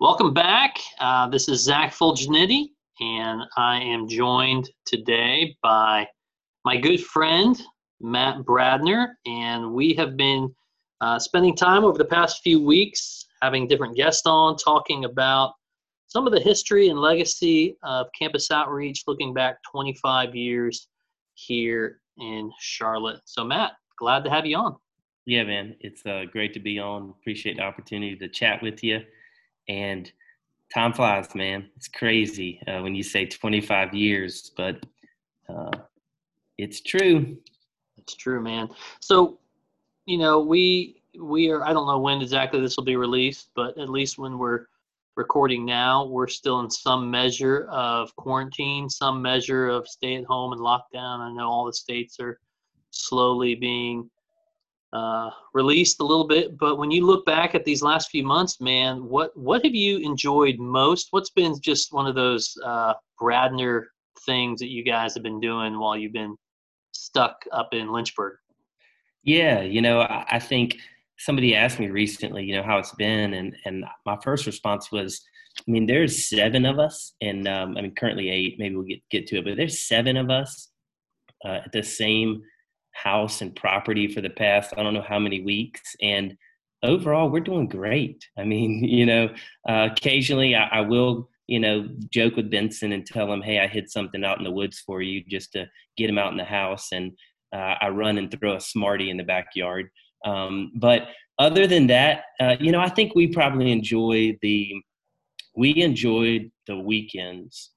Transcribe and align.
Welcome 0.00 0.34
back. 0.34 0.76
Uh, 0.98 1.28
this 1.28 1.48
is 1.48 1.62
Zach 1.62 1.94
Fulginetti, 1.94 2.70
and 2.98 3.42
I 3.56 3.78
am 3.78 4.08
joined 4.08 4.68
today 4.84 5.56
by 5.62 6.08
my 6.64 6.76
good 6.76 7.00
friend 7.00 7.56
Matt 8.00 8.38
Bradner, 8.38 9.10
and 9.24 9.72
we 9.72 9.94
have 9.94 10.16
been 10.16 10.52
uh, 11.00 11.20
spending 11.20 11.54
time 11.54 11.84
over 11.84 11.96
the 11.96 12.04
past 12.04 12.42
few 12.42 12.60
weeks 12.60 13.24
having 13.40 13.68
different 13.68 13.96
guests 13.96 14.26
on 14.26 14.56
talking 14.56 15.04
about 15.04 15.52
some 16.08 16.26
of 16.26 16.32
the 16.32 16.40
history 16.40 16.88
and 16.88 16.98
legacy 16.98 17.76
of 17.84 18.08
campus 18.18 18.50
outreach, 18.50 19.04
looking 19.06 19.32
back 19.32 19.58
25 19.70 20.34
years 20.34 20.88
here 21.34 22.00
in 22.18 22.50
Charlotte. 22.58 23.20
So, 23.26 23.44
Matt, 23.44 23.74
glad 23.96 24.24
to 24.24 24.30
have 24.30 24.44
you 24.44 24.56
on. 24.56 24.74
Yeah, 25.24 25.44
man, 25.44 25.76
it's 25.78 26.04
uh, 26.04 26.24
great 26.32 26.52
to 26.54 26.60
be 26.60 26.80
on. 26.80 27.14
Appreciate 27.20 27.58
the 27.58 27.62
opportunity 27.62 28.16
to 28.16 28.28
chat 28.28 28.60
with 28.60 28.82
you 28.82 29.00
and 29.68 30.10
time 30.72 30.92
flies, 30.92 31.34
man. 31.34 31.68
It's 31.76 31.88
crazy 31.88 32.60
uh, 32.66 32.80
when 32.80 32.94
you 32.94 33.02
say 33.02 33.26
25 33.26 33.94
years, 33.94 34.52
but 34.56 34.84
uh, 35.48 35.70
it's 36.58 36.80
true. 36.80 37.36
It's 37.96 38.14
true, 38.14 38.40
man. 38.42 38.68
So, 39.00 39.38
you 40.06 40.18
know, 40.18 40.40
we 40.40 41.02
we 41.18 41.50
are. 41.50 41.64
I 41.64 41.72
don't 41.72 41.86
know 41.86 41.98
when 41.98 42.20
exactly 42.20 42.60
this 42.60 42.76
will 42.76 42.84
be 42.84 42.96
released, 42.96 43.50
but 43.54 43.78
at 43.78 43.88
least 43.88 44.18
when 44.18 44.38
we're 44.38 44.66
recording 45.16 45.64
now, 45.64 46.04
we're 46.04 46.26
still 46.28 46.60
in 46.60 46.70
some 46.70 47.10
measure 47.10 47.66
of 47.70 48.14
quarantine, 48.16 48.88
some 48.90 49.22
measure 49.22 49.68
of 49.68 49.86
stay 49.88 50.16
at 50.16 50.24
home 50.24 50.52
and 50.52 50.60
lockdown. 50.60 51.20
I 51.20 51.32
know 51.32 51.48
all 51.48 51.64
the 51.66 51.72
states 51.72 52.18
are 52.20 52.40
slowly 52.90 53.54
being 53.54 54.10
uh, 54.94 55.30
released 55.52 56.00
a 56.00 56.04
little 56.04 56.26
bit. 56.26 56.56
But 56.56 56.78
when 56.78 56.90
you 56.90 57.04
look 57.04 57.26
back 57.26 57.54
at 57.54 57.64
these 57.64 57.82
last 57.82 58.10
few 58.10 58.24
months, 58.24 58.60
man, 58.60 59.04
what 59.04 59.36
what 59.36 59.64
have 59.64 59.74
you 59.74 59.98
enjoyed 59.98 60.58
most? 60.58 61.08
What's 61.10 61.30
been 61.30 61.60
just 61.60 61.92
one 61.92 62.06
of 62.06 62.14
those 62.14 62.54
uh, 62.64 62.94
Bradner 63.20 63.82
things 64.24 64.60
that 64.60 64.70
you 64.70 64.84
guys 64.84 65.12
have 65.14 65.24
been 65.24 65.40
doing 65.40 65.78
while 65.78 65.96
you've 65.96 66.12
been 66.12 66.36
stuck 66.92 67.44
up 67.52 67.74
in 67.74 67.92
Lynchburg? 67.92 68.36
Yeah, 69.24 69.62
you 69.62 69.82
know, 69.82 70.02
I, 70.02 70.24
I 70.30 70.38
think 70.38 70.76
somebody 71.18 71.56
asked 71.56 71.80
me 71.80 71.88
recently, 71.88 72.44
you 72.44 72.56
know, 72.56 72.62
how 72.62 72.78
it's 72.78 72.94
been, 72.94 73.34
and 73.34 73.56
and 73.64 73.84
my 74.06 74.16
first 74.22 74.46
response 74.46 74.92
was, 74.92 75.20
I 75.58 75.70
mean, 75.70 75.86
there's 75.86 76.28
seven 76.28 76.64
of 76.64 76.78
us, 76.78 77.14
and 77.20 77.48
um, 77.48 77.76
I 77.76 77.82
mean, 77.82 77.94
currently 77.96 78.30
eight. 78.30 78.56
Maybe 78.58 78.76
we'll 78.76 78.84
get 78.84 79.00
get 79.10 79.26
to 79.28 79.38
it, 79.38 79.44
but 79.44 79.56
there's 79.56 79.88
seven 79.88 80.16
of 80.16 80.30
us 80.30 80.70
uh, 81.44 81.60
at 81.64 81.72
the 81.72 81.82
same 81.82 82.42
house 82.94 83.40
and 83.40 83.54
property 83.54 84.08
for 84.08 84.20
the 84.20 84.30
past 84.30 84.74
I 84.76 84.82
don't 84.82 84.94
know 84.94 85.04
how 85.06 85.18
many 85.18 85.40
weeks, 85.40 85.94
and 86.00 86.36
overall 86.82 87.28
we're 87.28 87.40
doing 87.40 87.68
great. 87.68 88.26
I 88.38 88.44
mean, 88.44 88.84
you 88.84 89.06
know, 89.06 89.28
uh, 89.68 89.88
occasionally 89.90 90.54
I, 90.54 90.66
I 90.66 90.80
will 90.80 91.28
you 91.46 91.60
know 91.60 91.88
joke 92.10 92.36
with 92.36 92.50
Benson 92.50 92.92
and 92.92 93.04
tell 93.04 93.32
him, 93.32 93.42
hey, 93.42 93.60
I 93.60 93.66
hid 93.66 93.90
something 93.90 94.24
out 94.24 94.38
in 94.38 94.44
the 94.44 94.50
woods 94.50 94.80
for 94.80 95.02
you 95.02 95.22
just 95.28 95.52
to 95.52 95.66
get 95.96 96.10
him 96.10 96.18
out 96.18 96.32
in 96.32 96.38
the 96.38 96.44
house, 96.44 96.88
and 96.92 97.12
uh, 97.54 97.74
I 97.80 97.88
run 97.88 98.18
and 98.18 98.30
throw 98.30 98.56
a 98.56 98.60
smartie 98.60 99.10
in 99.10 99.16
the 99.16 99.24
backyard. 99.24 99.88
Um, 100.24 100.72
but 100.76 101.08
other 101.38 101.66
than 101.66 101.88
that, 101.88 102.24
uh, 102.40 102.56
you 102.60 102.72
know, 102.72 102.80
I 102.80 102.88
think 102.88 103.14
we 103.14 103.28
probably 103.28 103.72
enjoy 103.72 104.38
the 104.40 104.72
we 105.56 105.82
enjoyed 105.82 106.50
the 106.66 106.78
weekends 106.78 107.70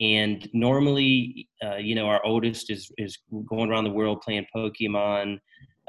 and 0.00 0.48
normally, 0.52 1.48
uh, 1.64 1.76
you 1.76 1.94
know, 1.94 2.06
our 2.06 2.24
oldest 2.24 2.70
is 2.70 2.90
is 2.98 3.18
going 3.46 3.70
around 3.70 3.84
the 3.84 3.90
world 3.90 4.20
playing 4.22 4.46
Pokemon. 4.54 5.38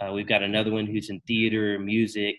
Uh, 0.01 0.11
we've 0.13 0.27
got 0.27 0.41
another 0.41 0.71
one 0.71 0.88
who's 0.88 1.09
in 1.09 1.19
theater, 1.27 1.77
music, 1.77 2.38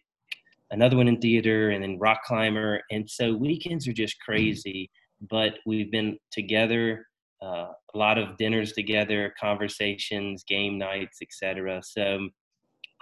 another 0.71 0.97
one 0.97 1.07
in 1.07 1.21
theater, 1.21 1.71
and 1.71 1.83
then 1.83 1.99
rock 1.99 2.23
climber. 2.25 2.81
And 2.91 3.09
so 3.09 3.35
weekends 3.35 3.87
are 3.87 3.93
just 3.93 4.19
crazy. 4.21 4.91
But 5.29 5.59
we've 5.67 5.91
been 5.91 6.19
together, 6.33 7.07
uh, 7.43 7.69
a 7.95 7.99
lot 7.99 8.19
of 8.19 8.37
dinners 8.39 8.73
together, 8.73 9.35
conversations, 9.39 10.45
game 10.45 10.79
nights, 10.79 11.19
etc. 11.23 11.83
So 11.85 12.29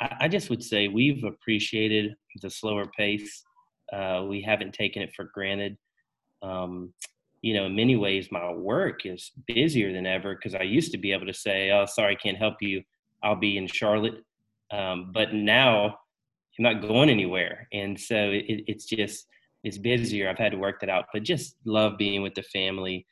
I, 0.01 0.17
I, 0.23 0.29
just 0.29 0.51
would 0.51 0.63
say 0.63 0.89
we've 0.89 1.23
appreciated 1.23 2.15
the 2.43 2.51
slower 2.51 2.87
pace. 2.97 3.45
Uh, 3.93 4.25
we 4.29 4.43
haven't 4.43 4.75
taken 4.75 5.01
it 5.01 5.13
for 5.15 5.31
granted. 5.33 5.77
Um, 6.43 6.93
you 7.43 7.55
know, 7.55 7.67
in 7.67 7.77
many 7.77 7.97
ways, 7.97 8.29
my 8.31 8.51
work 8.53 9.07
is 9.07 9.31
busier 9.47 9.93
than 9.93 10.07
ever 10.07 10.35
because 10.35 10.55
I 10.55 10.63
used 10.63 10.93
to 10.93 10.99
be 10.99 11.13
able 11.13 11.27
to 11.27 11.35
say, 11.35 11.71
"Oh, 11.71 11.87
sorry, 11.87 12.15
I 12.15 12.23
can't 12.23 12.37
help 12.37 12.57
you. 12.61 12.83
I'll 13.23 13.37
be 13.37 13.57
in 13.57 13.67
Charlotte," 13.67 14.25
um, 14.73 15.13
but 15.13 15.35
now 15.35 15.87
I'm 16.59 16.63
not 16.63 16.83
going 16.83 17.11
anywhere, 17.11 17.69
and 17.73 17.99
so 17.99 18.17
it, 18.17 18.65
it's 18.67 18.87
just 18.87 19.27
it's 19.65 19.79
busier. 19.79 20.29
I've 20.29 20.39
had 20.39 20.53
to 20.53 20.59
work 20.59 20.81
that 20.81 20.91
out, 20.91 21.07
but 21.13 21.23
just 21.23 21.57
love 21.65 21.99
being 21.99 22.23
with 22.23 22.35
the 22.35 22.43
family. 22.43 23.07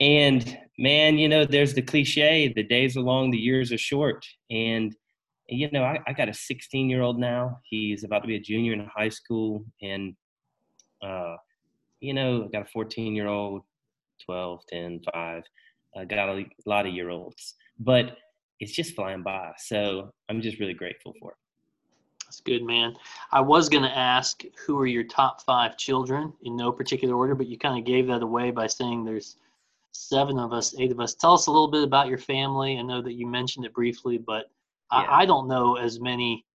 And 0.00 0.58
man, 0.78 1.18
you 1.18 1.28
know, 1.28 1.44
there's 1.44 1.74
the 1.74 1.82
cliche: 1.82 2.52
the 2.54 2.64
days 2.64 2.96
are 2.96 3.02
long, 3.02 3.30
the 3.30 3.38
years 3.38 3.72
are 3.72 3.78
short. 3.78 4.26
And 4.50 4.94
you 5.48 5.70
know, 5.70 5.84
I, 5.84 5.98
I 6.06 6.12
got 6.12 6.28
a 6.28 6.34
16 6.34 6.88
year 6.88 7.02
old 7.02 7.18
now. 7.18 7.60
He's 7.64 8.04
about 8.04 8.20
to 8.20 8.28
be 8.28 8.36
a 8.36 8.40
junior 8.40 8.72
in 8.72 8.88
high 8.94 9.10
school, 9.10 9.64
and 9.80 10.14
uh, 11.02 11.36
you 12.02 12.12
know, 12.12 12.44
I 12.44 12.48
got 12.48 12.62
a 12.62 12.70
14 12.70 13.14
year 13.14 13.28
old, 13.28 13.62
12, 14.26 14.66
10, 14.68 15.00
5. 15.14 15.42
I 15.96 16.04
got 16.04 16.28
a 16.28 16.44
lot 16.66 16.86
of 16.86 16.92
year 16.92 17.10
olds, 17.10 17.54
but 17.78 18.16
it's 18.60 18.72
just 18.72 18.94
flying 18.94 19.22
by. 19.22 19.52
So 19.56 20.12
I'm 20.28 20.42
just 20.42 20.58
really 20.58 20.74
grateful 20.74 21.14
for 21.20 21.30
it. 21.30 21.36
That's 22.26 22.40
good, 22.40 22.64
man. 22.64 22.96
I 23.30 23.40
was 23.40 23.68
going 23.68 23.84
to 23.84 23.96
ask 23.96 24.42
who 24.66 24.78
are 24.78 24.86
your 24.86 25.04
top 25.04 25.42
five 25.42 25.76
children 25.76 26.32
in 26.42 26.56
no 26.56 26.72
particular 26.72 27.14
order, 27.14 27.34
but 27.34 27.46
you 27.46 27.58
kind 27.58 27.78
of 27.78 27.84
gave 27.84 28.06
that 28.08 28.22
away 28.22 28.50
by 28.50 28.66
saying 28.66 29.04
there's 29.04 29.36
seven 29.92 30.38
of 30.38 30.52
us, 30.52 30.74
eight 30.78 30.90
of 30.90 30.98
us. 30.98 31.14
Tell 31.14 31.34
us 31.34 31.46
a 31.46 31.50
little 31.50 31.70
bit 31.70 31.84
about 31.84 32.08
your 32.08 32.18
family. 32.18 32.78
I 32.78 32.82
know 32.82 33.02
that 33.02 33.12
you 33.12 33.26
mentioned 33.26 33.66
it 33.66 33.74
briefly, 33.74 34.18
but 34.18 34.50
yeah. 34.92 35.00
I, 35.00 35.22
I 35.22 35.26
don't 35.26 35.46
know 35.46 35.76
as 35.76 36.00
many 36.00 36.46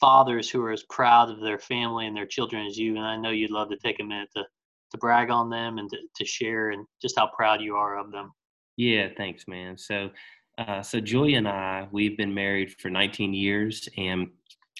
fathers 0.00 0.48
who 0.48 0.62
are 0.62 0.70
as 0.70 0.84
proud 0.84 1.30
of 1.30 1.40
their 1.40 1.58
family 1.58 2.06
and 2.06 2.16
their 2.16 2.26
children 2.26 2.64
as 2.66 2.78
you. 2.78 2.96
And 2.96 3.04
I 3.04 3.16
know 3.16 3.30
you'd 3.30 3.50
love 3.50 3.70
to 3.70 3.76
take 3.76 4.00
a 4.00 4.04
minute 4.04 4.30
to 4.36 4.44
to 4.90 4.98
brag 4.98 5.30
on 5.30 5.50
them 5.50 5.78
and 5.78 5.90
to, 5.90 5.98
to 6.16 6.24
share 6.24 6.70
and 6.70 6.86
just 7.00 7.18
how 7.18 7.28
proud 7.36 7.60
you 7.60 7.76
are 7.76 7.98
of 7.98 8.10
them. 8.12 8.32
Yeah, 8.76 9.08
thanks, 9.16 9.46
man. 9.46 9.76
So, 9.78 10.10
uh, 10.58 10.82
so 10.82 11.00
Julia 11.00 11.38
and 11.38 11.48
I, 11.48 11.88
we've 11.90 12.16
been 12.16 12.34
married 12.34 12.74
for 12.80 12.90
19 12.90 13.34
years 13.34 13.88
and 13.96 14.28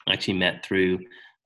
actually 0.09 0.35
met 0.35 0.65
through 0.65 1.01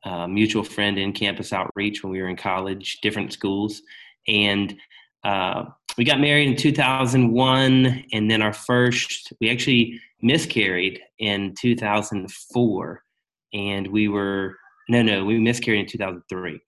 a 0.04 0.28
mutual 0.28 0.64
friend 0.64 0.98
in 0.98 1.12
campus 1.12 1.52
outreach 1.52 2.02
when 2.02 2.12
we 2.12 2.20
were 2.20 2.28
in 2.28 2.36
college, 2.36 3.00
different 3.00 3.32
schools. 3.32 3.82
And 4.26 4.76
uh, 5.24 5.64
we 5.96 6.04
got 6.04 6.20
married 6.20 6.48
in 6.48 6.56
2001, 6.56 8.04
and 8.12 8.30
then 8.30 8.42
our 8.42 8.52
first, 8.52 9.32
we 9.40 9.50
actually 9.50 10.00
miscarried 10.22 11.00
in 11.18 11.54
2004. 11.58 13.02
And 13.52 13.86
we 13.88 14.08
were, 14.08 14.56
no, 14.88 15.02
no, 15.02 15.24
we 15.24 15.38
miscarried 15.38 15.80
in 15.80 15.86
2003. 15.86 16.60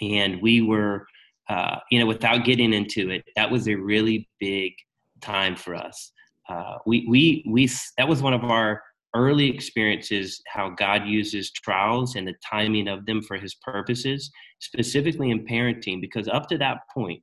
And 0.00 0.40
we 0.40 0.62
were 0.62 1.06
uh, 1.50 1.80
you 1.90 1.98
know, 1.98 2.06
without 2.06 2.44
getting 2.44 2.72
into 2.72 3.10
it, 3.10 3.24
that 3.34 3.50
was 3.50 3.66
a 3.66 3.74
really 3.74 4.28
big 4.38 4.72
time 5.20 5.56
for 5.56 5.74
us. 5.74 6.12
Uh, 6.48 6.76
we, 6.86 7.04
we, 7.08 7.44
we, 7.50 7.68
that 7.98 8.08
was 8.08 8.22
one 8.22 8.32
of 8.32 8.44
our 8.44 8.80
early 9.16 9.50
experiences 9.50 10.40
how 10.46 10.70
God 10.70 11.06
uses 11.06 11.50
trials 11.50 12.14
and 12.14 12.26
the 12.26 12.36
timing 12.48 12.86
of 12.86 13.04
them 13.04 13.20
for 13.20 13.36
his 13.36 13.56
purposes, 13.56 14.30
specifically 14.60 15.32
in 15.32 15.44
parenting, 15.44 16.00
because 16.00 16.28
up 16.28 16.46
to 16.50 16.58
that 16.58 16.78
point, 16.94 17.20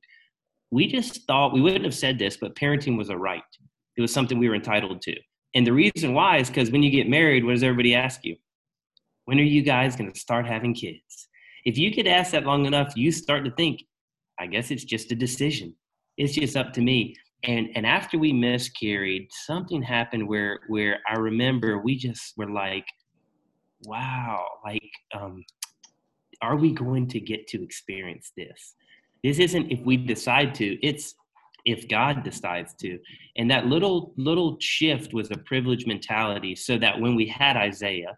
we 0.70 0.86
just 0.86 1.26
thought 1.26 1.54
we 1.54 1.62
wouldn't 1.62 1.86
have 1.86 1.94
said 1.94 2.18
this, 2.18 2.36
but 2.36 2.54
parenting 2.54 2.98
was 2.98 3.08
a 3.08 3.16
right. 3.16 3.40
It 3.96 4.02
was 4.02 4.12
something 4.12 4.38
we 4.38 4.50
were 4.50 4.54
entitled 4.54 5.00
to. 5.02 5.16
And 5.54 5.66
the 5.66 5.72
reason 5.72 6.12
why 6.12 6.36
is 6.36 6.48
because 6.48 6.70
when 6.70 6.82
you 6.82 6.90
get 6.90 7.08
married, 7.08 7.46
what 7.46 7.52
does 7.52 7.62
everybody 7.62 7.94
ask 7.94 8.22
you? 8.24 8.36
When 9.24 9.38
are 9.38 9.42
you 9.42 9.62
guys 9.62 9.96
going 9.96 10.12
to 10.12 10.20
start 10.20 10.46
having 10.46 10.74
kids? 10.74 11.27
If 11.64 11.78
you 11.78 11.90
get 11.90 12.06
asked 12.06 12.32
that 12.32 12.44
long 12.44 12.66
enough, 12.66 12.92
you 12.96 13.10
start 13.12 13.44
to 13.44 13.50
think, 13.52 13.84
I 14.38 14.46
guess 14.46 14.70
it's 14.70 14.84
just 14.84 15.12
a 15.12 15.14
decision. 15.14 15.74
It's 16.16 16.34
just 16.34 16.56
up 16.56 16.72
to 16.74 16.80
me. 16.80 17.14
And 17.44 17.68
and 17.74 17.86
after 17.86 18.18
we 18.18 18.32
miscarried, 18.32 19.28
something 19.30 19.82
happened 19.82 20.26
where 20.28 20.60
where 20.68 20.98
I 21.08 21.18
remember 21.18 21.78
we 21.78 21.96
just 21.96 22.36
were 22.36 22.50
like, 22.50 22.86
wow, 23.84 24.44
like 24.64 24.90
um, 25.14 25.44
are 26.42 26.56
we 26.56 26.72
going 26.72 27.08
to 27.08 27.20
get 27.20 27.46
to 27.48 27.62
experience 27.62 28.32
this? 28.36 28.74
This 29.22 29.38
isn't 29.38 29.70
if 29.70 29.80
we 29.80 29.96
decide 29.96 30.54
to, 30.56 30.84
it's 30.86 31.14
if 31.64 31.88
God 31.88 32.22
decides 32.22 32.74
to. 32.80 32.98
And 33.36 33.50
that 33.50 33.66
little 33.66 34.14
little 34.16 34.56
shift 34.60 35.12
was 35.12 35.30
a 35.30 35.38
privileged 35.38 35.86
mentality, 35.86 36.56
so 36.56 36.78
that 36.78 37.00
when 37.00 37.14
we 37.14 37.26
had 37.26 37.56
Isaiah, 37.56 38.16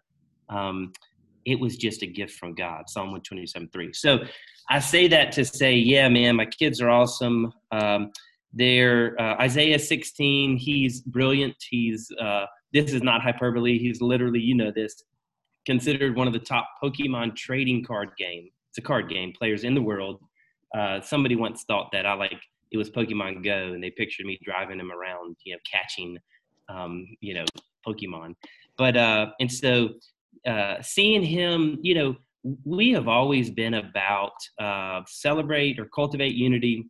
um, 0.49 0.93
it 1.45 1.59
was 1.59 1.77
just 1.77 2.03
a 2.03 2.07
gift 2.07 2.37
from 2.37 2.53
God. 2.53 2.89
Psalm 2.89 3.07
127 3.07 3.69
3. 3.71 3.93
So 3.93 4.19
I 4.69 4.79
say 4.79 5.07
that 5.07 5.31
to 5.33 5.45
say, 5.45 5.75
yeah, 5.75 6.07
man, 6.09 6.35
my 6.35 6.45
kids 6.45 6.81
are 6.81 6.89
awesome. 6.89 7.53
Um, 7.71 8.11
they're 8.53 9.19
uh, 9.19 9.35
Isaiah 9.41 9.79
16. 9.79 10.57
He's 10.57 11.01
brilliant. 11.01 11.55
He's 11.69 12.09
uh, 12.19 12.45
this 12.73 12.93
is 12.93 13.01
not 13.01 13.21
hyperbole. 13.21 13.77
He's 13.77 14.01
literally, 14.01 14.39
you 14.39 14.55
know, 14.55 14.71
this 14.73 15.03
considered 15.65 16.15
one 16.15 16.27
of 16.27 16.33
the 16.33 16.39
top 16.39 16.67
Pokemon 16.83 17.35
trading 17.35 17.83
card 17.83 18.09
game. 18.17 18.49
It's 18.69 18.77
a 18.77 18.81
card 18.81 19.09
game 19.09 19.33
players 19.37 19.63
in 19.63 19.75
the 19.75 19.81
world. 19.81 20.21
uh, 20.75 21.01
somebody 21.01 21.35
once 21.35 21.65
thought 21.67 21.89
that 21.91 22.05
I 22.05 22.13
like 22.13 22.39
it 22.71 22.77
was 22.77 22.89
Pokemon 22.89 23.43
Go, 23.43 23.73
and 23.73 23.83
they 23.83 23.91
pictured 23.91 24.25
me 24.25 24.39
driving 24.41 24.79
him 24.79 24.91
around, 24.91 25.35
you 25.43 25.53
know, 25.53 25.59
catching, 25.69 26.17
um, 26.69 27.05
you 27.19 27.33
know, 27.33 27.45
Pokemon. 27.85 28.35
But 28.77 28.95
uh, 28.95 29.31
and 29.39 29.51
so 29.51 29.89
uh, 30.47 30.81
seeing 30.81 31.23
him, 31.23 31.77
you 31.81 31.95
know, 31.95 32.15
we 32.65 32.91
have 32.91 33.07
always 33.07 33.51
been 33.51 33.75
about 33.75 34.33
uh, 34.59 35.01
celebrate 35.07 35.79
or 35.79 35.85
cultivate 35.93 36.33
unity, 36.33 36.89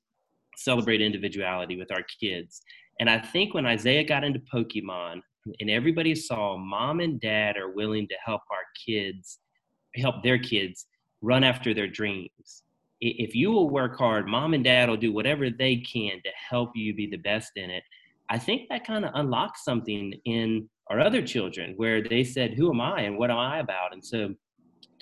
celebrate 0.55 1.01
individuality 1.01 1.77
with 1.77 1.91
our 1.91 2.03
kids. 2.21 2.61
And 2.99 3.09
I 3.09 3.19
think 3.19 3.53
when 3.53 3.65
Isaiah 3.65 4.03
got 4.03 4.23
into 4.23 4.39
Pokemon, 4.53 5.21
and 5.59 5.69
everybody 5.69 6.13
saw 6.15 6.57
mom 6.57 6.99
and 6.99 7.19
dad 7.19 7.57
are 7.57 7.71
willing 7.71 8.07
to 8.07 8.15
help 8.23 8.41
our 8.51 8.65
kids, 8.85 9.39
help 9.95 10.23
their 10.23 10.37
kids 10.37 10.85
run 11.21 11.43
after 11.43 11.73
their 11.73 11.87
dreams. 11.87 12.63
If 12.99 13.33
you 13.35 13.51
will 13.51 13.69
work 13.69 13.97
hard, 13.97 14.27
mom 14.27 14.53
and 14.53 14.63
dad 14.63 14.87
will 14.87 14.97
do 14.97 15.11
whatever 15.11 15.49
they 15.49 15.77
can 15.77 16.21
to 16.23 16.29
help 16.49 16.71
you 16.75 16.93
be 16.93 17.07
the 17.07 17.17
best 17.17 17.51
in 17.55 17.71
it. 17.71 17.83
I 18.31 18.39
think 18.39 18.69
that 18.69 18.87
kind 18.87 19.03
of 19.03 19.11
unlocks 19.13 19.65
something 19.65 20.13
in 20.23 20.69
our 20.87 21.01
other 21.01 21.21
children 21.21 21.73
where 21.75 22.01
they 22.01 22.23
said, 22.23 22.53
Who 22.53 22.71
am 22.71 22.79
I 22.79 23.01
and 23.01 23.17
what 23.17 23.29
am 23.29 23.37
I 23.37 23.59
about? 23.59 23.91
And 23.91 24.03
so 24.03 24.33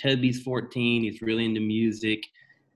Toby's 0.02 0.42
14, 0.42 1.04
he's 1.04 1.22
really 1.22 1.46
into 1.46 1.62
music, 1.62 2.24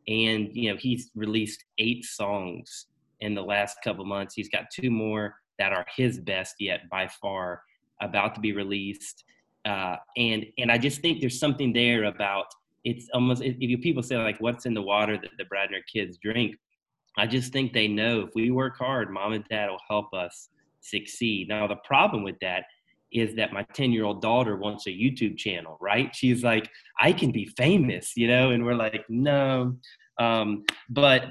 and 0.07 0.49
you 0.53 0.69
know, 0.69 0.77
he's 0.77 1.09
released 1.15 1.65
eight 1.79 2.05
songs 2.05 2.85
in 3.21 3.33
the 3.33 3.41
last 3.41 3.77
couple 3.83 4.05
months. 4.05 4.35
He's 4.35 4.49
got 4.49 4.65
two 4.71 4.91
more 4.91 5.35
that 5.57 5.73
are 5.73 5.85
his 5.95 6.19
best 6.19 6.55
yet 6.59 6.81
by 6.91 7.07
far 7.07 7.63
about 7.99 8.35
to 8.35 8.41
be 8.41 8.53
released. 8.53 9.23
Uh, 9.65 9.95
and 10.17 10.45
and 10.59 10.71
I 10.71 10.77
just 10.77 11.01
think 11.01 11.19
there's 11.19 11.39
something 11.39 11.73
there 11.73 12.03
about 12.03 12.45
it's 12.83 13.07
almost 13.13 13.41
if 13.41 13.55
you 13.59 13.77
people 13.79 14.03
say 14.03 14.17
like 14.17 14.37
what's 14.39 14.67
in 14.67 14.75
the 14.75 14.81
water 14.81 15.17
that 15.17 15.31
the 15.39 15.45
Bradner 15.45 15.81
kids 15.91 16.19
drink, 16.21 16.57
I 17.17 17.27
just 17.27 17.53
think 17.53 17.73
they 17.73 17.87
know 17.87 18.21
if 18.21 18.29
we 18.35 18.51
work 18.51 18.77
hard, 18.77 19.11
mom 19.11 19.33
and 19.33 19.45
dad 19.45 19.69
will 19.69 19.77
help 19.87 20.13
us 20.13 20.49
succeed. 20.81 21.47
Now 21.47 21.67
the 21.67 21.77
problem 21.77 22.23
with 22.23 22.39
that 22.41 22.65
is 23.11 23.35
that 23.35 23.53
my 23.53 23.63
10 23.73 23.91
year 23.91 24.05
old 24.05 24.21
daughter 24.21 24.57
wants 24.57 24.87
a 24.87 24.89
YouTube 24.89 25.37
channel, 25.37 25.77
right? 25.79 26.13
She's 26.15 26.43
like, 26.43 26.69
I 26.99 27.13
can 27.13 27.31
be 27.31 27.45
famous, 27.45 28.13
you 28.15 28.27
know? 28.27 28.51
And 28.51 28.65
we're 28.65 28.75
like, 28.75 29.05
no. 29.07 29.75
Um, 30.19 30.63
but 30.89 31.25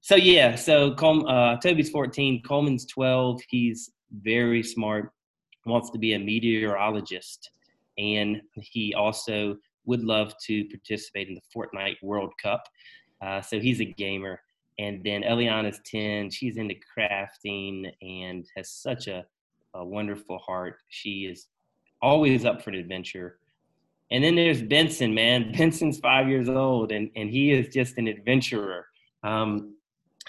so 0.00 0.16
yeah, 0.16 0.56
so 0.56 0.94
Col- 0.94 1.28
uh, 1.28 1.56
Toby's 1.58 1.90
14, 1.90 2.42
Coleman's 2.42 2.86
12. 2.86 3.40
He's 3.48 3.92
very 4.22 4.62
smart, 4.62 5.12
wants 5.66 5.90
to 5.90 5.98
be 5.98 6.14
a 6.14 6.18
meteorologist, 6.18 7.50
and 7.98 8.40
he 8.54 8.94
also 8.94 9.56
would 9.86 10.02
love 10.02 10.34
to 10.46 10.64
participate 10.66 11.28
in 11.28 11.34
the 11.34 11.40
Fortnite 11.54 11.96
World 12.02 12.32
Cup. 12.42 12.62
Uh, 13.20 13.40
so 13.40 13.58
he's 13.58 13.80
a 13.80 13.84
gamer. 13.84 14.40
And 14.78 15.02
then 15.04 15.22
Eliana's 15.22 15.80
10. 15.84 16.30
She's 16.30 16.56
into 16.56 16.74
crafting 16.96 17.90
and 18.00 18.46
has 18.56 18.70
such 18.70 19.08
a, 19.08 19.24
a 19.74 19.84
wonderful 19.84 20.38
heart. 20.38 20.76
She 20.88 21.26
is 21.26 21.48
always 22.00 22.44
up 22.44 22.62
for 22.62 22.70
an 22.70 22.76
adventure. 22.76 23.38
And 24.10 24.22
then 24.22 24.36
there's 24.36 24.62
Benson, 24.62 25.14
man. 25.14 25.52
Benson's 25.56 25.98
five 25.98 26.28
years 26.28 26.48
old, 26.48 26.92
and, 26.92 27.10
and 27.16 27.28
he 27.28 27.52
is 27.52 27.68
just 27.74 27.98
an 27.98 28.06
adventurer. 28.06 28.86
Um, 29.22 29.74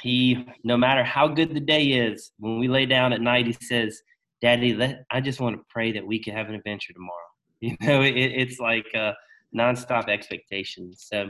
he 0.01 0.45
no 0.63 0.77
matter 0.77 1.03
how 1.03 1.27
good 1.27 1.53
the 1.53 1.59
day 1.59 1.83
is 1.83 2.31
when 2.39 2.59
we 2.59 2.67
lay 2.67 2.85
down 2.85 3.13
at 3.13 3.21
night 3.21 3.45
he 3.45 3.53
says 3.53 4.01
daddy 4.41 4.73
let, 4.73 5.03
i 5.11 5.19
just 5.19 5.39
want 5.39 5.55
to 5.55 5.63
pray 5.69 5.91
that 5.91 6.05
we 6.05 6.21
can 6.21 6.35
have 6.35 6.47
an 6.49 6.55
adventure 6.55 6.93
tomorrow 6.93 7.17
you 7.59 7.75
know 7.81 8.01
it, 8.01 8.15
it's 8.15 8.59
like 8.59 8.85
uh, 8.95 9.11
nonstop 9.55 10.07
expectations 10.09 11.05
so 11.09 11.29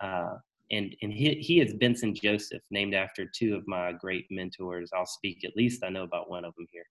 uh, 0.00 0.34
and 0.72 0.96
and 1.02 1.12
he, 1.12 1.34
he 1.34 1.60
is 1.60 1.74
benson 1.74 2.14
joseph 2.14 2.62
named 2.70 2.94
after 2.94 3.24
two 3.26 3.54
of 3.54 3.66
my 3.68 3.92
great 3.92 4.26
mentors 4.30 4.90
i'll 4.96 5.06
speak 5.06 5.44
at 5.44 5.56
least 5.56 5.84
i 5.84 5.88
know 5.88 6.02
about 6.02 6.28
one 6.28 6.44
of 6.44 6.54
them 6.56 6.66
here 6.72 6.86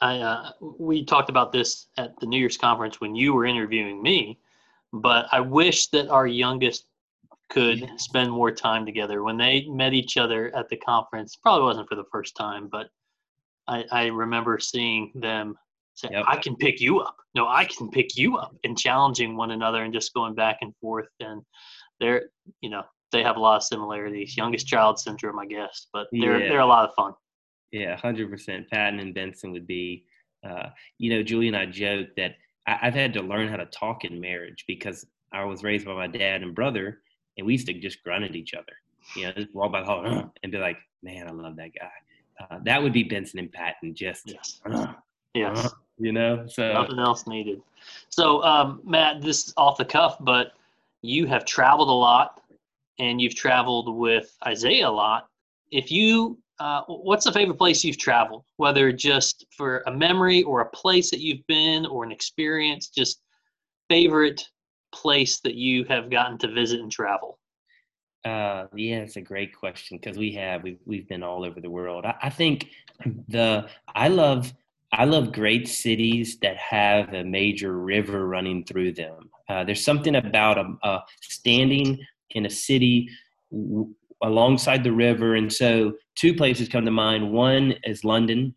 I, 0.00 0.18
uh, 0.18 0.50
we 0.60 1.04
talked 1.04 1.30
about 1.30 1.52
this 1.52 1.86
at 1.96 2.18
the 2.20 2.26
New 2.26 2.38
Year's 2.38 2.58
conference 2.58 3.00
when 3.00 3.14
you 3.14 3.32
were 3.32 3.46
interviewing 3.46 4.02
me, 4.02 4.38
but 4.92 5.26
I 5.32 5.40
wish 5.40 5.86
that 5.88 6.08
our 6.08 6.26
youngest 6.26 6.86
could 7.48 7.88
spend 7.96 8.30
more 8.30 8.50
time 8.50 8.84
together. 8.84 9.22
When 9.22 9.36
they 9.36 9.66
met 9.68 9.94
each 9.94 10.16
other 10.16 10.54
at 10.54 10.68
the 10.68 10.76
conference, 10.76 11.36
probably 11.36 11.64
wasn't 11.64 11.88
for 11.88 11.94
the 11.94 12.04
first 12.12 12.36
time, 12.36 12.68
but 12.68 12.88
I, 13.68 13.84
I 13.90 14.06
remember 14.06 14.58
seeing 14.58 15.12
them 15.14 15.56
say, 15.94 16.08
yep. 16.10 16.24
I 16.28 16.36
can 16.36 16.56
pick 16.56 16.80
you 16.80 17.00
up. 17.00 17.16
No, 17.34 17.48
I 17.48 17.64
can 17.64 17.90
pick 17.90 18.16
you 18.16 18.36
up 18.36 18.54
and 18.64 18.78
challenging 18.78 19.36
one 19.36 19.50
another 19.50 19.82
and 19.82 19.92
just 19.92 20.14
going 20.14 20.34
back 20.34 20.58
and 20.60 20.74
forth. 20.80 21.08
And 21.20 21.42
they're, 22.00 22.30
you 22.60 22.70
know, 22.70 22.82
they 23.12 23.22
have 23.22 23.36
a 23.36 23.40
lot 23.40 23.56
of 23.56 23.62
similarities. 23.62 24.36
Youngest 24.36 24.66
child 24.66 24.98
syndrome, 24.98 25.38
I 25.38 25.46
guess, 25.46 25.86
but 25.92 26.08
they're, 26.12 26.40
yeah. 26.40 26.48
they're 26.48 26.60
a 26.60 26.66
lot 26.66 26.88
of 26.88 26.94
fun. 26.94 27.12
Yeah, 27.72 27.96
100%. 27.96 28.68
Patton 28.68 29.00
and 29.00 29.14
Benson 29.14 29.52
would 29.52 29.66
be, 29.66 30.04
uh, 30.44 30.68
you 30.98 31.10
know, 31.10 31.22
Julie 31.22 31.48
and 31.48 31.56
I 31.56 31.66
joke 31.66 32.08
that 32.16 32.36
I, 32.66 32.78
I've 32.82 32.94
had 32.94 33.12
to 33.14 33.22
learn 33.22 33.48
how 33.48 33.56
to 33.56 33.66
talk 33.66 34.04
in 34.04 34.20
marriage 34.20 34.64
because 34.66 35.06
I 35.32 35.44
was 35.44 35.62
raised 35.62 35.86
by 35.86 35.94
my 35.94 36.06
dad 36.06 36.42
and 36.42 36.54
brother 36.54 37.00
and 37.36 37.46
we 37.46 37.52
used 37.52 37.66
to 37.66 37.74
just 37.74 38.02
grunt 38.02 38.24
at 38.24 38.34
each 38.34 38.54
other. 38.54 38.72
You 39.14 39.26
know, 39.26 39.32
just 39.32 39.54
walk 39.54 39.72
by 39.72 39.80
the 39.80 39.86
hall 39.86 40.06
uh, 40.06 40.24
and 40.42 40.50
be 40.50 40.58
like, 40.58 40.78
"Man, 41.02 41.28
I 41.28 41.30
love 41.30 41.56
that 41.56 41.70
guy." 41.78 41.90
Uh, 42.40 42.58
that 42.64 42.82
would 42.82 42.92
be 42.92 43.04
Benson 43.04 43.38
and 43.38 43.52
Patton. 43.52 43.94
Just 43.94 44.28
yes, 44.28 44.60
uh, 44.66 44.94
yes. 45.34 45.66
Uh, 45.66 45.68
you 45.98 46.12
know, 46.12 46.46
so 46.48 46.72
nothing 46.72 46.98
else 46.98 47.26
needed. 47.26 47.62
So, 48.08 48.42
um, 48.42 48.80
Matt, 48.84 49.22
this 49.22 49.46
is 49.46 49.54
off 49.56 49.78
the 49.78 49.84
cuff, 49.84 50.16
but 50.20 50.52
you 51.02 51.26
have 51.26 51.44
traveled 51.44 51.88
a 51.88 51.92
lot, 51.92 52.40
and 52.98 53.20
you've 53.20 53.34
traveled 53.34 53.94
with 53.94 54.34
Isaiah 54.46 54.88
a 54.88 54.90
lot. 54.90 55.28
If 55.70 55.90
you 55.90 56.38
uh, 56.58 56.82
what's 56.86 57.24
the 57.24 57.32
favorite 57.32 57.58
place 57.58 57.84
you've 57.84 57.98
traveled, 57.98 58.44
whether 58.56 58.90
just 58.90 59.44
for 59.56 59.82
a 59.86 59.92
memory 59.92 60.42
or 60.42 60.62
a 60.62 60.70
place 60.70 61.10
that 61.10 61.20
you've 61.20 61.46
been 61.46 61.84
or 61.84 62.02
an 62.02 62.10
experience, 62.10 62.88
just 62.88 63.20
favorite 63.90 64.42
place 64.92 65.40
that 65.40 65.54
you 65.54 65.84
have 65.84 66.10
gotten 66.10 66.38
to 66.38 66.50
visit 66.50 66.80
and 66.80 66.90
travel? 66.90 67.38
Uh, 68.24 68.66
yeah, 68.74 68.96
it's 68.96 69.16
a 69.16 69.20
great 69.20 69.54
question 69.54 69.98
because 69.98 70.16
we 70.16 70.32
have 70.32 70.62
we've 70.62 70.80
we've 70.84 71.08
been 71.08 71.22
all 71.22 71.44
over 71.44 71.60
the 71.60 71.70
world. 71.70 72.04
I, 72.04 72.14
I, 72.22 72.30
think 72.30 72.70
the 73.28 73.68
I 73.94 74.08
love 74.08 74.52
I 74.96 75.04
love 75.04 75.32
great 75.32 75.68
cities 75.68 76.38
that 76.40 76.56
have 76.56 77.12
a 77.12 77.22
major 77.22 77.78
river 77.78 78.26
running 78.26 78.64
through 78.64 78.92
them. 78.94 79.30
Uh, 79.48 79.62
there's 79.62 79.84
something 79.84 80.16
about 80.16 80.58
a, 80.58 80.74
a, 80.82 81.00
standing 81.20 81.98
in 82.30 82.46
a 82.46 82.50
city 82.50 83.08
w- 83.52 83.94
alongside 84.22 84.82
the 84.82 84.92
river, 84.92 85.34
and 85.34 85.52
so 85.52 85.92
two 86.16 86.34
places 86.34 86.68
come 86.68 86.86
to 86.86 86.90
mind. 86.90 87.30
One 87.30 87.74
is 87.84 88.04
London, 88.04 88.54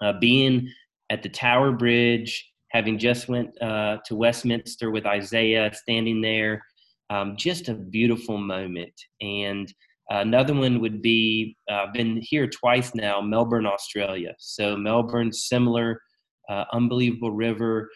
uh, 0.00 0.14
being 0.20 0.70
at 1.10 1.22
the 1.22 1.28
Tower 1.28 1.72
Bridge 1.72 2.52
having 2.74 2.98
just 2.98 3.28
went 3.28 3.50
uh, 3.62 3.98
to 4.04 4.16
Westminster 4.16 4.90
with 4.90 5.06
Isaiah 5.06 5.72
standing 5.72 6.20
there. 6.20 6.60
Um, 7.08 7.36
just 7.36 7.68
a 7.68 7.74
beautiful 7.74 8.36
moment. 8.36 8.92
And 9.20 9.72
another 10.10 10.54
one 10.54 10.80
would 10.80 11.02
be 11.02 11.56
uh, 11.70 11.86
been 11.92 12.20
here 12.20 12.46
twice 12.46 12.94
now, 12.94 13.20
Melbourne, 13.20 13.66
Australia. 13.66 14.34
So 14.38 14.76
Melbourne, 14.76 15.32
similar, 15.32 16.00
uh, 16.48 16.64
unbelievable 16.72 17.32
river. 17.32 17.90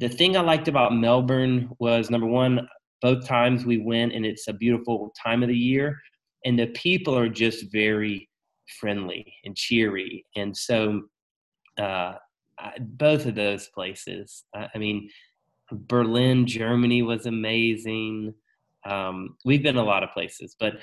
The 0.00 0.08
thing 0.08 0.36
I 0.36 0.40
liked 0.40 0.68
about 0.68 0.94
Melbourne 0.94 1.70
was 1.80 2.10
number 2.10 2.26
one, 2.26 2.68
both 3.02 3.26
times 3.26 3.64
we 3.64 3.78
went, 3.78 4.12
and 4.12 4.24
it's 4.24 4.48
a 4.48 4.52
beautiful 4.52 5.12
time 5.20 5.42
of 5.42 5.48
the 5.48 5.56
year, 5.56 5.98
and 6.44 6.58
the 6.58 6.68
people 6.68 7.16
are 7.16 7.28
just 7.28 7.72
very 7.72 8.28
friendly 8.80 9.32
and 9.44 9.56
cheery. 9.56 10.24
And 10.36 10.56
so 10.56 11.02
uh, 11.78 12.14
both 12.80 13.26
of 13.26 13.34
those 13.34 13.68
places. 13.68 14.44
I, 14.54 14.78
mean, 14.78 15.08
Berlin, 15.70 16.46
Germany 16.46 17.02
was 17.02 17.26
amazing. 17.26 18.34
Um, 18.86 19.36
we've 19.44 19.62
been 19.62 19.76
a 19.76 19.82
lot 19.82 20.02
of 20.02 20.10
places, 20.12 20.56
but 20.58 20.74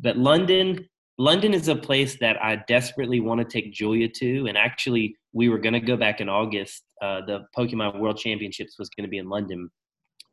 but 0.00 0.16
London, 0.16 0.88
London 1.18 1.54
is 1.54 1.68
a 1.68 1.76
place 1.76 2.18
that 2.20 2.42
I 2.42 2.56
desperately 2.66 3.20
want 3.20 3.40
to 3.40 3.44
take 3.44 3.72
Julia 3.72 4.08
to. 4.08 4.46
And 4.46 4.56
actually, 4.56 5.16
we 5.32 5.48
were 5.48 5.58
going 5.58 5.74
to 5.74 5.80
go 5.80 5.96
back 5.96 6.20
in 6.20 6.28
August. 6.28 6.84
Uh, 7.00 7.20
the 7.26 7.46
Pokemon 7.56 7.98
World 7.98 8.18
Championships 8.18 8.78
was 8.78 8.88
going 8.90 9.04
to 9.04 9.10
be 9.10 9.18
in 9.18 9.28
London, 9.28 9.70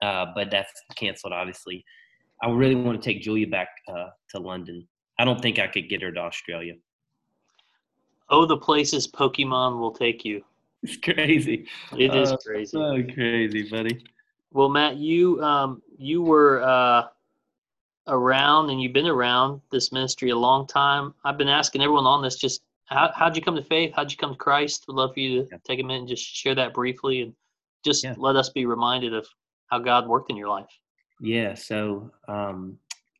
uh, 0.01 0.27
but 0.35 0.49
that's 0.51 0.71
canceled, 0.95 1.33
obviously. 1.33 1.83
I 2.41 2.49
really 2.49 2.75
want 2.75 3.01
to 3.01 3.05
take 3.13 3.21
Julia 3.21 3.47
back 3.47 3.69
uh, 3.87 4.07
to 4.29 4.39
London. 4.39 4.87
I 5.19 5.25
don't 5.25 5.41
think 5.41 5.59
I 5.59 5.67
could 5.67 5.89
get 5.89 6.01
her 6.01 6.11
to 6.11 6.19
Australia. 6.21 6.73
Oh, 8.29 8.45
the 8.45 8.57
places 8.57 9.07
Pokemon 9.07 9.79
will 9.79 9.91
take 9.91 10.23
you. 10.23 10.43
It's 10.83 10.95
crazy. 10.95 11.67
It 11.97 12.15
is 12.15 12.31
uh, 12.31 12.37
crazy. 12.37 12.71
So 12.71 13.03
crazy, 13.13 13.69
buddy. 13.69 14.01
Well, 14.51 14.69
Matt, 14.69 14.97
you 14.97 15.41
um, 15.43 15.81
you 15.97 16.21
were 16.21 16.61
uh, 16.63 17.07
around 18.07 18.69
and 18.69 18.81
you've 18.81 18.93
been 18.93 19.07
around 19.07 19.61
this 19.71 19.91
ministry 19.91 20.31
a 20.31 20.35
long 20.35 20.67
time. 20.67 21.13
I've 21.23 21.37
been 21.37 21.49
asking 21.49 21.81
everyone 21.81 22.05
on 22.05 22.21
this 22.21 22.35
just 22.35 22.61
how 22.85 23.11
how'd 23.13 23.35
you 23.35 23.41
come 23.41 23.55
to 23.55 23.63
faith? 23.63 23.93
How'd 23.95 24.11
you 24.11 24.17
come 24.17 24.31
to 24.31 24.37
Christ? 24.37 24.85
Would 24.87 24.95
love 24.95 25.13
for 25.13 25.19
you 25.19 25.43
to 25.43 25.49
yeah. 25.51 25.57
take 25.63 25.79
a 25.79 25.83
minute 25.83 25.99
and 25.99 26.07
just 26.07 26.23
share 26.25 26.55
that 26.55 26.73
briefly 26.73 27.21
and 27.21 27.33
just 27.85 28.03
yeah. 28.03 28.15
let 28.17 28.35
us 28.35 28.49
be 28.49 28.65
reminded 28.65 29.13
of 29.13 29.27
how 29.67 29.79
God 29.79 30.07
worked 30.07 30.31
in 30.31 30.37
your 30.37 30.49
life. 30.49 30.69
Yeah. 31.21 31.53
So 31.53 32.11
um, 32.27 32.77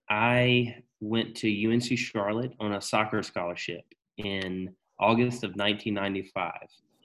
I 0.09 0.75
went 1.01 1.35
to 1.37 1.71
UNC 1.71 1.97
Charlotte 1.97 2.53
on 2.59 2.73
a 2.73 2.81
soccer 2.81 3.21
scholarship 3.23 3.83
in 4.17 4.73
August 4.99 5.43
of 5.43 5.51
1995. 5.51 6.51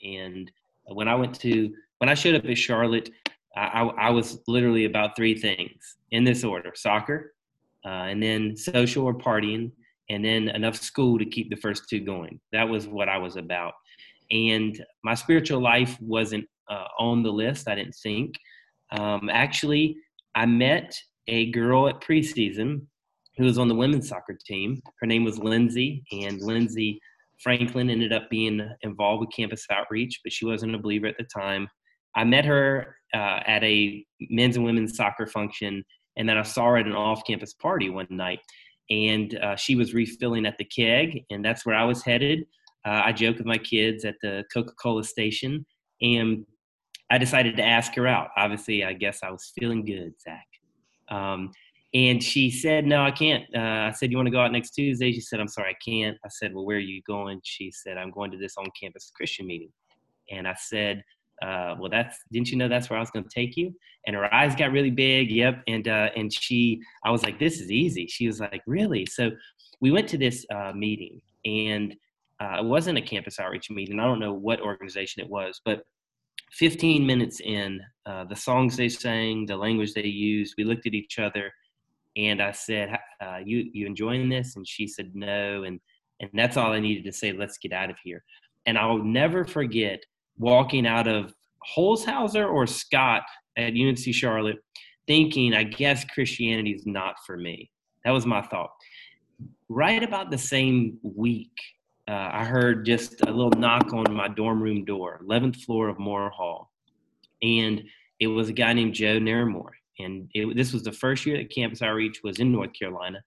And 0.02 0.50
when 0.86 1.08
I 1.08 1.14
went 1.14 1.38
to, 1.40 1.72
when 1.98 2.08
I 2.08 2.14
showed 2.14 2.34
up 2.34 2.44
at 2.44 2.58
Charlotte, 2.58 3.10
I, 3.56 3.82
I 3.82 4.10
was 4.10 4.38
literally 4.48 4.84
about 4.84 5.16
three 5.16 5.38
things 5.38 5.96
in 6.10 6.24
this 6.24 6.44
order 6.44 6.72
soccer, 6.74 7.34
uh, 7.84 8.08
and 8.08 8.22
then 8.22 8.56
social 8.56 9.04
or 9.04 9.14
partying, 9.14 9.70
and 10.10 10.24
then 10.24 10.48
enough 10.48 10.76
school 10.76 11.18
to 11.18 11.24
keep 11.24 11.50
the 11.50 11.56
first 11.56 11.88
two 11.88 12.00
going. 12.00 12.40
That 12.52 12.68
was 12.68 12.86
what 12.86 13.08
I 13.08 13.18
was 13.18 13.36
about. 13.36 13.74
And 14.30 14.84
my 15.02 15.14
spiritual 15.14 15.60
life 15.60 15.96
wasn't 16.00 16.46
uh, 16.70 16.86
on 16.98 17.22
the 17.22 17.30
list, 17.30 17.68
I 17.68 17.74
didn't 17.74 17.96
think. 18.02 18.34
Um, 18.92 19.28
actually, 19.30 19.96
I 20.34 20.46
met 20.46 20.96
a 21.28 21.50
girl 21.52 21.88
at 21.88 22.00
preseason 22.00 22.82
who 23.36 23.44
was 23.44 23.58
on 23.58 23.68
the 23.68 23.74
women's 23.74 24.08
soccer 24.08 24.38
team. 24.46 24.80
Her 25.00 25.06
name 25.06 25.24
was 25.24 25.38
Lindsay, 25.38 26.04
and 26.12 26.40
Lindsay 26.40 27.00
Franklin 27.42 27.90
ended 27.90 28.12
up 28.12 28.30
being 28.30 28.66
involved 28.82 29.20
with 29.20 29.36
campus 29.36 29.66
outreach, 29.70 30.20
but 30.22 30.32
she 30.32 30.46
wasn't 30.46 30.74
a 30.74 30.78
believer 30.78 31.06
at 31.06 31.18
the 31.18 31.24
time. 31.24 31.68
I 32.16 32.24
met 32.24 32.44
her 32.44 32.96
uh, 33.14 33.40
at 33.46 33.62
a 33.64 34.04
men's 34.20 34.56
and 34.56 34.64
women's 34.64 34.96
soccer 34.96 35.26
function, 35.26 35.84
and 36.16 36.28
then 36.28 36.36
I 36.36 36.42
saw 36.42 36.66
her 36.66 36.76
at 36.76 36.86
an 36.86 36.94
off 36.94 37.24
campus 37.26 37.54
party 37.54 37.90
one 37.90 38.06
night. 38.10 38.40
And 38.90 39.38
uh, 39.38 39.56
she 39.56 39.76
was 39.76 39.94
refilling 39.94 40.44
at 40.44 40.58
the 40.58 40.64
keg, 40.64 41.24
and 41.30 41.44
that's 41.44 41.64
where 41.64 41.74
I 41.74 41.84
was 41.84 42.02
headed. 42.02 42.44
Uh, 42.86 43.02
I 43.04 43.12
joked 43.12 43.38
with 43.38 43.46
my 43.46 43.56
kids 43.56 44.04
at 44.04 44.16
the 44.20 44.44
Coca 44.52 44.72
Cola 44.80 45.04
station, 45.04 45.64
and 46.02 46.44
I 47.10 47.18
decided 47.18 47.56
to 47.56 47.62
ask 47.62 47.94
her 47.94 48.06
out. 48.06 48.28
Obviously, 48.36 48.84
I 48.84 48.92
guess 48.92 49.20
I 49.22 49.30
was 49.30 49.52
feeling 49.58 49.84
good, 49.84 50.12
Zach. 50.20 50.46
Um, 51.08 51.50
and 51.94 52.22
she 52.22 52.50
said, 52.50 52.86
No, 52.86 53.02
I 53.02 53.10
can't. 53.10 53.44
Uh, 53.54 53.88
I 53.88 53.92
said, 53.92 54.10
You 54.10 54.16
want 54.16 54.26
to 54.26 54.32
go 54.32 54.40
out 54.40 54.52
next 54.52 54.72
Tuesday? 54.72 55.12
She 55.12 55.20
said, 55.20 55.40
I'm 55.40 55.48
sorry, 55.48 55.70
I 55.70 55.90
can't. 55.90 56.18
I 56.24 56.28
said, 56.28 56.52
Well, 56.52 56.66
where 56.66 56.76
are 56.76 56.80
you 56.80 57.00
going? 57.06 57.40
She 57.44 57.70
said, 57.70 57.96
I'm 57.96 58.10
going 58.10 58.30
to 58.32 58.36
this 58.36 58.56
on 58.58 58.66
campus 58.78 59.12
Christian 59.14 59.46
meeting. 59.46 59.70
And 60.30 60.48
I 60.48 60.54
said, 60.58 61.04
uh, 61.42 61.74
well, 61.78 61.90
that's 61.90 62.18
didn't 62.32 62.50
you 62.50 62.56
know 62.56 62.68
that's 62.68 62.88
where 62.88 62.96
I 62.96 63.00
was 63.00 63.10
going 63.10 63.24
to 63.24 63.30
take 63.34 63.56
you? 63.56 63.74
And 64.06 64.14
her 64.14 64.32
eyes 64.32 64.54
got 64.54 64.72
really 64.72 64.90
big. 64.90 65.30
Yep. 65.30 65.62
And 65.66 65.88
uh, 65.88 66.10
and 66.16 66.32
she, 66.32 66.80
I 67.04 67.10
was 67.10 67.22
like, 67.22 67.38
this 67.38 67.60
is 67.60 67.70
easy. 67.70 68.06
She 68.06 68.26
was 68.26 68.40
like, 68.40 68.62
really? 68.66 69.06
So 69.06 69.30
we 69.80 69.90
went 69.90 70.08
to 70.08 70.18
this 70.18 70.46
uh, 70.54 70.72
meeting, 70.74 71.20
and 71.44 71.94
uh, 72.40 72.58
it 72.60 72.64
wasn't 72.64 72.98
a 72.98 73.02
campus 73.02 73.38
outreach 73.40 73.70
meeting. 73.70 73.98
I 73.98 74.04
don't 74.04 74.20
know 74.20 74.32
what 74.32 74.60
organization 74.60 75.22
it 75.22 75.28
was, 75.28 75.60
but 75.64 75.82
15 76.52 77.04
minutes 77.04 77.40
in, 77.40 77.80
uh, 78.06 78.24
the 78.24 78.36
songs 78.36 78.76
they 78.76 78.88
sang, 78.88 79.46
the 79.46 79.56
language 79.56 79.92
they 79.92 80.04
used, 80.04 80.54
we 80.56 80.64
looked 80.64 80.86
at 80.86 80.94
each 80.94 81.18
other, 81.18 81.50
and 82.16 82.40
I 82.40 82.52
said, 82.52 82.96
uh, 83.20 83.38
"You 83.44 83.68
you 83.72 83.86
enjoying 83.86 84.28
this?" 84.28 84.56
And 84.56 84.66
she 84.66 84.86
said, 84.86 85.10
"No." 85.14 85.64
And 85.64 85.80
and 86.20 86.30
that's 86.34 86.56
all 86.56 86.72
I 86.72 86.80
needed 86.80 87.04
to 87.04 87.12
say. 87.12 87.32
Let's 87.32 87.58
get 87.58 87.72
out 87.72 87.90
of 87.90 87.96
here. 88.02 88.22
And 88.66 88.78
I'll 88.78 89.02
never 89.02 89.44
forget 89.44 90.00
walking 90.38 90.86
out 90.86 91.06
of 91.06 91.34
Holshouser 91.76 92.48
or 92.48 92.66
Scott 92.66 93.22
at 93.56 93.74
UNC 93.74 94.12
Charlotte, 94.12 94.58
thinking, 95.06 95.54
"I 95.54 95.64
guess 95.64 96.04
Christianity 96.04 96.72
is 96.72 96.86
not 96.86 97.16
for 97.26 97.36
me." 97.36 97.70
That 98.04 98.12
was 98.12 98.26
my 98.26 98.42
thought. 98.42 98.70
Right 99.68 100.02
about 100.02 100.30
the 100.30 100.38
same 100.38 100.98
week, 101.02 101.52
uh, 102.06 102.30
I 102.32 102.44
heard 102.44 102.84
just 102.84 103.22
a 103.22 103.30
little 103.30 103.58
knock 103.58 103.92
on 103.92 104.12
my 104.12 104.28
dorm 104.28 104.62
room 104.62 104.84
door, 104.84 105.20
11th 105.22 105.56
floor 105.64 105.88
of 105.88 105.98
Moore 105.98 106.30
Hall. 106.30 106.70
And 107.42 107.84
it 108.20 108.26
was 108.26 108.48
a 108.48 108.52
guy 108.52 108.72
named 108.74 108.94
Joe 108.94 109.18
Naramore 109.18 109.72
and 109.98 110.28
it, 110.34 110.56
this 110.56 110.72
was 110.72 110.82
the 110.82 110.92
first 110.92 111.24
year 111.26 111.36
that 111.38 111.54
campus 111.54 111.82
outreach 111.82 112.22
was 112.22 112.38
in 112.38 112.52
north 112.52 112.72
carolina 112.78 113.22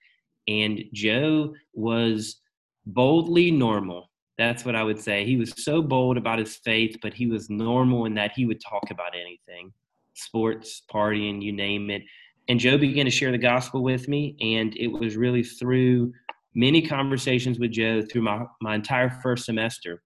and 0.48 0.84
joe 0.94 1.54
was 1.74 2.42
boldly 2.86 3.52
normal 3.52 4.10
that's 4.38 4.66
what 4.66 4.76
i 4.76 4.84
would 4.84 5.00
say. 5.00 5.26
He 5.26 5.38
was 5.38 5.54
so 5.64 5.82
bold 5.82 6.18
about 6.18 6.40
his 6.40 6.56
faith 6.58 6.98
but 7.02 7.14
he 7.14 7.28
was 7.28 7.50
normal 7.50 8.06
in 8.06 8.14
that 8.16 8.32
he 8.36 8.46
would 8.46 8.62
talk 8.62 8.90
about 8.92 9.14
anything 9.16 9.72
sports 10.14 10.82
partying 10.92 11.42
you 11.42 11.52
name 11.52 11.90
it. 11.90 12.04
And 12.48 12.60
joe 12.60 12.78
began 12.78 13.06
to 13.06 13.12
share 13.12 13.32
the 13.32 13.38
gospel 13.38 13.84
with 13.84 14.08
me 14.08 14.36
and 14.42 14.76
it 14.78 14.88
was 14.88 15.16
really 15.18 15.44
through 15.44 16.14
many 16.56 16.82
conversations 16.82 17.60
with 17.60 17.72
joe 17.72 18.02
through 18.02 18.24
my, 18.24 18.46
my 18.62 18.76
entire 18.76 19.10
first 19.22 19.46
semester 19.46 20.02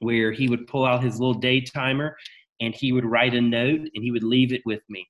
where 0.00 0.32
he 0.32 0.48
would 0.48 0.66
pull 0.66 0.84
out 0.84 1.02
his 1.02 1.18
little 1.18 1.34
day 1.34 1.60
timer 1.60 2.16
and 2.60 2.74
he 2.74 2.92
would 2.92 3.04
write 3.04 3.34
a 3.34 3.40
note 3.40 3.80
and 3.80 4.04
he 4.04 4.10
would 4.10 4.22
leave 4.22 4.52
it 4.52 4.62
with 4.64 4.82
me. 4.88 5.06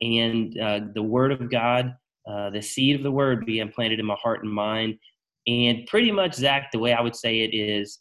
And 0.00 0.58
uh, 0.58 0.80
the 0.94 1.02
Word 1.02 1.32
of 1.32 1.50
God, 1.50 1.94
uh, 2.28 2.50
the 2.50 2.62
seed 2.62 2.96
of 2.96 3.02
the 3.02 3.10
Word 3.10 3.46
being 3.46 3.70
planted 3.70 4.00
in 4.00 4.06
my 4.06 4.16
heart 4.22 4.42
and 4.42 4.52
mind. 4.52 4.98
And 5.46 5.86
pretty 5.86 6.10
much, 6.10 6.34
Zach, 6.34 6.70
the 6.72 6.78
way 6.78 6.92
I 6.92 7.00
would 7.00 7.16
say 7.16 7.40
it 7.40 7.54
is, 7.56 8.00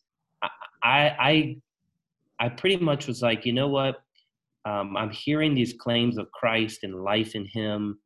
I, 0.85 1.15
I, 1.19 1.57
I 2.39 2.49
pretty 2.49 2.77
much 2.77 3.07
was 3.07 3.21
like, 3.21 3.45
you 3.45 3.53
know 3.53 3.67
what? 3.67 3.95
Um, 4.65 4.95
I'm 4.95 5.09
hearing 5.09 5.53
these 5.53 5.73
claims 5.73 6.17
of 6.17 6.31
Christ 6.31 6.83
and 6.83 7.03
life 7.03 7.35
in 7.35 7.45
Him. 7.45 7.99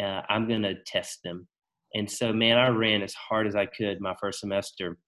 Uh, 0.00 0.22
I'm 0.28 0.48
gonna 0.48 0.74
test 0.86 1.22
them. 1.22 1.46
And 1.94 2.10
so, 2.10 2.32
man, 2.32 2.58
I 2.58 2.68
ran 2.68 3.02
as 3.02 3.14
hard 3.14 3.46
as 3.46 3.54
I 3.54 3.66
could 3.66 4.00
my 4.00 4.14
first 4.20 4.40
semester 4.40 4.98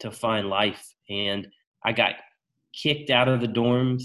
to 0.00 0.10
find 0.10 0.48
life, 0.48 0.82
and 1.10 1.46
I 1.84 1.92
got 1.92 2.14
kicked 2.74 3.10
out 3.10 3.28
of 3.28 3.40
the 3.40 3.46
dorms. 3.46 4.02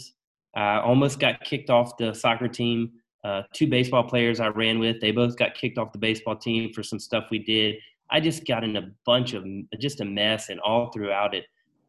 I 0.56 0.80
almost 0.80 1.20
got 1.20 1.42
kicked 1.42 1.70
off 1.70 1.98
the 1.98 2.14
soccer 2.14 2.48
team 2.48 2.92
uh, 3.24 3.44
two 3.54 3.68
baseball 3.68 4.04
players 4.04 4.40
I 4.40 4.48
ran 4.48 4.80
with. 4.80 5.02
They 5.02 5.12
both 5.12 5.36
got 5.38 5.54
kicked 5.54 5.78
off 5.78 5.92
the 5.92 6.00
baseball 6.00 6.38
team 6.38 6.72
for 6.74 6.82
some 6.82 7.00
stuff 7.00 7.26
we 7.30 7.40
did. 7.40 7.76
I 8.10 8.22
just 8.22 8.46
got 8.48 8.64
in 8.64 8.78
a 8.78 8.90
bunch 9.06 9.34
of 9.34 9.46
just 9.80 10.00
a 10.00 10.06
mess, 10.06 10.50
and 10.50 10.60
all 10.62 10.92
throughout 10.92 11.36
it, 11.36 11.46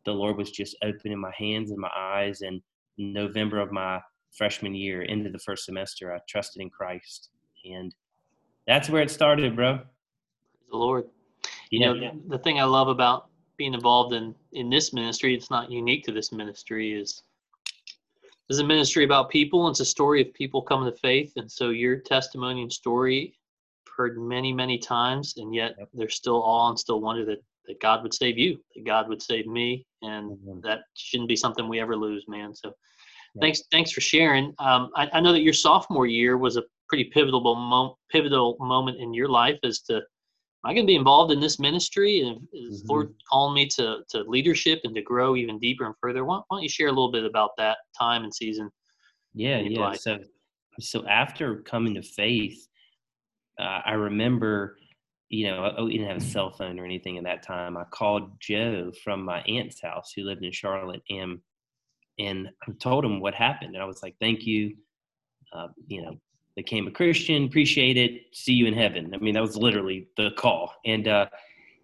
the 0.09 0.15
Lord 0.15 0.39
was 0.39 0.51
just 0.51 0.75
opening 0.83 1.21
my 1.21 1.33
hands 1.37 1.71
and 1.71 1.79
my 1.79 1.91
eyes. 1.95 2.41
And 2.41 2.63
November 2.97 3.61
of 3.61 3.71
my 3.71 4.01
freshman 4.37 4.75
year, 4.75 5.03
into 5.03 5.31
the 5.31 5.39
first 5.39 5.65
semester, 5.65 6.15
I 6.15 6.19
trusted 6.29 6.63
in 6.63 6.71
Christ, 6.71 7.31
and 7.65 7.95
that's 8.67 8.89
where 8.89 9.03
it 9.03 9.11
started, 9.11 9.55
bro. 9.55 9.81
The 10.71 10.77
Lord. 10.77 11.05
You 11.71 11.81
yeah. 11.81 11.93
know, 11.93 12.21
the 12.29 12.39
thing 12.39 12.59
I 12.59 12.65
love 12.65 12.89
about 12.89 13.29
being 13.57 13.75
involved 13.75 14.15
in 14.15 14.35
in 14.53 14.71
this 14.71 14.93
ministry, 14.93 15.35
it's 15.35 15.51
not 15.51 15.71
unique 15.71 16.05
to 16.05 16.13
this 16.13 16.33
ministry, 16.33 16.93
is 16.93 17.23
this 18.49 18.57
is 18.57 18.61
a 18.61 18.67
ministry 18.67 19.05
about 19.05 19.29
people. 19.29 19.69
It's 19.69 19.81
a 19.81 19.85
story 19.85 20.23
of 20.23 20.33
people 20.33 20.63
coming 20.63 20.91
to 20.91 20.99
faith. 20.99 21.35
And 21.37 21.51
so 21.51 21.69
your 21.69 21.97
testimony 21.97 22.63
and 22.63 22.73
story 22.73 23.35
heard 23.95 24.19
many, 24.19 24.53
many 24.53 24.79
times, 24.79 25.35
and 25.37 25.55
yet 25.55 25.75
yep. 25.79 25.89
there's 25.93 26.15
still 26.15 26.43
awe 26.43 26.71
and 26.71 26.79
still 26.79 27.01
wonder 27.01 27.27
that, 27.27 27.43
that 27.69 27.81
God 27.81 28.03
would 28.03 28.15
save 28.15 28.39
you, 28.39 28.59
that 28.75 28.85
God 28.85 29.09
would 29.09 29.23
save 29.23 29.47
me. 29.47 29.87
And 30.03 30.33
mm-hmm. 30.39 30.61
that 30.63 30.81
shouldn't 30.95 31.29
be 31.29 31.37
something 31.37 31.69
we 31.69 31.81
ever 31.81 31.97
lose, 31.97 32.25
man. 32.29 32.55
So 32.55 32.69
yep. 32.69 33.43
thanks, 33.43 33.63
thanks 33.71 33.93
for 33.93 34.01
sharing. 34.01 34.55
Um, 34.59 34.91
I, 34.97 35.09
I 35.13 35.21
know 35.21 35.33
that 35.33 35.43
your 35.43 35.53
sophomore 35.53 36.07
year 36.07 36.37
was 36.37 36.57
a 36.57 36.63
pretty 36.89 37.05
pivotal, 37.05 37.41
mo- 37.55 37.97
pivotal 38.11 38.57
moment 38.61 38.99
in 39.01 39.15
your 39.15 39.29
life 39.29 39.59
as 39.63 39.81
to 39.83 39.97
am 40.65 40.71
I 40.71 40.75
going 40.75 40.87
to 40.87 40.91
be 40.91 40.97
involved 40.97 41.33
in 41.33 41.41
this 41.41 41.59
ministry? 41.59 42.23
And 42.23 42.41
is 42.53 42.83
mm-hmm. 42.83 42.91
Lord 42.91 43.15
calling 43.31 43.55
me 43.55 43.67
to, 43.77 43.99
to 44.11 44.23
leadership 44.23 44.81
and 44.85 44.95
to 44.95 45.03
grow 45.03 45.37
even 45.37 45.59
deeper 45.59 45.87
and 45.87 45.95
further? 46.01 46.25
Why, 46.25 46.37
why 46.49 46.57
don't 46.57 46.63
you 46.63 46.69
share 46.69 46.89
a 46.89 46.93
little 46.93 47.13
bit 47.13 47.25
about 47.25 47.51
that 47.59 47.79
time 47.99 48.25
and 48.25 48.35
season? 48.35 48.71
Yeah, 49.35 49.59
yeah. 49.59 49.81
Life? 49.81 50.01
So, 50.01 50.19
so 50.81 51.07
after 51.07 51.57
coming 51.63 51.95
to 51.95 52.03
faith, 52.03 52.67
uh, 53.61 53.81
I 53.85 53.93
remember, 53.93 54.77
you 55.29 55.47
know, 55.47 55.75
we 55.85 55.93
didn't 55.93 56.09
have 56.09 56.17
a 56.17 56.21
cell 56.21 56.51
phone 56.51 56.79
or 56.79 56.85
anything 56.85 57.19
at 57.19 57.25
that 57.25 57.43
time. 57.43 57.77
I 57.77 57.85
called 57.85 58.41
Joe 58.41 58.93
from 59.05 59.25
my 59.25 59.41
aunt's 59.43 59.81
house 59.83 60.13
who 60.15 60.23
lived 60.25 60.43
in 60.43 60.53
Charlotte 60.53 61.03
and 61.11 61.39
and 62.19 62.49
I 62.67 62.73
told 62.81 63.05
him 63.05 63.21
what 63.21 63.35
happened. 63.35 63.75
And 63.75 63.83
I 63.83 63.87
was 63.87 64.03
like, 64.03 64.17
thank 64.21 64.45
you. 64.45 64.75
Uh, 65.53 65.69
you 65.87 66.03
know, 66.03 66.17
became 66.57 66.89
a 66.89 66.91
Christian, 66.91 67.45
appreciate 67.45 67.97
it, 67.97 68.23
see 68.33 68.53
you 68.53 68.67
in 68.67 68.75
heaven. 68.75 69.13
I 69.15 69.19
mean, 69.19 69.35
that 69.35 69.41
was 69.41 69.57
literally 69.57 70.09
the 70.17 70.31
call. 70.33 70.75
And 70.85 71.07
uh, 71.07 71.27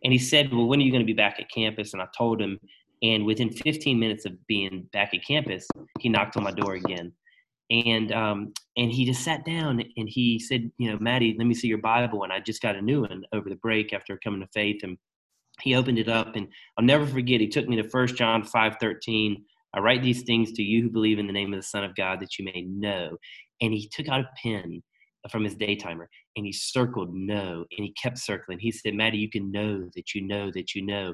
and 0.03 0.13
he 0.13 0.19
said, 0.19 0.53
well, 0.53 0.67
when 0.67 0.81
are 0.81 0.83
you 0.83 0.91
going 0.91 1.03
to 1.03 1.07
be 1.07 1.15
back 1.15 1.39
at 1.39 1.51
campus? 1.51 1.93
And 1.93 2.03
I 2.03 2.07
told 2.17 2.41
him, 2.41 2.59
and 3.03 3.25
within 3.25 3.51
15 3.51 3.99
minutes 3.99 4.27
of 4.27 4.33
being 4.47 4.87
back 4.93 5.15
at 5.15 5.25
campus, 5.25 5.67
he 6.01 6.09
knocked 6.09 6.37
on 6.37 6.43
my 6.43 6.51
door 6.51 6.75
again. 6.75 7.13
And 7.71 8.13
um, 8.13 8.53
and 8.77 8.93
he 8.93 9.05
just 9.05 9.25
sat 9.25 9.45
down 9.45 9.83
and 9.97 10.09
he 10.09 10.39
said, 10.39 10.71
you 10.79 10.91
know, 10.91 10.99
Maddie, 11.01 11.35
let 11.39 11.47
me 11.47 11.55
see 11.55 11.69
your 11.69 11.79
Bible. 11.79 12.23
And 12.23 12.33
I 12.33 12.41
just 12.41 12.61
got 12.63 12.77
a 12.77 12.83
new 12.83 13.03
one 13.03 13.25
over 13.33 13.49
the 13.49 13.57
break 13.57 13.93
after 13.93 14.19
coming 14.19 14.41
to 14.41 14.49
faith. 14.53 14.83
And 14.83 14.99
he 15.61 15.75
opened 15.75 15.99
it 15.99 16.09
up, 16.09 16.35
and 16.35 16.49
I'll 16.77 16.85
never 16.85 17.07
forget. 17.07 17.41
He 17.41 17.49
took 17.49 17.69
me 17.69 17.77
to 17.77 17.89
First 17.89 18.17
John 18.17 18.43
5:13. 18.43 19.37
I 19.75 19.81
write 19.81 20.03
these 20.03 20.23
things 20.23 20.53
to 20.53 20.63
you 20.63 20.83
who 20.83 20.91
believe 20.91 21.19
in 21.19 21.27
the 21.27 21.33
name 21.33 21.53
of 21.53 21.59
the 21.59 21.67
Son 21.67 21.85
of 21.85 21.97
God 21.97 22.21
that 22.21 22.39
you 22.39 22.45
may 22.45 22.63
know 22.63 23.17
and 23.61 23.73
he 23.73 23.89
took 23.89 24.09
out 24.09 24.21
a 24.21 24.29
pen 24.43 24.83
from 25.31 25.45
his 25.45 25.55
day 25.55 25.75
timer 25.75 26.09
and 26.37 26.45
he 26.45 26.53
circled 26.53 27.15
no 27.15 27.65
and 27.77 27.85
he 27.85 27.95
kept 28.01 28.19
circling 28.19 28.59
he 28.59 28.71
said 28.71 28.95
maddie 28.95 29.19
you 29.19 29.31
can 29.31 29.51
know 29.51 29.89
that 29.95 30.15
you 30.15 30.21
know 30.21 30.51
that 30.55 30.75
you 30.75 30.85
know 30.85 31.13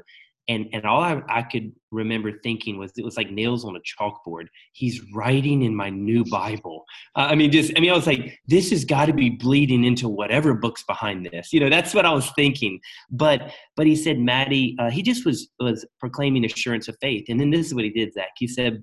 and 0.50 0.69
and 0.73 0.85
all 0.85 1.00
I, 1.00 1.23
I 1.28 1.42
could 1.42 1.73
remember 1.92 2.33
thinking 2.42 2.76
was 2.76 2.92
it 2.97 3.04
was 3.04 3.16
like 3.16 3.30
nails 3.30 3.64
on 3.64 3.76
a 3.76 3.80
chalkboard. 3.80 4.47
He's 4.73 5.00
writing 5.14 5.62
in 5.62 5.75
my 5.75 5.90
new 5.90 6.25
bible. 6.25 6.85
Uh, 7.16 7.28
i 7.30 7.35
mean 7.35 7.50
just 7.52 7.73
i 7.76 7.80
mean 7.80 7.90
i 7.90 7.95
was 7.95 8.07
like 8.07 8.38
this 8.47 8.71
has 8.71 8.85
got 8.85 9.07
to 9.07 9.12
be 9.12 9.30
bleeding 9.30 9.85
into 9.85 10.09
whatever 10.09 10.52
books 10.52 10.83
behind 10.83 11.25
this. 11.26 11.52
You 11.52 11.61
know 11.61 11.71
that's 11.71 11.95
what 11.95 12.04
i 12.04 12.12
was 12.12 12.30
thinking. 12.33 12.80
But 13.11 13.52
but 13.76 13.87
he 13.87 13.95
said 13.95 14.19
maddie 14.19 14.76
uh, 14.78 14.90
he 14.90 15.02
just 15.02 15.25
was 15.25 15.49
was 15.61 15.87
proclaiming 16.00 16.45
assurance 16.45 16.88
of 16.88 16.97
faith. 17.00 17.26
And 17.28 17.38
then 17.40 17.50
this 17.50 17.66
is 17.66 17.75
what 17.75 17.85
he 17.85 17.90
did 17.90 18.12
zach. 18.12 18.30
He 18.37 18.49
said 18.49 18.83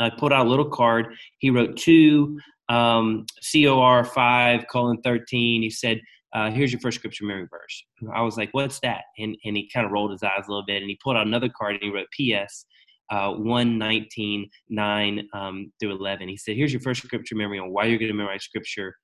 i 0.00 0.08
uh, 0.08 0.10
put 0.18 0.32
out 0.32 0.46
a 0.46 0.50
little 0.50 0.68
card. 0.68 1.14
He 1.38 1.50
wrote 1.50 1.76
two 1.76 2.38
um, 2.68 3.26
cor 3.52 4.04
5 4.04 4.64
colon 4.72 5.00
13 5.02 5.62
he 5.62 5.70
said 5.70 6.00
uh, 6.36 6.50
here's 6.50 6.70
your 6.70 6.80
first 6.80 6.98
scripture 6.98 7.24
memory 7.24 7.48
verse. 7.50 7.84
I 8.14 8.20
was 8.20 8.36
like, 8.36 8.50
what's 8.52 8.78
that? 8.80 9.04
And, 9.18 9.34
and 9.44 9.56
he 9.56 9.70
kind 9.72 9.86
of 9.86 9.92
rolled 9.92 10.10
his 10.10 10.22
eyes 10.22 10.44
a 10.46 10.50
little 10.50 10.66
bit 10.66 10.82
and 10.82 10.90
he 10.90 10.98
pulled 11.02 11.16
out 11.16 11.26
another 11.26 11.48
card 11.48 11.76
and 11.76 11.82
he 11.82 11.90
wrote 11.90 12.08
PS 12.12 12.66
uh, 13.10 13.32
119, 13.32 14.50
9 14.68 15.28
um, 15.32 15.72
through 15.80 15.96
11. 15.96 16.28
He 16.28 16.36
said, 16.36 16.56
here's 16.56 16.72
your 16.72 16.82
first 16.82 17.02
scripture 17.02 17.36
memory 17.36 17.58
on 17.58 17.72
why 17.72 17.86
you're 17.86 17.98
going 17.98 18.10
to 18.10 18.16
memorize 18.16 18.44
scripture. 18.44 18.94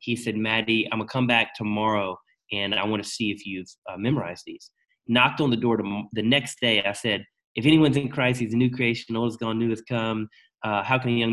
He 0.00 0.14
said, 0.14 0.36
Maddie, 0.36 0.86
I'm 0.92 0.98
going 0.98 1.08
to 1.08 1.12
come 1.12 1.26
back 1.26 1.54
tomorrow 1.54 2.18
and 2.52 2.74
I 2.74 2.84
want 2.84 3.02
to 3.02 3.08
see 3.08 3.30
if 3.30 3.46
you've 3.46 3.68
uh, 3.90 3.96
memorized 3.96 4.42
these. 4.46 4.70
Knocked 5.08 5.40
on 5.40 5.48
the 5.48 5.56
door 5.56 5.78
to, 5.78 6.02
the 6.12 6.22
next 6.22 6.60
day. 6.60 6.84
I 6.84 6.92
said, 6.92 7.24
if 7.54 7.64
anyone's 7.64 7.96
in 7.96 8.10
Christ, 8.10 8.40
he's 8.40 8.52
a 8.52 8.58
new 8.58 8.70
creation. 8.70 9.16
Old 9.16 9.30
is 9.30 9.38
gone, 9.38 9.58
new 9.58 9.70
has 9.70 9.82
come. 9.82 10.28
Uh, 10.62 10.82
how 10.82 10.98
can 10.98 11.10
a 11.10 11.12
young 11.12 11.32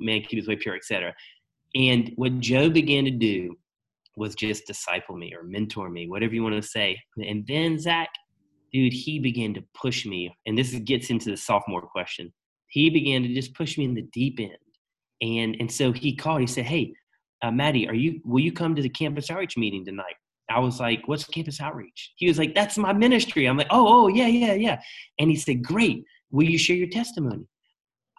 man 0.00 0.20
keep 0.20 0.38
his 0.38 0.48
way 0.48 0.56
pure, 0.56 0.76
etc. 0.76 1.14
And 1.74 2.12
what 2.16 2.40
Joe 2.40 2.68
began 2.68 3.04
to 3.04 3.10
do 3.10 3.56
was 4.16 4.34
just 4.34 4.66
disciple 4.66 5.16
me 5.16 5.34
or 5.34 5.42
mentor 5.42 5.88
me, 5.88 6.08
whatever 6.08 6.34
you 6.34 6.42
want 6.42 6.60
to 6.60 6.62
say. 6.62 6.98
And 7.16 7.46
then 7.46 7.78
Zach, 7.78 8.08
dude, 8.72 8.92
he 8.92 9.18
began 9.18 9.54
to 9.54 9.64
push 9.74 10.04
me. 10.06 10.34
And 10.46 10.56
this 10.56 10.74
gets 10.74 11.10
into 11.10 11.30
the 11.30 11.36
sophomore 11.36 11.82
question. 11.82 12.32
He 12.68 12.90
began 12.90 13.22
to 13.22 13.34
just 13.34 13.54
push 13.54 13.76
me 13.76 13.84
in 13.84 13.94
the 13.94 14.08
deep 14.12 14.40
end. 14.40 14.56
And 15.20 15.56
and 15.60 15.70
so 15.70 15.92
he 15.92 16.16
called. 16.16 16.40
He 16.40 16.46
said, 16.46 16.64
"Hey, 16.64 16.94
uh, 17.42 17.50
Maddie, 17.50 17.88
are 17.88 17.94
you? 17.94 18.20
Will 18.24 18.40
you 18.40 18.52
come 18.52 18.74
to 18.74 18.82
the 18.82 18.88
campus 18.88 19.30
outreach 19.30 19.56
meeting 19.56 19.84
tonight?" 19.84 20.16
I 20.50 20.58
was 20.58 20.80
like, 20.80 21.06
"What's 21.06 21.24
campus 21.24 21.60
outreach?" 21.60 22.12
He 22.16 22.26
was 22.26 22.38
like, 22.38 22.54
"That's 22.54 22.76
my 22.76 22.92
ministry." 22.92 23.46
I'm 23.46 23.56
like, 23.56 23.68
"Oh, 23.70 24.04
oh, 24.04 24.08
yeah, 24.08 24.26
yeah, 24.26 24.54
yeah." 24.54 24.80
And 25.18 25.30
he 25.30 25.36
said, 25.36 25.62
"Great. 25.62 26.04
Will 26.30 26.48
you 26.48 26.58
share 26.58 26.76
your 26.76 26.88
testimony?" 26.88 27.46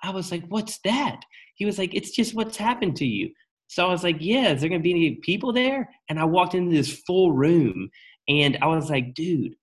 I 0.01 0.11
was 0.11 0.31
like, 0.31 0.45
"What's 0.47 0.79
that?" 0.85 1.21
He 1.55 1.65
was 1.65 1.77
like, 1.77 1.93
"It's 1.93 2.11
just 2.11 2.33
what's 2.35 2.57
happened 2.57 2.95
to 2.97 3.05
you." 3.05 3.31
So 3.73 3.87
I 3.87 3.89
was 3.89 4.03
like, 4.03 4.17
yeah, 4.19 4.51
is 4.51 4.61
there 4.61 4.69
going 4.69 4.81
to 4.81 4.83
be 4.83 4.91
any 4.91 5.15
people 5.23 5.51
there? 5.51 5.89
And 6.07 6.19
I 6.19 6.25
walked 6.25 6.53
into 6.53 6.75
this 6.75 7.01
full 7.07 7.31
room 7.31 7.89
and 8.27 8.55
I 8.61 8.67
was 8.67 8.91
like, 8.91 9.15
dude, 9.15 9.55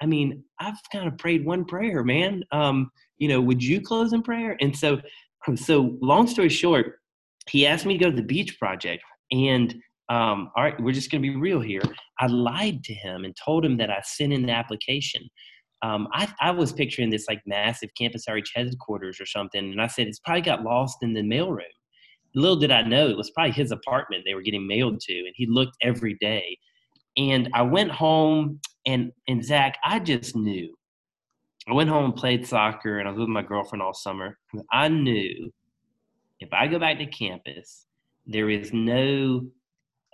I 0.00 0.06
mean, 0.06 0.42
I've 0.58 0.78
kind 0.90 1.06
of 1.06 1.18
prayed 1.18 1.44
one 1.44 1.66
prayer, 1.66 2.02
man. 2.02 2.44
Um, 2.50 2.90
you 3.18 3.28
know, 3.28 3.42
would 3.42 3.62
you 3.62 3.82
close 3.82 4.14
in 4.14 4.22
prayer? 4.22 4.56
And 4.62 4.74
so, 4.74 5.02
so 5.56 5.98
long 6.00 6.26
story 6.26 6.48
short, 6.48 6.94
he 7.50 7.66
asked 7.66 7.84
me 7.84 7.98
to 7.98 8.02
go 8.02 8.10
to 8.10 8.16
the 8.16 8.22
beach 8.22 8.58
project 8.58 9.02
and 9.30 9.74
um, 10.08 10.50
all 10.56 10.64
right, 10.64 10.80
we're 10.80 10.94
just 10.94 11.10
going 11.10 11.22
to 11.22 11.28
be 11.28 11.36
real 11.36 11.60
here. 11.60 11.82
I 12.18 12.26
lied 12.28 12.82
to 12.84 12.94
him 12.94 13.26
and 13.26 13.36
told 13.36 13.66
him 13.66 13.76
that 13.76 13.90
I 13.90 14.00
sent 14.02 14.32
in 14.32 14.46
the 14.46 14.52
application. 14.52 15.28
Um, 15.82 16.08
I, 16.14 16.32
I, 16.40 16.50
was 16.52 16.72
picturing 16.72 17.10
this 17.10 17.26
like 17.28 17.42
massive 17.44 17.90
campus 17.96 18.26
outreach 18.26 18.52
headquarters 18.54 19.20
or 19.20 19.26
something, 19.26 19.62
and 19.62 19.80
I 19.80 19.86
said 19.86 20.06
it's 20.06 20.18
probably 20.18 20.40
got 20.40 20.64
lost 20.64 20.96
in 21.02 21.12
the 21.12 21.20
mailroom 21.20 21.66
little 22.38 22.56
did 22.56 22.70
I 22.70 22.82
know 22.82 23.08
it 23.08 23.16
was 23.16 23.30
probably 23.30 23.52
his 23.52 23.72
apartment 23.72 24.24
they 24.24 24.34
were 24.34 24.42
getting 24.42 24.66
mailed 24.66 25.00
to, 25.00 25.14
and 25.14 25.32
he 25.34 25.46
looked 25.46 25.76
every 25.82 26.14
day. 26.20 26.58
And 27.16 27.48
I 27.54 27.62
went 27.62 27.90
home, 27.90 28.60
and 28.86 29.12
and 29.26 29.44
Zach, 29.44 29.76
I 29.84 29.98
just 29.98 30.36
knew. 30.36 30.74
I 31.68 31.74
went 31.74 31.90
home 31.90 32.06
and 32.06 32.16
played 32.16 32.46
soccer, 32.46 32.98
and 32.98 33.08
I 33.08 33.10
was 33.10 33.20
with 33.20 33.28
my 33.28 33.42
girlfriend 33.42 33.82
all 33.82 33.92
summer. 33.92 34.38
I 34.72 34.88
knew 34.88 35.52
if 36.40 36.52
I 36.52 36.66
go 36.66 36.78
back 36.78 36.98
to 36.98 37.06
campus, 37.06 37.86
there 38.26 38.48
is 38.48 38.72
no 38.72 39.46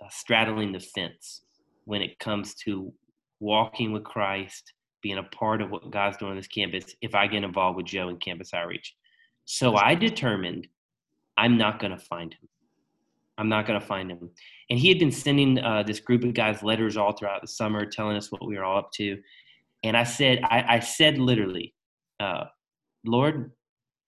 uh, 0.03 0.07
straddling 0.09 0.71
the 0.71 0.79
fence 0.79 1.43
when 1.85 2.01
it 2.01 2.17
comes 2.19 2.55
to 2.55 2.91
walking 3.39 3.91
with 3.91 4.03
Christ, 4.03 4.73
being 5.01 5.19
a 5.19 5.23
part 5.23 5.61
of 5.61 5.69
what 5.69 5.91
God's 5.91 6.17
doing 6.17 6.31
on 6.31 6.37
this 6.37 6.47
campus. 6.47 6.95
If 7.01 7.13
I 7.13 7.27
get 7.27 7.43
involved 7.43 7.77
with 7.77 7.85
Joe 7.85 8.09
and 8.09 8.19
campus 8.19 8.53
outreach, 8.53 8.95
so 9.45 9.75
I 9.75 9.93
determined 9.93 10.67
I'm 11.37 11.57
not 11.57 11.79
going 11.79 11.91
to 11.91 11.97
find 11.97 12.33
him. 12.33 12.47
I'm 13.37 13.49
not 13.49 13.65
going 13.65 13.79
to 13.79 13.85
find 13.85 14.09
him. 14.09 14.29
And 14.69 14.79
he 14.79 14.89
had 14.89 14.99
been 14.99 15.11
sending 15.11 15.59
uh, 15.59 15.83
this 15.83 15.99
group 15.99 16.23
of 16.23 16.33
guys 16.33 16.63
letters 16.63 16.95
all 16.95 17.11
throughout 17.11 17.41
the 17.41 17.47
summer, 17.47 17.85
telling 17.85 18.15
us 18.15 18.31
what 18.31 18.47
we 18.47 18.57
were 18.57 18.63
all 18.63 18.79
up 18.79 18.91
to. 18.93 19.17
And 19.83 19.97
I 19.97 20.03
said, 20.03 20.39
I, 20.43 20.75
I 20.75 20.79
said 20.79 21.17
literally, 21.17 21.73
uh, 22.19 22.45
Lord, 23.05 23.51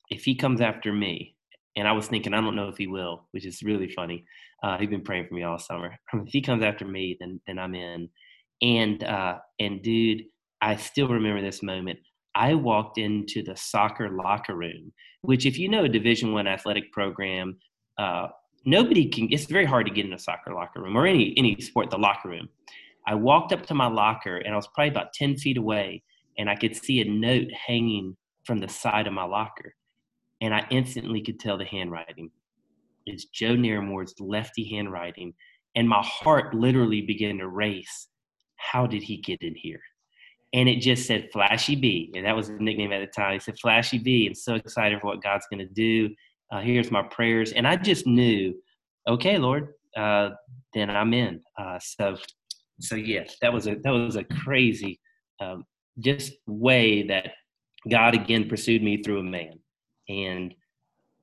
if 0.10 0.24
he 0.24 0.36
comes 0.36 0.62
after 0.62 0.94
me, 0.94 1.36
and 1.76 1.88
I 1.88 1.92
was 1.92 2.08
thinking, 2.08 2.34
I 2.34 2.42
don't 2.42 2.56
know 2.56 2.70
if 2.70 2.78
he 2.78 2.88
will, 2.88 3.28
which 3.32 3.46
is 3.46 3.62
really 3.62 3.90
funny. 3.90 4.26
Uh, 4.64 4.78
he's 4.80 4.90
been 4.90 5.04
praying 5.04 5.28
for 5.28 5.36
me 5.36 5.44
all 5.44 5.60
summer. 5.60 5.96
if 6.14 6.30
he 6.34 6.42
comes 6.42 6.64
after 6.64 6.86
me, 6.86 7.16
then 7.20 7.40
then 7.46 7.60
I'm 7.60 7.76
in. 7.76 8.10
And 8.64 9.04
uh, 9.04 9.38
and 9.60 9.84
dude, 9.84 10.24
I 10.60 10.76
still 10.78 11.08
remember 11.08 11.42
this 11.42 11.62
moment. 11.62 12.00
I 12.38 12.54
walked 12.54 13.00
into 13.00 13.42
the 13.42 13.56
soccer 13.56 14.12
locker 14.12 14.56
room, 14.56 14.94
which, 15.22 15.48
if 15.48 15.58
you 15.58 15.70
know 15.70 15.86
a 15.86 15.90
Division 15.90 16.34
One 16.34 16.46
athletic 16.46 16.92
program, 16.92 17.58
uh, 17.98 18.28
nobody 18.64 19.10
can. 19.10 19.28
It's 19.32 19.46
very 19.46 19.66
hard 19.66 19.88
to 19.88 19.94
get 19.94 20.06
in 20.06 20.14
a 20.14 20.20
soccer 20.20 20.54
locker 20.54 20.82
room 20.84 20.96
or 20.96 21.08
any 21.08 21.34
any 21.36 21.60
sport. 21.60 21.90
The 21.90 21.98
locker 21.98 22.30
room. 22.30 22.48
I 23.08 23.16
walked 23.16 23.54
up 23.54 23.66
to 23.68 23.74
my 23.74 23.88
locker, 23.88 24.38
and 24.38 24.54
I 24.54 24.56
was 24.56 24.68
probably 24.68 24.90
about 24.90 25.14
ten 25.14 25.36
feet 25.36 25.58
away, 25.58 26.04
and 26.38 26.48
I 26.48 26.56
could 26.56 26.76
see 26.76 27.02
a 27.02 27.06
note 27.06 27.52
hanging 27.52 28.16
from 28.44 28.60
the 28.60 28.70
side 28.70 29.08
of 29.08 29.14
my 29.14 29.24
locker, 29.24 29.74
and 30.40 30.54
I 30.54 30.66
instantly 30.70 31.22
could 31.22 31.40
tell 31.40 31.58
the 31.58 31.66
handwriting. 31.66 32.30
It's 33.08 33.26
Joe 33.26 33.56
Naramore's 33.56 34.14
lefty 34.20 34.70
handwriting, 34.70 35.34
and 35.76 35.90
my 35.90 36.04
heart 36.04 36.54
literally 36.54 37.02
began 37.02 37.40
to 37.40 37.48
race. 37.48 38.10
How 38.58 38.86
did 38.86 39.02
he 39.02 39.18
get 39.18 39.42
in 39.42 39.56
here? 39.56 39.82
And 40.54 40.70
it 40.70 40.80
just 40.80 41.06
said 41.06 41.30
Flashy 41.34 41.76
B, 41.76 42.12
and 42.16 42.26
that 42.26 42.36
was 42.36 42.48
the 42.48 42.54
nickname 42.54 42.92
at 42.92 43.00
the 43.00 43.08
time. 43.08 43.34
He 43.34 43.40
said 43.40 43.60
Flashy 43.60 43.98
B. 43.98 44.28
I'm 44.28 44.34
so 44.34 44.56
excited 44.56 45.00
for 45.02 45.08
what 45.08 45.22
God's 45.22 45.46
going 45.52 45.66
to 45.68 45.74
do. 45.74 46.14
Uh, 46.52 46.62
here's 46.62 46.92
my 46.92 47.04
prayers, 47.04 47.52
and 47.52 47.68
I 47.68 47.76
just 47.76 48.08
knew, 48.08 48.56
okay, 49.08 49.38
Lord, 49.38 49.74
uh, 49.98 50.30
then 50.74 50.90
I'm 50.90 51.14
in. 51.14 51.42
Uh, 51.58 51.78
so, 51.80 52.18
so 52.80 52.96
yes, 52.96 53.36
that 53.42 53.52
was 53.52 53.68
a 53.68 53.76
that 53.84 53.92
was 53.92 54.16
a 54.16 54.24
crazy, 54.24 55.00
um, 55.42 55.66
just 56.00 56.34
way 56.46 57.04
that 57.08 57.32
God 57.90 58.16
again 58.16 58.48
pursued 58.48 58.82
me 58.82 59.04
through 59.04 59.20
a 59.20 59.24
man, 59.24 59.60
and 60.08 60.56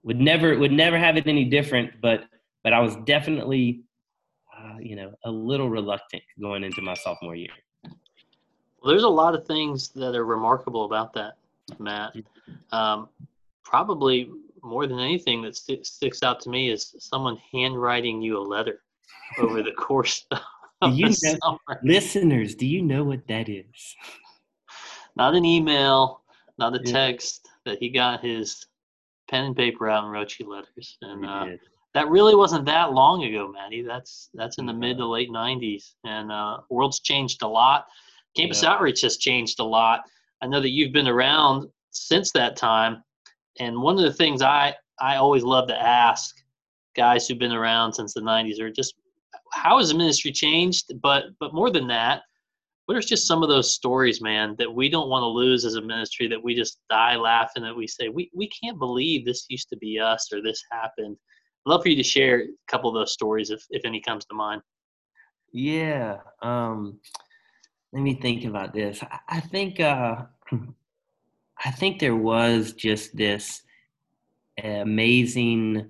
would 0.02 0.20
never 0.20 0.58
would 0.58 0.72
never 0.72 0.98
have 0.98 1.16
it 1.16 1.26
any 1.26 1.46
different. 1.46 1.92
But 2.02 2.24
but 2.62 2.74
I 2.74 2.80
was 2.80 2.96
definitely, 3.06 3.84
uh, 4.54 4.76
you 4.80 4.96
know, 4.96 5.12
a 5.24 5.30
little 5.30 5.70
reluctant 5.70 6.22
going 6.38 6.64
into 6.64 6.82
my 6.82 6.94
sophomore 6.94 7.34
year. 7.36 7.50
There's 8.84 9.04
a 9.04 9.08
lot 9.08 9.34
of 9.34 9.46
things 9.46 9.88
that 9.90 10.14
are 10.14 10.24
remarkable 10.24 10.84
about 10.84 11.12
that, 11.14 11.36
Matt. 11.78 12.14
Um, 12.70 13.08
probably 13.62 14.30
more 14.62 14.86
than 14.86 14.98
anything 14.98 15.42
that 15.42 15.56
st- 15.56 15.86
sticks 15.86 16.22
out 16.22 16.40
to 16.40 16.50
me 16.50 16.70
is 16.70 16.94
someone 16.98 17.38
handwriting 17.52 18.20
you 18.20 18.38
a 18.38 18.40
letter 18.40 18.80
over 19.38 19.62
the 19.62 19.72
course 19.72 20.26
of 20.82 20.94
you 20.94 21.08
the 21.08 21.32
know, 21.32 21.38
summer. 21.42 21.80
Listeners, 21.82 22.54
do 22.54 22.66
you 22.66 22.82
know 22.82 23.04
what 23.04 23.26
that 23.28 23.48
is? 23.48 23.96
Not 25.16 25.34
an 25.34 25.44
email, 25.44 26.22
not 26.58 26.74
a 26.74 26.80
yeah. 26.84 26.92
text 26.92 27.48
that 27.64 27.78
he 27.78 27.88
got 27.88 28.22
his 28.22 28.66
pen 29.30 29.44
and 29.44 29.56
paper 29.56 29.88
out 29.88 30.04
and 30.04 30.12
wrote 30.12 30.38
you 30.38 30.50
letters. 30.50 30.98
And 31.02 31.24
uh, 31.24 31.46
that 31.94 32.08
really 32.08 32.34
wasn't 32.34 32.66
that 32.66 32.92
long 32.92 33.24
ago, 33.24 33.50
Maddie. 33.50 33.82
That's 33.82 34.28
that's 34.34 34.58
in 34.58 34.66
the 34.66 34.72
mid 34.72 34.98
to 34.98 35.06
late 35.06 35.30
'90s, 35.30 35.92
and 36.04 36.32
uh, 36.32 36.58
world's 36.68 37.00
changed 37.00 37.42
a 37.42 37.48
lot 37.48 37.86
campus 38.36 38.62
yeah. 38.62 38.70
outreach 38.70 39.00
has 39.02 39.16
changed 39.16 39.60
a 39.60 39.64
lot. 39.64 40.02
I 40.42 40.46
know 40.46 40.60
that 40.60 40.70
you've 40.70 40.92
been 40.92 41.08
around 41.08 41.68
since 41.90 42.32
that 42.32 42.56
time, 42.56 43.02
and 43.60 43.80
one 43.80 43.96
of 43.96 44.04
the 44.04 44.12
things 44.12 44.42
I 44.42 44.74
I 45.00 45.16
always 45.16 45.42
love 45.42 45.68
to 45.68 45.80
ask 45.80 46.34
guys 46.96 47.26
who've 47.26 47.38
been 47.38 47.52
around 47.52 47.92
since 47.92 48.14
the 48.14 48.20
90s 48.20 48.60
are 48.60 48.70
just 48.70 48.94
how 49.52 49.78
has 49.78 49.88
the 49.88 49.94
ministry 49.94 50.32
changed? 50.32 50.92
But 51.00 51.24
but 51.38 51.54
more 51.54 51.70
than 51.70 51.86
that, 51.88 52.22
what 52.86 52.96
are 52.96 53.00
just 53.00 53.26
some 53.26 53.42
of 53.42 53.48
those 53.48 53.74
stories, 53.74 54.20
man, 54.20 54.54
that 54.58 54.72
we 54.72 54.88
don't 54.88 55.08
want 55.08 55.22
to 55.22 55.26
lose 55.26 55.64
as 55.64 55.76
a 55.76 55.80
ministry 55.80 56.28
that 56.28 56.42
we 56.42 56.54
just 56.54 56.78
die 56.90 57.16
laughing 57.16 57.62
that 57.62 57.76
we 57.76 57.86
say 57.86 58.08
we 58.08 58.30
we 58.34 58.48
can't 58.48 58.78
believe 58.78 59.24
this 59.24 59.46
used 59.48 59.68
to 59.70 59.76
be 59.76 59.98
us 59.98 60.32
or 60.32 60.42
this 60.42 60.62
happened. 60.70 61.16
I'd 61.66 61.70
love 61.70 61.82
for 61.82 61.88
you 61.88 61.96
to 61.96 62.02
share 62.02 62.40
a 62.40 62.46
couple 62.68 62.90
of 62.90 62.94
those 62.94 63.12
stories 63.12 63.50
if 63.50 63.64
if 63.70 63.84
any 63.84 64.00
comes 64.00 64.24
to 64.26 64.34
mind. 64.34 64.62
Yeah. 65.52 66.18
Um 66.42 67.00
let 67.94 68.02
me 68.02 68.14
think 68.14 68.44
about 68.44 68.74
this. 68.74 69.02
I, 69.28 69.38
think 69.38 69.78
uh, 69.78 70.22
I 71.64 71.70
think 71.70 72.00
there 72.00 72.16
was 72.16 72.72
just 72.72 73.16
this 73.16 73.62
amazing 74.62 75.88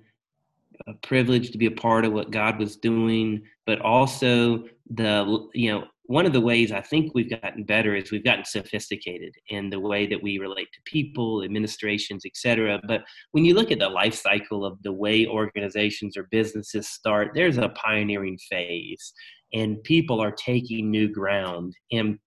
uh, 0.87 0.93
privilege 1.01 1.49
to 1.51 1.57
be 1.57 1.65
a 1.65 1.71
part 1.71 2.05
of 2.05 2.13
what 2.13 2.29
God 2.29 2.59
was 2.59 2.77
doing, 2.77 3.41
but 3.65 3.81
also 3.81 4.65
the 4.91 5.47
you 5.55 5.71
know 5.71 5.85
one 6.07 6.27
of 6.27 6.33
the 6.33 6.41
ways 6.41 6.71
I 6.71 6.81
think 6.81 7.15
we've 7.15 7.41
gotten 7.41 7.63
better 7.63 7.95
is 7.95 8.11
we've 8.11 8.23
gotten 8.23 8.45
sophisticated 8.45 9.33
in 9.49 9.71
the 9.71 9.79
way 9.79 10.05
that 10.05 10.21
we 10.21 10.37
relate 10.37 10.67
to 10.73 10.81
people, 10.85 11.43
administrations, 11.43 12.23
etc. 12.23 12.79
But 12.87 13.03
when 13.31 13.45
you 13.45 13.55
look 13.55 13.71
at 13.71 13.79
the 13.79 13.89
life 13.89 14.13
cycle 14.13 14.63
of 14.63 14.79
the 14.83 14.93
way 14.93 15.25
organizations 15.25 16.15
or 16.15 16.27
businesses 16.29 16.87
start, 16.87 17.31
there's 17.33 17.57
a 17.57 17.69
pioneering 17.69 18.37
phase, 18.49 19.13
and 19.55 19.81
people 19.83 20.21
are 20.21 20.31
taking 20.31 20.91
new 20.91 21.07
ground. 21.07 21.73
And 21.91 22.19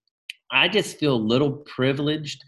I 0.51 0.67
just 0.67 0.99
feel 0.99 1.15
a 1.15 1.17
little 1.17 1.53
privileged 1.67 2.43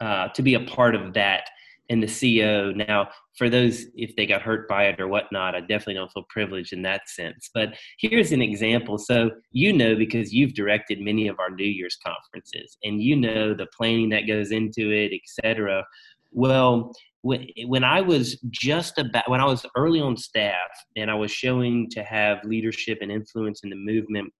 uh, 0.00 0.28
to 0.28 0.42
be 0.42 0.54
a 0.54 0.60
part 0.60 0.94
of 0.94 1.12
that 1.14 1.50
and 1.90 2.00
the 2.00 2.06
CEO. 2.06 2.74
Now, 2.74 3.08
for 3.36 3.50
those 3.50 3.86
if 3.96 4.14
they 4.14 4.24
got 4.24 4.40
hurt 4.40 4.68
by 4.68 4.84
it 4.84 5.00
or 5.00 5.08
whatnot, 5.08 5.56
I 5.56 5.60
definitely 5.60 5.94
don't 5.94 6.12
feel 6.12 6.24
privileged 6.30 6.72
in 6.72 6.82
that 6.82 7.08
sense. 7.08 7.50
But 7.52 7.74
here's 7.98 8.30
an 8.30 8.40
example. 8.40 8.96
So 8.96 9.32
you 9.50 9.72
know 9.72 9.96
because 9.96 10.32
you've 10.32 10.54
directed 10.54 11.00
many 11.00 11.26
of 11.26 11.40
our 11.40 11.50
New 11.50 11.64
Year's 11.66 11.98
conferences, 12.06 12.78
and 12.84 13.02
you 13.02 13.16
know 13.16 13.52
the 13.52 13.66
planning 13.76 14.08
that 14.10 14.28
goes 14.28 14.52
into 14.52 14.92
it, 14.92 15.12
etc. 15.12 15.84
Well, 16.30 16.92
when, 17.22 17.46
when 17.66 17.84
I 17.84 18.00
was 18.00 18.38
just 18.50 18.98
about 18.98 19.28
when 19.28 19.40
I 19.40 19.44
was 19.44 19.66
early 19.76 20.00
on 20.00 20.16
staff 20.16 20.70
and 20.96 21.10
I 21.10 21.14
was 21.14 21.30
showing 21.30 21.88
to 21.90 22.02
have 22.02 22.44
leadership 22.44 22.98
and 23.00 23.10
influence 23.10 23.60
in 23.62 23.70
the 23.70 23.76
movement 23.76 24.32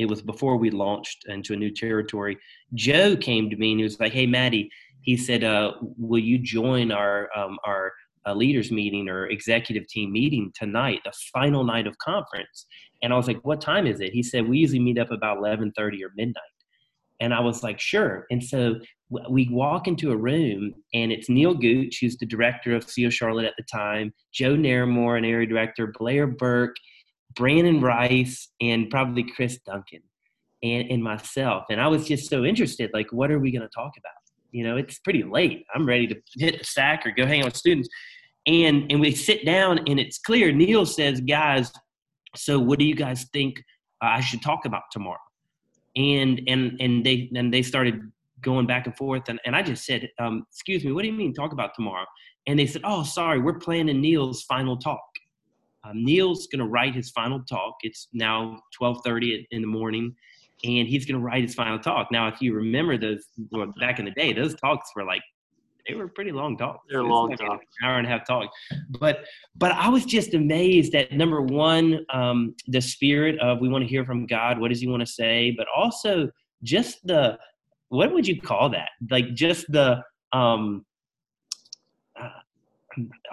it 0.00 0.08
was 0.08 0.22
before 0.22 0.56
we 0.56 0.70
launched 0.70 1.26
into 1.28 1.52
a 1.52 1.56
new 1.56 1.70
territory. 1.70 2.38
Joe 2.72 3.16
came 3.16 3.50
to 3.50 3.56
me 3.56 3.72
and 3.72 3.80
he 3.80 3.84
was 3.84 4.00
like, 4.00 4.12
"Hey, 4.12 4.26
Maddie," 4.26 4.70
he 5.02 5.16
said, 5.16 5.44
uh, 5.44 5.72
"Will 5.98 6.22
you 6.22 6.38
join 6.38 6.90
our 6.90 7.28
um, 7.36 7.58
our 7.64 7.92
uh, 8.26 8.34
leaders 8.34 8.72
meeting 8.72 9.08
or 9.10 9.26
executive 9.26 9.86
team 9.88 10.10
meeting 10.10 10.52
tonight, 10.54 11.00
the 11.04 11.12
final 11.32 11.64
night 11.64 11.86
of 11.86 11.98
conference?" 11.98 12.66
And 13.02 13.12
I 13.12 13.16
was 13.16 13.26
like, 13.26 13.44
"What 13.44 13.60
time 13.60 13.86
is 13.86 14.00
it?" 14.00 14.12
He 14.12 14.22
said, 14.22 14.48
"We 14.48 14.58
usually 14.58 14.78
meet 14.78 14.98
up 14.98 15.10
about 15.10 15.36
eleven 15.36 15.70
thirty 15.76 16.02
or 16.02 16.12
midnight." 16.16 16.56
And 17.20 17.34
I 17.34 17.40
was 17.40 17.62
like, 17.62 17.78
"Sure." 17.78 18.26
And 18.30 18.42
so 18.42 18.76
we 19.28 19.48
walk 19.50 19.88
into 19.88 20.12
a 20.12 20.16
room, 20.16 20.74
and 20.94 21.12
it's 21.12 21.28
Neil 21.28 21.54
Gooch, 21.54 21.98
who's 22.00 22.16
the 22.16 22.26
director 22.26 22.74
of 22.74 22.86
CO 22.86 23.10
Charlotte 23.10 23.46
at 23.46 23.54
the 23.56 23.64
time, 23.64 24.12
Joe 24.32 24.56
Naramore, 24.56 25.18
an 25.18 25.24
area 25.24 25.48
director, 25.48 25.92
Blair 25.98 26.26
Burke, 26.26 26.76
Brandon 27.34 27.80
Rice, 27.80 28.48
and 28.60 28.88
probably 28.88 29.24
Chris 29.24 29.58
Duncan, 29.66 30.02
and, 30.62 30.90
and 30.90 31.02
myself. 31.02 31.64
And 31.70 31.80
I 31.80 31.88
was 31.88 32.06
just 32.06 32.30
so 32.30 32.44
interested, 32.44 32.90
like, 32.94 33.12
what 33.12 33.30
are 33.30 33.40
we 33.40 33.50
going 33.50 33.62
to 33.62 33.74
talk 33.74 33.92
about? 33.98 34.20
you 34.52 34.64
know 34.64 34.76
it's 34.76 34.98
pretty 34.98 35.22
late 35.22 35.64
i'm 35.74 35.86
ready 35.86 36.06
to 36.06 36.16
hit 36.36 36.58
the 36.58 36.64
sack 36.64 37.06
or 37.06 37.10
go 37.10 37.26
hang 37.26 37.40
out 37.40 37.46
with 37.46 37.56
students 37.56 37.88
and 38.46 38.90
and 38.90 39.00
we 39.00 39.12
sit 39.12 39.44
down 39.44 39.78
and 39.86 40.00
it's 40.00 40.18
clear 40.18 40.52
neil 40.52 40.86
says 40.86 41.20
guys 41.20 41.72
so 42.36 42.58
what 42.58 42.78
do 42.78 42.84
you 42.84 42.94
guys 42.94 43.26
think 43.32 43.62
i 44.00 44.20
should 44.20 44.42
talk 44.42 44.64
about 44.64 44.82
tomorrow 44.90 45.18
and 46.00 46.40
and 46.46 46.80
and 46.80 47.04
they 47.04 47.30
and 47.34 47.52
they 47.52 47.62
started 47.62 48.00
going 48.40 48.66
back 48.66 48.86
and 48.86 48.96
forth. 48.96 49.28
And, 49.28 49.38
and 49.44 49.54
i 49.54 49.62
just 49.62 49.84
said 49.84 50.08
um, 50.18 50.44
excuse 50.50 50.84
me 50.84 50.92
what 50.92 51.02
do 51.02 51.08
you 51.08 51.14
mean 51.14 51.34
talk 51.34 51.52
about 51.52 51.74
tomorrow? 51.74 52.06
And 52.46 52.58
they 52.58 52.66
said 52.66 52.82
oh 52.84 53.02
sorry 53.02 53.40
we're 53.40 53.58
planning 53.58 54.00
neil's 54.00 54.42
final 54.42 54.76
talk. 54.76 55.00
Um, 55.84 56.04
neil's 56.04 56.46
going 56.46 56.60
to 56.60 56.66
write 56.66 56.94
his 56.94 57.10
final 57.10 57.42
talk. 57.44 57.76
It's 57.82 58.08
now 58.12 58.60
12.30 58.80 59.46
in 59.50 59.62
the 59.62 59.66
morning 59.66 60.14
and 60.64 60.86
he's 60.86 61.06
going 61.06 61.18
to 61.18 61.24
write 61.24 61.42
his 61.42 61.54
final 61.54 61.78
talk. 61.78 62.08
Now, 62.12 62.28
if 62.28 62.42
you 62.42 62.54
remember 62.54 62.98
those 62.98 63.24
well, 63.50 63.72
back 63.78 63.98
in 63.98 64.04
the 64.04 64.10
day, 64.10 64.32
those 64.32 64.54
talks 64.54 64.90
were 64.94 65.04
like 65.04 65.22
they 65.90 65.96
were 65.96 66.08
pretty 66.08 66.32
long 66.32 66.56
talks. 66.56 66.86
They're 66.88 67.02
long 67.02 67.30
like 67.30 67.38
talks, 67.38 67.64
hour 67.82 67.98
and 67.98 68.06
a 68.06 68.10
half 68.10 68.26
talk. 68.26 68.50
But 68.98 69.24
but 69.56 69.72
I 69.72 69.88
was 69.88 70.04
just 70.04 70.34
amazed 70.34 70.92
that 70.92 71.12
number 71.12 71.42
one, 71.42 72.04
um, 72.12 72.54
the 72.68 72.80
spirit 72.80 73.38
of 73.40 73.60
we 73.60 73.68
want 73.68 73.82
to 73.82 73.88
hear 73.88 74.04
from 74.04 74.26
God. 74.26 74.58
What 74.58 74.68
does 74.68 74.80
He 74.80 74.86
want 74.86 75.00
to 75.00 75.06
say? 75.06 75.54
But 75.56 75.66
also 75.74 76.30
just 76.62 77.04
the 77.06 77.38
what 77.88 78.12
would 78.12 78.26
you 78.26 78.40
call 78.40 78.70
that? 78.70 78.90
Like 79.10 79.34
just 79.34 79.66
the 79.70 80.02
um, 80.32 80.84
uh, 82.20 82.28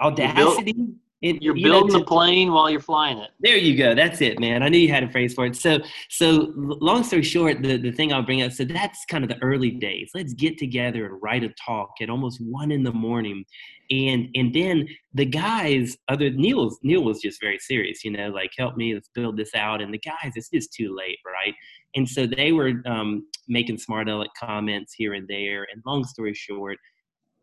audacity 0.00 0.74
it, 1.20 1.42
you're 1.42 1.56
you 1.56 1.64
building 1.64 1.88
know, 1.88 1.98
to, 1.98 1.98
the 2.00 2.04
plane 2.04 2.52
while 2.52 2.70
you're 2.70 2.80
flying 2.80 3.18
it. 3.18 3.30
There 3.40 3.56
you 3.56 3.76
go. 3.76 3.94
That's 3.94 4.20
it, 4.20 4.38
man. 4.38 4.62
I 4.62 4.68
knew 4.68 4.78
you 4.78 4.92
had 4.92 5.02
a 5.02 5.10
phrase 5.10 5.34
for 5.34 5.46
it. 5.46 5.56
So, 5.56 5.80
so 6.08 6.52
long 6.54 7.02
story 7.02 7.22
short, 7.22 7.60
the, 7.60 7.76
the 7.76 7.90
thing 7.90 8.12
I'll 8.12 8.22
bring 8.22 8.42
up. 8.42 8.52
So 8.52 8.64
that's 8.64 9.04
kind 9.06 9.24
of 9.24 9.30
the 9.30 9.42
early 9.42 9.70
days. 9.70 10.10
Let's 10.14 10.32
get 10.32 10.58
together 10.58 11.06
and 11.06 11.20
write 11.20 11.42
a 11.42 11.48
talk 11.64 11.90
at 12.00 12.08
almost 12.08 12.40
one 12.40 12.70
in 12.70 12.84
the 12.84 12.92
morning, 12.92 13.44
and 13.90 14.28
and 14.34 14.54
then 14.54 14.86
the 15.14 15.24
guys, 15.24 15.96
other 16.08 16.30
Neil's 16.30 16.78
Neil 16.82 17.02
was 17.02 17.20
just 17.20 17.40
very 17.40 17.58
serious. 17.58 18.04
You 18.04 18.12
know, 18.12 18.28
like 18.28 18.52
help 18.56 18.76
me, 18.76 18.94
let's 18.94 19.10
build 19.12 19.36
this 19.36 19.54
out. 19.54 19.82
And 19.82 19.92
the 19.92 19.98
guys, 19.98 20.32
it's 20.36 20.50
just 20.50 20.72
too 20.72 20.94
late, 20.96 21.18
right? 21.26 21.54
And 21.96 22.08
so 22.08 22.26
they 22.26 22.52
were 22.52 22.74
um, 22.86 23.26
making 23.48 23.78
smart 23.78 24.08
aleck 24.08 24.30
comments 24.38 24.94
here 24.94 25.14
and 25.14 25.26
there. 25.26 25.66
And 25.72 25.82
long 25.84 26.04
story 26.04 26.34
short 26.34 26.78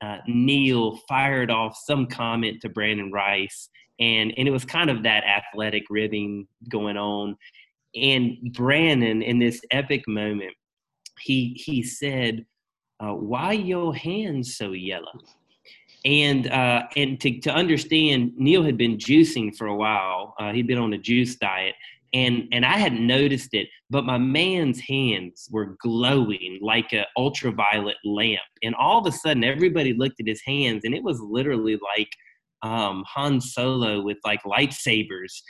uh, 0.06 0.18
Neil 0.28 0.98
fired 1.08 1.50
off 1.50 1.78
some 1.84 2.06
comment 2.06 2.62
to 2.62 2.70
Brandon 2.70 3.12
Rice, 3.12 3.70
and 4.00 4.34
and 4.38 4.48
it 4.48 4.52
was 4.52 4.66
kind 4.66 4.90
of 4.90 5.04
that 5.04 5.24
athletic 5.24 5.84
ribbing 5.90 6.48
going 6.70 6.98
on. 6.98 7.36
And 7.96 8.38
Brandon, 8.54 9.22
in 9.22 9.40
this 9.40 9.62
epic 9.72 10.04
moment, 10.08 10.54
he 11.22 11.60
he 11.66 11.82
said, 11.82 12.46
uh, 13.00 13.14
"Why 13.14 13.54
your 13.54 13.96
hands 13.96 14.58
so 14.58 14.74
yellow?" 14.74 15.20
And 16.04 16.52
uh, 16.52 16.84
and 16.96 17.20
to 17.22 17.40
to 17.42 17.52
understand, 17.52 18.34
Neil 18.38 18.64
had 18.64 18.78
been 18.78 18.98
juicing 18.98 19.56
for 19.56 19.68
a 19.68 19.76
while. 19.76 20.36
Uh, 20.40 20.52
he'd 20.52 20.68
been 20.68 20.78
on 20.78 20.94
a 20.94 21.00
juice 21.00 21.36
diet, 21.36 21.74
and 22.16 22.48
and 22.54 22.66
I 22.66 22.78
hadn't 22.78 23.06
noticed 23.06 23.54
it, 23.54 23.68
but 23.90 24.06
my 24.06 24.18
man's 24.18 24.80
hands 24.80 25.50
were 25.52 25.76
glowing 25.82 26.60
like 26.62 26.94
an 26.94 27.04
ultraviolet 27.18 27.98
lamp. 28.06 28.40
And 28.64 28.74
all 28.76 29.00
of 29.00 29.06
a 29.06 29.12
sudden, 29.12 29.44
everybody 29.44 29.94
looked 29.94 30.22
at 30.22 30.28
his 30.28 30.42
hands, 30.46 30.86
and 30.86 30.96
it 30.96 31.04
was 31.04 31.20
literally 31.20 31.78
like 31.96 32.10
um, 32.64 33.04
Han 33.08 33.42
Solo 33.42 34.02
with 34.02 34.18
like 34.24 34.42
lightsabers. 34.44 35.42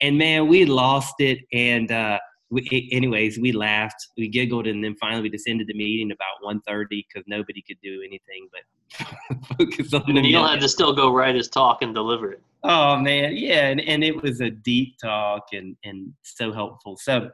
And 0.00 0.18
man, 0.18 0.48
we 0.48 0.64
lost 0.66 1.14
it. 1.20 1.38
And 1.52 1.90
uh, 1.92 2.18
we, 2.50 2.90
anyways, 2.92 3.38
we 3.38 3.52
laughed, 3.52 4.08
we 4.18 4.28
giggled, 4.28 4.66
and 4.66 4.82
then 4.84 4.96
finally 5.00 5.22
we 5.22 5.30
just 5.30 5.48
ended 5.48 5.68
the 5.68 5.74
meeting 5.74 6.10
about 6.10 6.56
1.30 6.68 6.86
because 6.90 7.24
nobody 7.28 7.62
could 7.62 7.78
do 7.82 8.02
anything 8.02 8.48
but 8.52 9.06
focus 9.58 9.94
on 9.94 10.02
the 10.06 10.20
Neil 10.20 10.46
had 10.46 10.60
to 10.60 10.68
still 10.68 10.92
go 10.92 11.10
write 11.10 11.34
his 11.34 11.48
talk 11.48 11.80
and 11.80 11.94
deliver 11.94 12.32
it. 12.32 12.42
Oh 12.64 12.96
man, 12.96 13.36
yeah, 13.36 13.68
and, 13.68 13.80
and 13.80 14.04
it 14.04 14.22
was 14.22 14.40
a 14.40 14.50
deep 14.50 14.96
talk 15.02 15.48
and 15.52 15.76
and 15.84 16.12
so 16.22 16.52
helpful. 16.52 16.96
So 16.96 17.30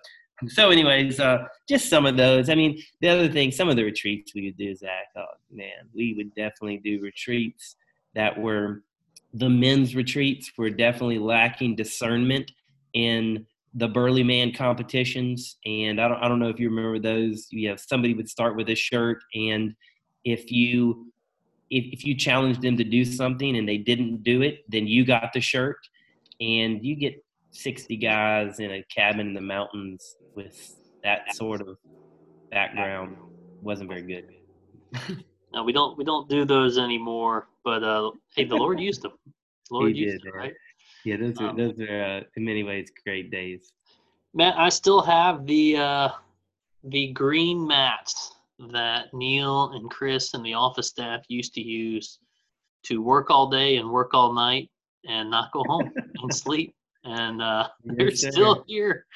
so 0.47 0.71
anyways, 0.71 1.21
uh, 1.21 1.45
just 1.69 1.91
some 1.91 2.07
of 2.07 2.17
those. 2.17 2.49
I 2.49 2.55
mean, 2.55 2.81
the 3.01 3.09
other 3.09 3.29
thing, 3.29 3.51
some 3.51 3.69
of 3.69 3.77
the 3.77 3.85
retreats 3.85 4.35
we 4.35 4.47
would 4.47 4.57
do, 4.57 4.75
Zach. 4.75 5.09
Oh 5.17 5.25
man, 5.51 5.88
we 5.95 6.14
would 6.17 6.35
definitely 6.35 6.79
do 6.79 7.01
retreats 7.01 7.77
that 8.14 8.38
were 8.38 8.83
the 9.35 9.49
men's 9.49 9.95
retreats 9.95 10.53
were 10.57 10.71
definitely 10.71 11.19
lacking 11.19 11.77
discernment 11.77 12.51
in 12.95 13.45
the 13.75 13.88
burly 13.88 14.23
man 14.23 14.53
competitions 14.53 15.59
and 15.67 16.01
I 16.01 16.09
don't, 16.09 16.19
I 16.23 16.29
don't 16.29 16.38
know 16.38 16.49
if 16.49 16.59
you 16.59 16.71
remember 16.71 16.99
those 16.99 17.47
you 17.51 17.77
somebody 17.77 18.14
would 18.14 18.29
start 18.29 18.57
with 18.57 18.71
a 18.71 18.75
shirt 18.75 19.19
and 19.35 19.75
if 20.25 20.51
you 20.51 21.12
if, 21.71 21.85
if 21.93 22.05
you 22.05 22.15
challenged 22.15 22.63
them 22.63 22.77
to 22.77 22.85
do 22.85 23.05
something 23.05 23.57
and 23.57 23.69
they 23.69 23.79
didn't 23.79 24.23
do 24.23 24.43
it, 24.43 24.65
then 24.69 24.87
you 24.87 25.05
got 25.05 25.33
the 25.33 25.41
shirt. 25.41 25.79
And 26.41 26.85
you 26.85 26.95
get 26.95 27.23
60 27.53 27.97
guys 27.97 28.61
in 28.61 28.71
a 28.71 28.85
cabin 28.85 29.29
in 29.29 29.35
the 29.35 29.41
mountains 29.41 30.17
with 30.35 30.57
that 31.03 31.35
sort 31.35 31.61
of 31.61 31.77
background 32.51 33.17
wasn't 33.61 33.89
very 33.89 34.03
good. 34.03 35.25
no, 35.53 35.65
we 35.65 35.73
don't 35.73 35.99
we 35.99 36.05
don't 36.05 36.29
do 36.29 36.45
those 36.45 36.79
anymore. 36.79 37.49
But 37.65 37.83
uh, 37.83 38.13
hey, 38.37 38.45
the 38.45 38.57
Lord 38.57 38.81
used 38.81 39.03
them. 39.03 39.13
The 39.27 39.75
Lord 39.75 39.93
he 39.93 40.03
used 40.03 40.23
did, 40.23 40.33
them, 40.33 40.39
right? 40.39 40.55
Yeah, 41.05 41.17
those 41.17 41.41
are 41.41 41.49
um, 41.49 41.57
those 41.57 41.81
are 41.81 42.03
uh, 42.03 42.21
in 42.37 42.45
many 42.45 42.63
ways 42.63 42.91
great 43.05 43.31
days. 43.31 43.73
Matt, 44.35 44.59
I 44.59 44.69
still 44.69 45.03
have 45.03 45.47
the 45.47 45.77
uh, 45.77 46.09
the 46.85 47.13
green 47.13 47.67
mats 47.67 48.33
that 48.59 49.07
Neil 49.12 49.71
and 49.75 49.90
Chris 49.90 50.35
and 50.35 50.44
the 50.44 50.55
office 50.55 50.88
staff 50.88 51.23
used 51.29 51.55
to 51.55 51.61
use 51.61 52.18
to 52.85 53.03
work 53.03 53.31
all 53.31 53.49
day 53.49 53.77
and 53.77 53.90
work 53.90 54.14
all 54.14 54.33
night 54.33 54.71
and 55.07 55.31
not 55.31 55.53
go 55.53 55.62
home 55.64 55.92
and 56.23 56.35
sleep. 56.35 56.75
And 57.05 57.40
uh, 57.40 57.68
they're 57.85 58.11
still 58.11 58.64
here. 58.66 59.07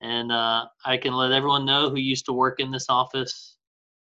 And 0.00 0.32
uh, 0.32 0.66
I 0.84 0.96
can 0.96 1.14
let 1.14 1.32
everyone 1.32 1.64
know 1.64 1.88
who 1.90 1.96
used 1.96 2.26
to 2.26 2.32
work 2.32 2.58
in 2.58 2.70
this 2.70 2.86
office. 2.88 3.56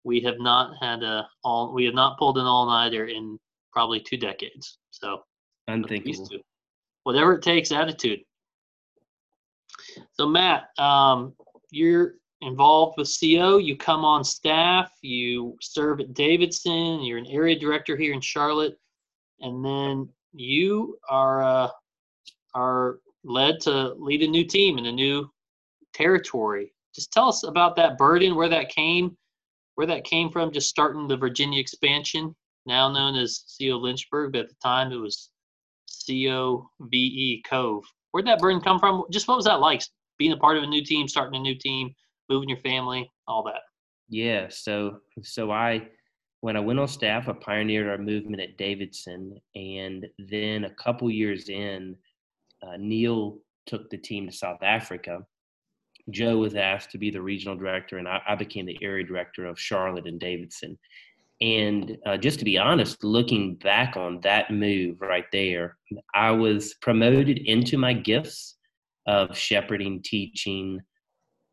We 0.02 0.20
have 0.20 0.38
not 0.38 0.74
had 0.80 1.02
a 1.02 1.28
all. 1.42 1.72
We 1.72 1.84
have 1.84 1.94
not 1.94 2.18
pulled 2.18 2.38
an 2.38 2.44
all 2.44 2.66
nighter 2.66 3.06
in 3.06 3.38
probably 3.72 4.00
two 4.00 4.16
decades. 4.16 4.78
So 4.90 5.24
unthinkable. 5.68 6.28
Whatever 7.04 7.34
it 7.34 7.42
takes, 7.42 7.70
attitude. 7.70 8.20
So 10.12 10.26
Matt, 10.26 10.68
um, 10.78 11.34
you're 11.70 12.14
involved 12.44 12.96
with 12.98 13.14
CO. 13.20 13.56
You 13.56 13.76
come 13.76 14.04
on 14.04 14.22
staff. 14.22 14.92
You 15.02 15.56
serve 15.60 16.00
at 16.00 16.14
Davidson. 16.14 17.02
You're 17.02 17.18
an 17.18 17.26
area 17.26 17.58
director 17.58 17.96
here 17.96 18.12
in 18.12 18.20
Charlotte, 18.20 18.78
and 19.40 19.64
then 19.64 20.08
you 20.32 20.98
are 21.08 21.42
uh, 21.42 21.68
are 22.54 22.98
led 23.24 23.60
to 23.60 23.94
lead 23.94 24.22
a 24.22 24.28
new 24.28 24.44
team 24.44 24.78
in 24.78 24.86
a 24.86 24.92
new 24.92 25.28
territory. 25.94 26.72
Just 26.94 27.12
tell 27.12 27.28
us 27.28 27.42
about 27.42 27.76
that 27.76 27.98
burden, 27.98 28.34
where 28.34 28.48
that 28.48 28.68
came, 28.68 29.16
where 29.74 29.86
that 29.86 30.04
came 30.04 30.30
from. 30.30 30.52
Just 30.52 30.68
starting 30.68 31.08
the 31.08 31.16
Virginia 31.16 31.58
expansion, 31.58 32.34
now 32.66 32.90
known 32.90 33.16
as 33.16 33.44
CO 33.58 33.76
Lynchburg, 33.76 34.32
but 34.32 34.42
at 34.42 34.48
the 34.48 34.56
time 34.62 34.92
it 34.92 34.96
was 34.96 35.30
C-O-V-E 35.86 37.42
Cove. 37.48 37.84
Where'd 38.10 38.26
that 38.26 38.38
burden 38.38 38.60
come 38.60 38.78
from? 38.78 39.04
Just 39.10 39.26
what 39.26 39.36
was 39.36 39.46
that 39.46 39.60
like? 39.60 39.82
Being 40.18 40.32
a 40.32 40.36
part 40.36 40.56
of 40.56 40.62
a 40.62 40.66
new 40.66 40.84
team, 40.84 41.08
starting 41.08 41.34
a 41.34 41.42
new 41.42 41.56
team, 41.56 41.92
moving 42.28 42.48
your 42.48 42.58
family, 42.58 43.10
all 43.26 43.42
that. 43.44 43.62
Yeah. 44.08 44.46
So 44.50 44.98
so 45.22 45.50
I 45.50 45.88
when 46.40 46.56
I 46.56 46.60
went 46.60 46.78
on 46.78 46.88
staff, 46.88 47.28
I 47.28 47.32
pioneered 47.32 47.88
our 47.88 47.98
movement 47.98 48.42
at 48.42 48.58
Davidson, 48.58 49.38
and 49.54 50.06
then 50.18 50.64
a 50.64 50.74
couple 50.74 51.10
years 51.10 51.48
in, 51.48 51.96
uh, 52.62 52.76
Neil 52.78 53.38
took 53.66 53.88
the 53.88 53.96
team 53.96 54.28
to 54.28 54.36
South 54.36 54.62
Africa. 54.62 55.20
Joe 56.10 56.36
was 56.36 56.54
asked 56.54 56.90
to 56.90 56.98
be 56.98 57.10
the 57.10 57.22
regional 57.22 57.56
director, 57.56 57.96
and 57.96 58.06
I, 58.06 58.20
I 58.28 58.34
became 58.34 58.66
the 58.66 58.78
area 58.82 59.06
director 59.06 59.46
of 59.46 59.58
Charlotte 59.58 60.06
and 60.06 60.20
Davidson. 60.20 60.78
And 61.40 61.96
uh, 62.06 62.16
just 62.16 62.38
to 62.40 62.44
be 62.44 62.58
honest, 62.58 63.02
looking 63.02 63.56
back 63.56 63.96
on 63.96 64.20
that 64.20 64.50
move 64.50 65.00
right 65.00 65.24
there, 65.32 65.76
I 66.14 66.30
was 66.30 66.74
promoted 66.74 67.38
into 67.38 67.78
my 67.78 67.92
gifts 67.92 68.56
of 69.06 69.36
shepherding, 69.36 70.02
teaching. 70.02 70.80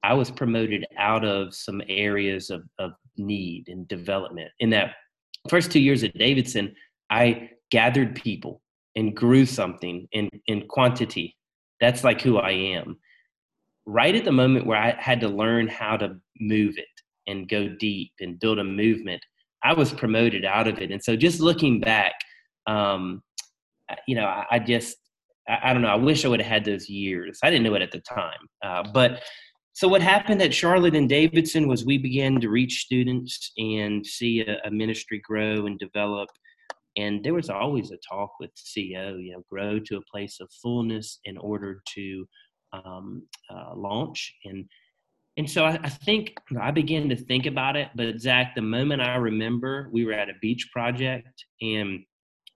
I 0.04 0.14
was 0.14 0.32
promoted 0.32 0.86
out 0.98 1.24
of 1.24 1.54
some 1.54 1.82
areas 1.88 2.50
of, 2.50 2.64
of 2.80 2.94
need 3.18 3.68
and 3.68 3.88
development. 3.88 4.50
In 4.60 4.70
that 4.72 4.96
first 5.50 5.72
two 5.72 5.80
years 5.80 6.04
at 6.04 6.18
Davidson, 6.18 6.74
I 7.10 7.52
gathered 7.70 8.16
people 8.16 8.62
and 8.96 9.16
grew 9.16 9.46
something 9.46 10.08
in, 10.12 10.30
in 10.48 10.68
quantity. 10.68 11.36
That's 11.80 12.04
like 12.04 12.22
who 12.22 12.38
I 12.38 12.52
am. 12.52 12.98
Right 13.86 14.16
at 14.16 14.26
the 14.26 14.32
moment 14.32 14.66
where 14.66 14.78
I 14.78 14.96
had 15.00 15.22
to 15.22 15.28
learn 15.28 15.68
how 15.68 15.98
to 15.98 16.18
move 16.40 16.78
it 16.78 16.86
and 17.28 17.50
go 17.50 17.70
deep 17.70 18.12
and 18.20 18.40
build 18.40 18.60
a 18.60 18.64
movement, 18.64 19.24
I 19.64 19.74
was 19.74 19.92
promoted 19.92 20.46
out 20.46 20.68
of 20.68 20.80
it. 20.80 20.92
And 20.92 21.04
so 21.04 21.16
just 21.16 21.40
looking 21.40 21.80
back, 21.80 22.14
um, 22.68 23.22
you 24.08 24.16
know, 24.16 24.26
I, 24.26 24.46
I 24.52 24.60
just, 24.60 24.98
I, 25.48 25.60
I, 25.64 25.74
don't 25.74 25.82
know, 25.82 25.90
I 25.90 25.96
wish 25.96 26.26
I 26.26 26.28
would 26.28 26.42
have 26.42 26.52
had 26.52 26.66
those 26.66 26.90
years. 26.90 27.40
I 27.44 27.50
didn't 27.50 27.64
know 27.64 27.76
it 27.76 27.82
at 27.82 27.92
the 27.92 28.02
time. 28.02 28.40
Uh, 28.64 28.84
but 28.94 29.22
so 29.74 29.88
what 29.88 30.02
happened 30.02 30.42
at 30.42 30.54
Charlotte 30.54 30.96
and 30.96 31.08
Davidson 31.08 31.68
was 31.68 31.86
we 31.86 31.98
began 31.98 32.40
to 32.42 32.50
reach 32.50 32.82
students 32.82 33.52
and 33.58 34.06
see 34.06 34.42
a, 34.42 34.58
a 34.66 34.72
ministry 34.72 35.22
grow 35.24 35.66
and 35.66 35.80
develop. 35.80 36.30
And 36.98 37.24
there 37.24 37.34
was 37.34 37.50
always 37.50 37.92
a 37.92 37.98
talk 37.98 38.32
with 38.40 38.52
CO, 38.52 39.16
you 39.16 39.32
know, 39.34 39.44
grow 39.50 39.80
to 39.80 39.98
a 39.98 40.12
place 40.12 40.40
of 40.42 40.52
fullness 40.62 41.20
in 41.24 41.38
order 41.38 41.82
to 41.96 42.28
um, 42.74 43.24
uh, 43.50 43.76
launch. 43.76 44.34
And 44.46 44.66
and 45.38 45.50
so 45.50 45.64
I, 45.64 45.80
I, 45.82 45.90
think 45.90 46.34
I 46.60 46.72
began 46.72 47.08
to 47.08 47.16
think 47.16 47.46
about 47.46 47.78
it. 47.78 47.88
But 47.96 48.20
Zach, 48.20 48.54
the 48.54 48.62
moment 48.62 49.02
I 49.02 49.16
remember, 49.16 49.90
we 49.92 50.04
were 50.04 50.12
at 50.12 50.30
a 50.30 50.34
beach 50.42 50.70
project, 50.74 51.46
and 51.62 52.02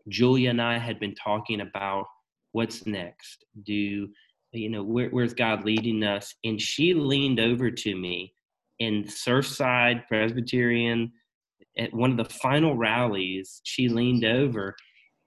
Julia 0.09 0.49
and 0.49 0.61
I 0.61 0.77
had 0.77 0.99
been 0.99 1.15
talking 1.15 1.61
about 1.61 2.05
what's 2.51 2.85
next. 2.85 3.45
Do 3.63 4.09
you 4.59 4.69
know 4.69 4.83
where, 4.83 5.09
where's 5.09 5.33
God 5.33 5.65
leading 5.65 6.03
us? 6.03 6.33
And 6.43 6.61
she 6.61 6.93
leaned 6.93 7.39
over 7.39 7.71
to 7.71 7.95
me 7.95 8.33
in 8.79 9.03
Surfside 9.05 10.07
Presbyterian 10.07 11.11
at 11.77 11.93
one 11.93 12.11
of 12.11 12.17
the 12.17 12.33
final 12.33 12.75
rallies. 12.75 13.61
She 13.63 13.89
leaned 13.89 14.25
over, 14.25 14.75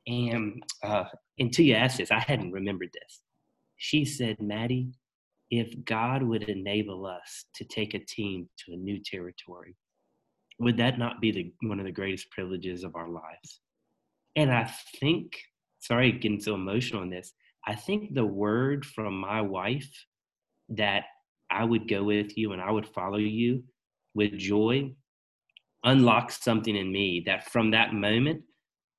and 0.06 0.62
uh, 0.82 1.04
until 1.38 1.64
you 1.64 1.74
asked 1.74 1.98
this, 1.98 2.10
I 2.10 2.20
hadn't 2.20 2.52
remembered 2.52 2.90
this. 2.92 3.22
She 3.76 4.04
said, 4.04 4.40
"Maddie, 4.40 4.92
if 5.50 5.84
God 5.84 6.22
would 6.22 6.44
enable 6.44 7.06
us 7.06 7.44
to 7.54 7.64
take 7.64 7.94
a 7.94 8.04
team 8.04 8.48
to 8.64 8.72
a 8.72 8.76
new 8.76 9.00
territory, 9.02 9.76
would 10.58 10.76
that 10.78 10.98
not 10.98 11.20
be 11.20 11.30
the, 11.30 11.52
one 11.66 11.78
of 11.78 11.86
the 11.86 11.92
greatest 11.92 12.30
privileges 12.30 12.84
of 12.84 12.96
our 12.96 13.08
lives? 13.08 13.60
And 14.36 14.52
I 14.52 14.70
think, 15.00 15.38
sorry, 15.80 16.12
getting 16.12 16.40
so 16.40 16.54
emotional 16.54 17.02
in 17.02 17.10
this, 17.10 17.32
I 17.66 17.74
think 17.74 18.14
the 18.14 18.24
word 18.24 18.86
from 18.86 19.18
my 19.18 19.40
wife 19.40 19.90
that 20.70 21.04
I 21.50 21.64
would 21.64 21.88
go 21.88 22.04
with 22.04 22.36
you 22.36 22.52
and 22.52 22.60
I 22.60 22.70
would 22.70 22.86
follow 22.86 23.18
you 23.18 23.64
with 24.14 24.36
joy 24.38 24.94
unlocked 25.84 26.32
something 26.32 26.76
in 26.76 26.90
me 26.90 27.22
that 27.26 27.50
from 27.50 27.70
that 27.70 27.92
moment, 27.92 28.42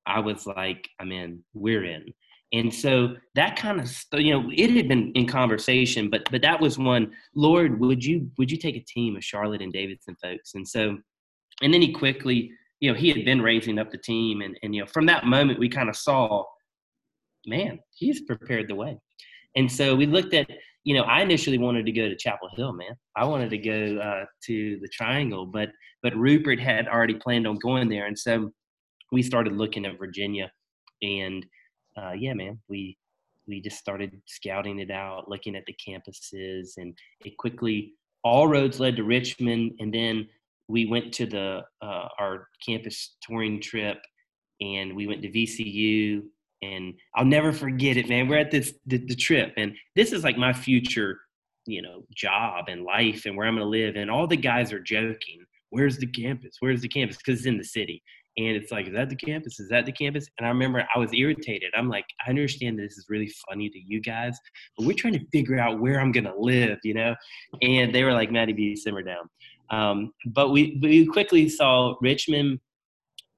I 0.06 0.20
was 0.20 0.46
like, 0.46 0.88
I'm 0.98 1.12
in, 1.12 1.42
we're 1.54 1.84
in. 1.84 2.06
And 2.52 2.74
so 2.74 3.14
that 3.36 3.54
kind 3.56 3.80
of 3.80 3.88
you 4.14 4.32
know 4.32 4.50
it 4.52 4.70
had 4.70 4.88
been 4.88 5.12
in 5.12 5.28
conversation, 5.28 6.10
but 6.10 6.28
but 6.32 6.42
that 6.42 6.60
was 6.60 6.78
one. 6.78 7.12
Lord, 7.36 7.78
would 7.78 8.04
you 8.04 8.28
would 8.38 8.50
you 8.50 8.56
take 8.56 8.76
a 8.76 8.84
team 8.84 9.14
of 9.14 9.24
Charlotte 9.24 9.62
and 9.62 9.72
Davidson 9.72 10.16
folks? 10.20 10.54
And 10.54 10.66
so, 10.66 10.98
and 11.62 11.72
then 11.72 11.80
he 11.80 11.92
quickly, 11.92 12.50
you 12.80 12.90
know, 12.90 12.98
he 12.98 13.08
had 13.08 13.24
been 13.24 13.40
raising 13.40 13.78
up 13.78 13.92
the 13.92 13.98
team, 13.98 14.40
and 14.40 14.58
and 14.64 14.74
you 14.74 14.80
know 14.80 14.86
from 14.88 15.06
that 15.06 15.26
moment 15.26 15.60
we 15.60 15.68
kind 15.68 15.88
of 15.88 15.94
saw, 15.94 16.42
man, 17.46 17.78
he's 17.94 18.22
prepared 18.22 18.68
the 18.68 18.74
way. 18.74 18.98
And 19.56 19.70
so 19.70 19.94
we 19.94 20.06
looked 20.06 20.34
at, 20.34 20.48
you 20.84 20.94
know, 20.94 21.02
I 21.02 21.22
initially 21.22 21.58
wanted 21.58 21.86
to 21.86 21.92
go 21.92 22.08
to 22.08 22.16
Chapel 22.16 22.48
Hill, 22.56 22.72
man. 22.72 22.94
I 23.16 23.24
wanted 23.24 23.50
to 23.50 23.58
go 23.58 23.98
uh, 23.98 24.24
to 24.46 24.78
the 24.80 24.88
Triangle, 24.88 25.46
but 25.46 25.70
but 26.02 26.16
Rupert 26.16 26.58
had 26.58 26.88
already 26.88 27.14
planned 27.14 27.46
on 27.46 27.56
going 27.56 27.88
there, 27.88 28.06
and 28.06 28.18
so 28.18 28.50
we 29.12 29.22
started 29.22 29.52
looking 29.52 29.84
at 29.84 29.98
Virginia, 29.98 30.50
and 31.02 31.44
uh, 31.96 32.12
yeah, 32.12 32.32
man, 32.32 32.58
we 32.68 32.96
we 33.46 33.60
just 33.60 33.78
started 33.78 34.18
scouting 34.26 34.78
it 34.78 34.90
out, 34.90 35.28
looking 35.28 35.56
at 35.56 35.64
the 35.66 35.74
campuses, 35.74 36.70
and 36.78 36.96
it 37.24 37.36
quickly 37.36 37.92
all 38.22 38.46
roads 38.48 38.80
led 38.80 38.96
to 38.96 39.04
Richmond, 39.04 39.72
and 39.80 39.92
then 39.92 40.28
we 40.68 40.86
went 40.86 41.12
to 41.14 41.26
the 41.26 41.62
uh, 41.82 42.08
our 42.18 42.48
campus 42.64 43.16
touring 43.22 43.60
trip, 43.60 43.98
and 44.60 44.94
we 44.94 45.06
went 45.06 45.22
to 45.22 45.28
VCU, 45.28 46.22
and 46.62 46.94
I'll 47.14 47.24
never 47.24 47.52
forget 47.52 47.96
it, 47.96 48.08
man. 48.08 48.28
We're 48.28 48.38
at 48.38 48.50
this 48.50 48.74
the, 48.86 48.98
the 48.98 49.14
trip, 49.14 49.54
and 49.56 49.74
this 49.96 50.12
is 50.12 50.24
like 50.24 50.36
my 50.36 50.52
future, 50.52 51.18
you 51.66 51.82
know, 51.82 52.04
job 52.14 52.66
and 52.68 52.84
life, 52.84 53.26
and 53.26 53.36
where 53.36 53.46
I'm 53.46 53.56
to 53.56 53.64
live, 53.64 53.96
and 53.96 54.10
all 54.10 54.26
the 54.26 54.36
guys 54.36 54.72
are 54.72 54.80
joking. 54.80 55.44
Where's 55.70 55.98
the 55.98 56.06
campus? 56.06 56.56
Where's 56.58 56.82
the 56.82 56.88
campus? 56.88 57.16
Because 57.16 57.38
it's 57.38 57.46
in 57.46 57.56
the 57.56 57.64
city 57.64 58.02
and 58.36 58.56
it's 58.56 58.70
like, 58.70 58.86
is 58.86 58.94
that 58.94 59.08
the 59.08 59.16
campus? 59.16 59.58
Is 59.58 59.68
that 59.70 59.86
the 59.86 59.92
campus? 59.92 60.28
And 60.38 60.46
I 60.46 60.50
remember 60.50 60.86
I 60.94 60.98
was 60.98 61.12
irritated. 61.12 61.72
I'm 61.76 61.88
like, 61.88 62.06
I 62.24 62.30
understand 62.30 62.78
this 62.78 62.96
is 62.96 63.06
really 63.08 63.30
funny 63.48 63.68
to 63.68 63.78
you 63.78 64.00
guys, 64.00 64.38
but 64.76 64.86
we're 64.86 64.96
trying 64.96 65.14
to 65.14 65.26
figure 65.32 65.58
out 65.58 65.80
where 65.80 66.00
I'm 66.00 66.12
gonna 66.12 66.34
live, 66.36 66.78
you 66.84 66.94
know? 66.94 67.14
And 67.60 67.94
they 67.94 68.04
were 68.04 68.12
like, 68.12 68.30
Maddie 68.30 68.52
B, 68.52 68.76
simmer 68.76 69.02
down. 69.02 69.28
Um, 69.70 70.12
but 70.26 70.50
we 70.50 70.78
we 70.80 71.06
quickly 71.06 71.48
saw 71.48 71.96
Richmond, 72.00 72.60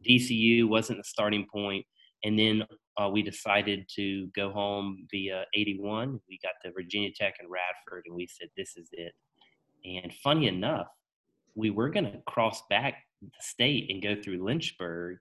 VCU 0.08 0.68
wasn't 0.68 0.98
the 0.98 1.04
starting 1.04 1.46
point, 1.52 1.84
and 2.24 2.38
then 2.38 2.64
uh, 2.96 3.08
we 3.08 3.22
decided 3.22 3.88
to 3.96 4.26
go 4.36 4.50
home 4.50 5.06
via 5.10 5.44
81. 5.54 6.20
We 6.28 6.38
got 6.42 6.52
to 6.64 6.72
Virginia 6.72 7.10
Tech 7.14 7.34
and 7.40 7.48
Radford, 7.50 8.04
and 8.06 8.14
we 8.14 8.26
said, 8.26 8.48
this 8.56 8.76
is 8.76 8.88
it. 8.92 9.12
And 9.84 10.12
funny 10.22 10.46
enough, 10.46 10.88
we 11.54 11.70
were 11.70 11.90
going 11.90 12.04
to 12.04 12.18
cross 12.26 12.62
back 12.68 13.02
the 13.20 13.30
state 13.40 13.90
and 13.90 14.02
go 14.02 14.20
through 14.20 14.44
Lynchburg, 14.44 15.18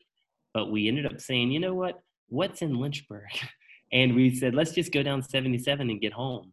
but 0.53 0.71
we 0.71 0.87
ended 0.87 1.05
up 1.05 1.19
saying, 1.19 1.51
you 1.51 1.59
know 1.59 1.73
what? 1.73 2.01
What's 2.29 2.61
in 2.61 2.75
Lynchburg? 2.75 3.29
and 3.91 4.15
we 4.15 4.35
said, 4.35 4.55
let's 4.55 4.71
just 4.71 4.91
go 4.91 5.03
down 5.03 5.21
77 5.21 5.89
and 5.89 6.01
get 6.01 6.13
home. 6.13 6.51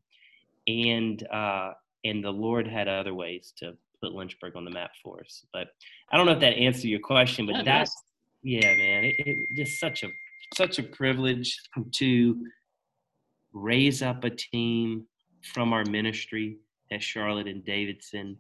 And 0.67 1.27
uh, 1.29 1.73
and 2.05 2.23
the 2.23 2.31
Lord 2.31 2.69
had 2.69 2.89
other 2.89 3.15
ways 3.15 3.53
to 3.59 3.73
put 4.03 4.13
Lynchburg 4.13 4.55
on 4.55 4.65
the 4.65 4.71
map 4.71 4.91
for 5.03 5.21
us. 5.21 5.45
But 5.53 5.69
I 6.13 6.17
don't 6.17 6.27
know 6.27 6.33
if 6.33 6.41
that 6.41 6.55
answered 6.55 6.89
your 6.89 7.01
question, 7.01 7.47
but 7.47 7.57
yeah, 7.57 7.63
that's 7.63 7.95
yeah, 8.43 8.61
man, 8.61 9.05
it, 9.05 9.15
it 9.19 9.37
just 9.57 9.81
such 9.81 10.05
a 10.05 10.09
such 10.55 10.79
a 10.79 10.83
privilege 10.83 11.61
to 11.93 12.37
raise 13.53 14.03
up 14.03 14.25
a 14.25 14.31
team 14.31 15.05
from 15.53 15.73
our 15.73 15.85
ministry 15.85 16.59
at 16.93 17.03
Charlotte 17.03 17.47
and 17.47 17.65
Davidson 17.65 18.37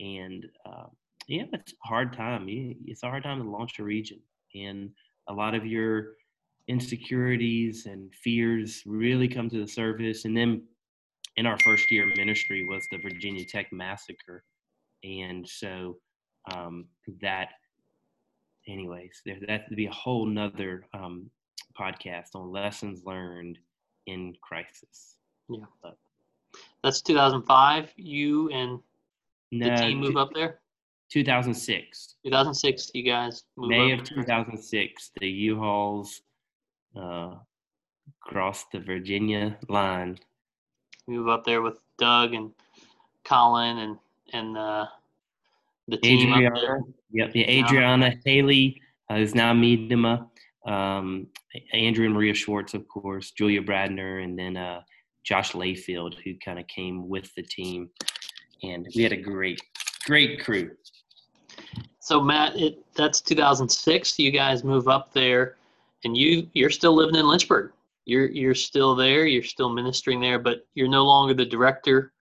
and 0.00 0.46
uh, 0.66 0.86
yeah, 1.28 1.44
it's 1.52 1.72
a 1.72 1.88
hard 1.88 2.12
time. 2.12 2.46
It's 2.48 3.02
a 3.02 3.08
hard 3.08 3.22
time 3.22 3.42
to 3.42 3.48
launch 3.48 3.78
a 3.78 3.84
region, 3.84 4.20
and 4.54 4.90
a 5.28 5.32
lot 5.32 5.54
of 5.54 5.64
your 5.66 6.14
insecurities 6.68 7.86
and 7.86 8.12
fears 8.14 8.82
really 8.86 9.28
come 9.28 9.48
to 9.50 9.60
the 9.60 9.68
surface. 9.68 10.24
And 10.24 10.36
then 10.36 10.62
in 11.36 11.46
our 11.46 11.58
first 11.60 11.90
year 11.90 12.08
of 12.08 12.16
ministry 12.16 12.66
was 12.68 12.84
the 12.90 12.98
Virginia 12.98 13.44
Tech 13.44 13.72
massacre, 13.72 14.44
and 15.02 15.48
so 15.48 15.96
um, 16.52 16.86
that, 17.22 17.48
anyways, 18.68 19.22
there 19.24 19.38
that 19.46 19.64
would 19.68 19.76
be 19.76 19.86
a 19.86 19.92
whole 19.92 20.26
nother 20.26 20.84
um, 20.94 21.30
podcast 21.78 22.34
on 22.34 22.50
lessons 22.50 23.02
learned 23.04 23.58
in 24.06 24.34
crisis. 24.40 25.16
Yeah, 25.48 25.64
but, 25.82 25.96
that's 26.82 27.02
2005. 27.02 27.92
You 27.96 28.50
and 28.50 28.80
no, 29.52 29.70
the 29.70 29.76
team 29.76 29.98
move 29.98 30.16
up 30.16 30.30
there? 30.34 30.60
2006. 31.10 32.14
2006, 32.24 32.90
you 32.94 33.02
guys 33.02 33.44
May 33.56 33.92
of 33.92 34.02
2006, 34.04 35.10
the 35.20 35.28
U-Hauls 35.28 36.22
uh, 36.96 37.34
crossed 38.20 38.72
the 38.72 38.80
Virginia 38.80 39.56
line. 39.68 40.18
Move 41.06 41.28
up 41.28 41.44
there 41.44 41.62
with 41.62 41.78
Doug 41.98 42.34
and 42.34 42.50
Colin 43.24 43.78
and 43.78 43.98
and 44.32 44.56
uh, 44.56 44.86
the 45.88 45.96
team 45.98 46.32
Adriana. 46.32 46.80
Yep, 47.10 47.30
yeah, 47.34 47.46
Adriana 47.46 48.14
Haley, 48.24 48.80
uh, 49.10 49.16
who's 49.16 49.34
now 49.34 49.52
Miedema, 49.52 50.26
um, 50.66 51.26
Andrew 51.72 52.06
and 52.06 52.14
Maria 52.14 52.34
Schwartz, 52.34 52.74
of 52.74 52.88
course, 52.88 53.30
Julia 53.30 53.62
Bradner, 53.62 54.24
and 54.24 54.38
then 54.38 54.56
uh, 54.56 54.80
Josh 55.24 55.52
Layfield, 55.52 56.14
who 56.24 56.34
kind 56.44 56.58
of 56.58 56.66
came 56.66 57.08
with 57.08 57.32
the 57.34 57.42
team. 57.42 57.90
And 58.62 58.86
we 58.94 59.02
had 59.02 59.12
a 59.12 59.20
great, 59.20 59.60
great 60.06 60.42
crew. 60.42 60.70
So 62.00 62.20
Matt, 62.20 62.56
it 62.56 62.84
that's 62.94 63.20
2006. 63.20 64.18
You 64.18 64.30
guys 64.30 64.64
move 64.64 64.88
up 64.88 65.12
there, 65.12 65.56
and 66.04 66.16
you 66.16 66.48
you're 66.52 66.70
still 66.70 66.94
living 66.94 67.16
in 67.16 67.26
Lynchburg. 67.26 67.72
You're 68.04 68.26
you're 68.26 68.54
still 68.54 68.94
there. 68.94 69.26
You're 69.26 69.42
still 69.42 69.70
ministering 69.70 70.20
there, 70.20 70.38
but 70.38 70.66
you're 70.74 70.88
no 70.88 71.04
longer 71.04 71.34
the 71.34 71.46
director 71.46 72.12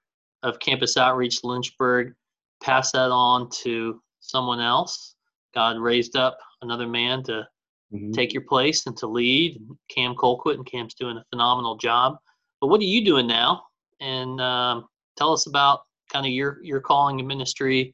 of 0.41 0.59
campus 0.59 0.97
outreach 0.97 1.43
Lynchburg. 1.43 2.13
Pass 2.63 2.91
that 2.93 3.11
on 3.11 3.49
to 3.63 4.01
someone 4.21 4.59
else. 4.59 5.15
God 5.53 5.77
raised 5.77 6.15
up 6.15 6.37
another 6.61 6.87
man 6.87 7.21
to 7.23 7.47
mm-hmm. 7.93 8.11
take 8.11 8.33
your 8.33 8.43
place 8.43 8.87
and 8.87 8.95
to 8.97 9.07
lead. 9.07 9.61
Cam 9.89 10.15
Colquitt, 10.15 10.55
and 10.55 10.65
Cam's 10.65 10.93
doing 10.93 11.17
a 11.17 11.25
phenomenal 11.29 11.77
job. 11.77 12.15
But 12.61 12.67
what 12.67 12.79
are 12.79 12.85
you 12.85 13.03
doing 13.03 13.27
now? 13.27 13.63
And 13.99 14.39
um, 14.39 14.87
tell 15.17 15.33
us 15.33 15.45
about 15.47 15.81
kind 16.11 16.25
of 16.25 16.31
your 16.31 16.59
your 16.63 16.79
calling 16.79 17.19
and 17.19 17.27
ministry 17.27 17.93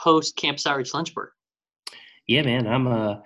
post 0.00 0.36
Campus 0.36 0.66
Outreach 0.66 0.94
Lynchburg. 0.94 1.30
Yeah, 2.26 2.42
man, 2.42 2.66
I'm 2.66 2.86
uh 2.86 3.16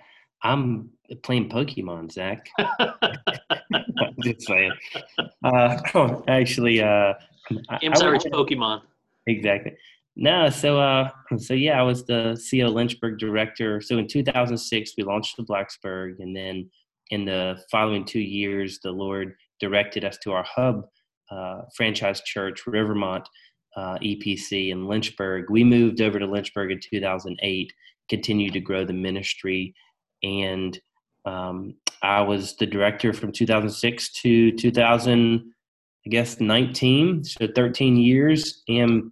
I'm 0.43 0.89
playing 1.23 1.49
Pokemon, 1.49 2.11
Zach. 2.11 2.49
just 4.23 4.41
saying. 4.47 4.71
Uh, 5.43 6.21
actually, 6.27 6.81
uh, 6.81 7.13
Campus 7.81 8.01
Outreach 8.01 8.23
Pokemon. 8.23 8.81
Exactly. 9.27 9.73
No, 10.19 10.49
so 10.49 10.79
uh, 10.79 11.11
so 11.37 11.53
yeah, 11.53 11.79
I 11.79 11.83
was 11.83 12.03
the 12.03 12.35
CEO 12.35 12.73
Lynchburg 12.73 13.19
director. 13.19 13.79
So 13.79 13.99
in 13.99 14.07
2006, 14.07 14.93
we 14.97 15.03
launched 15.03 15.37
the 15.37 15.43
Blacksburg, 15.43 16.15
and 16.19 16.35
then 16.35 16.71
in 17.11 17.23
the 17.23 17.61
following 17.69 18.03
two 18.03 18.19
years, 18.19 18.79
the 18.81 18.89
Lord 18.89 19.35
directed 19.59 20.03
us 20.03 20.17
to 20.23 20.31
our 20.31 20.43
hub 20.43 20.87
uh, 21.29 21.61
franchise 21.75 22.21
church, 22.21 22.65
Rivermont 22.65 23.29
uh, 23.75 23.99
EPC 23.99 24.71
in 24.71 24.87
Lynchburg. 24.87 25.51
We 25.51 25.63
moved 25.63 26.01
over 26.01 26.17
to 26.17 26.25
Lynchburg 26.25 26.71
in 26.71 26.79
2008, 26.79 27.71
continued 28.09 28.53
to 28.53 28.59
grow 28.59 28.85
the 28.85 28.93
ministry, 28.93 29.75
and 30.23 30.79
um, 31.25 31.75
I 32.01 32.21
was 32.21 32.55
the 32.55 32.65
director 32.65 33.13
from 33.13 33.31
2006 33.31 34.09
to 34.21 34.51
2000, 34.51 35.53
I 36.07 36.09
guess 36.09 36.39
19, 36.39 37.23
so 37.23 37.47
13 37.55 37.97
years, 37.97 38.63
and 38.67 39.11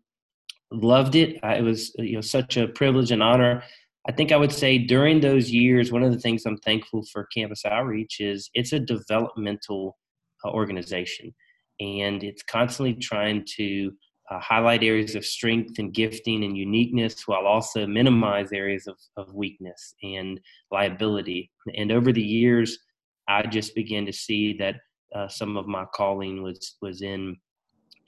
loved 0.71 1.15
it. 1.15 1.39
it 1.43 1.63
was 1.63 1.93
you 1.97 2.13
know 2.13 2.21
such 2.21 2.57
a 2.57 2.67
privilege 2.67 3.11
and 3.11 3.23
honor. 3.23 3.63
I 4.07 4.11
think 4.11 4.31
I 4.31 4.37
would 4.37 4.51
say 4.51 4.77
during 4.77 5.19
those 5.19 5.49
years, 5.49 5.91
one 5.91 6.03
of 6.03 6.11
the 6.11 6.19
things 6.19 6.45
I'm 6.45 6.57
thankful 6.57 7.03
for 7.11 7.27
Campus 7.33 7.65
Outreach 7.65 8.19
is 8.19 8.49
it's 8.53 8.73
a 8.73 8.79
developmental 8.79 9.97
uh, 10.43 10.49
organization, 10.49 11.33
and 11.79 12.23
it's 12.23 12.43
constantly 12.43 12.93
trying 12.93 13.45
to 13.57 13.91
uh, 14.31 14.39
highlight 14.39 14.83
areas 14.83 15.15
of 15.15 15.25
strength 15.25 15.77
and 15.77 15.93
gifting 15.93 16.43
and 16.43 16.57
uniqueness 16.57 17.27
while 17.27 17.45
also 17.45 17.85
minimize 17.85 18.51
areas 18.51 18.87
of, 18.87 18.97
of 19.17 19.33
weakness 19.35 19.93
and 20.01 20.39
liability. 20.71 21.51
And 21.75 21.91
over 21.91 22.11
the 22.11 22.23
years, 22.23 22.79
I 23.27 23.43
just 23.43 23.75
began 23.75 24.05
to 24.05 24.13
see 24.13 24.57
that 24.57 24.75
uh, 25.15 25.27
some 25.27 25.57
of 25.57 25.67
my 25.67 25.85
calling 25.93 26.43
was 26.43 26.75
was 26.81 27.01
in 27.01 27.37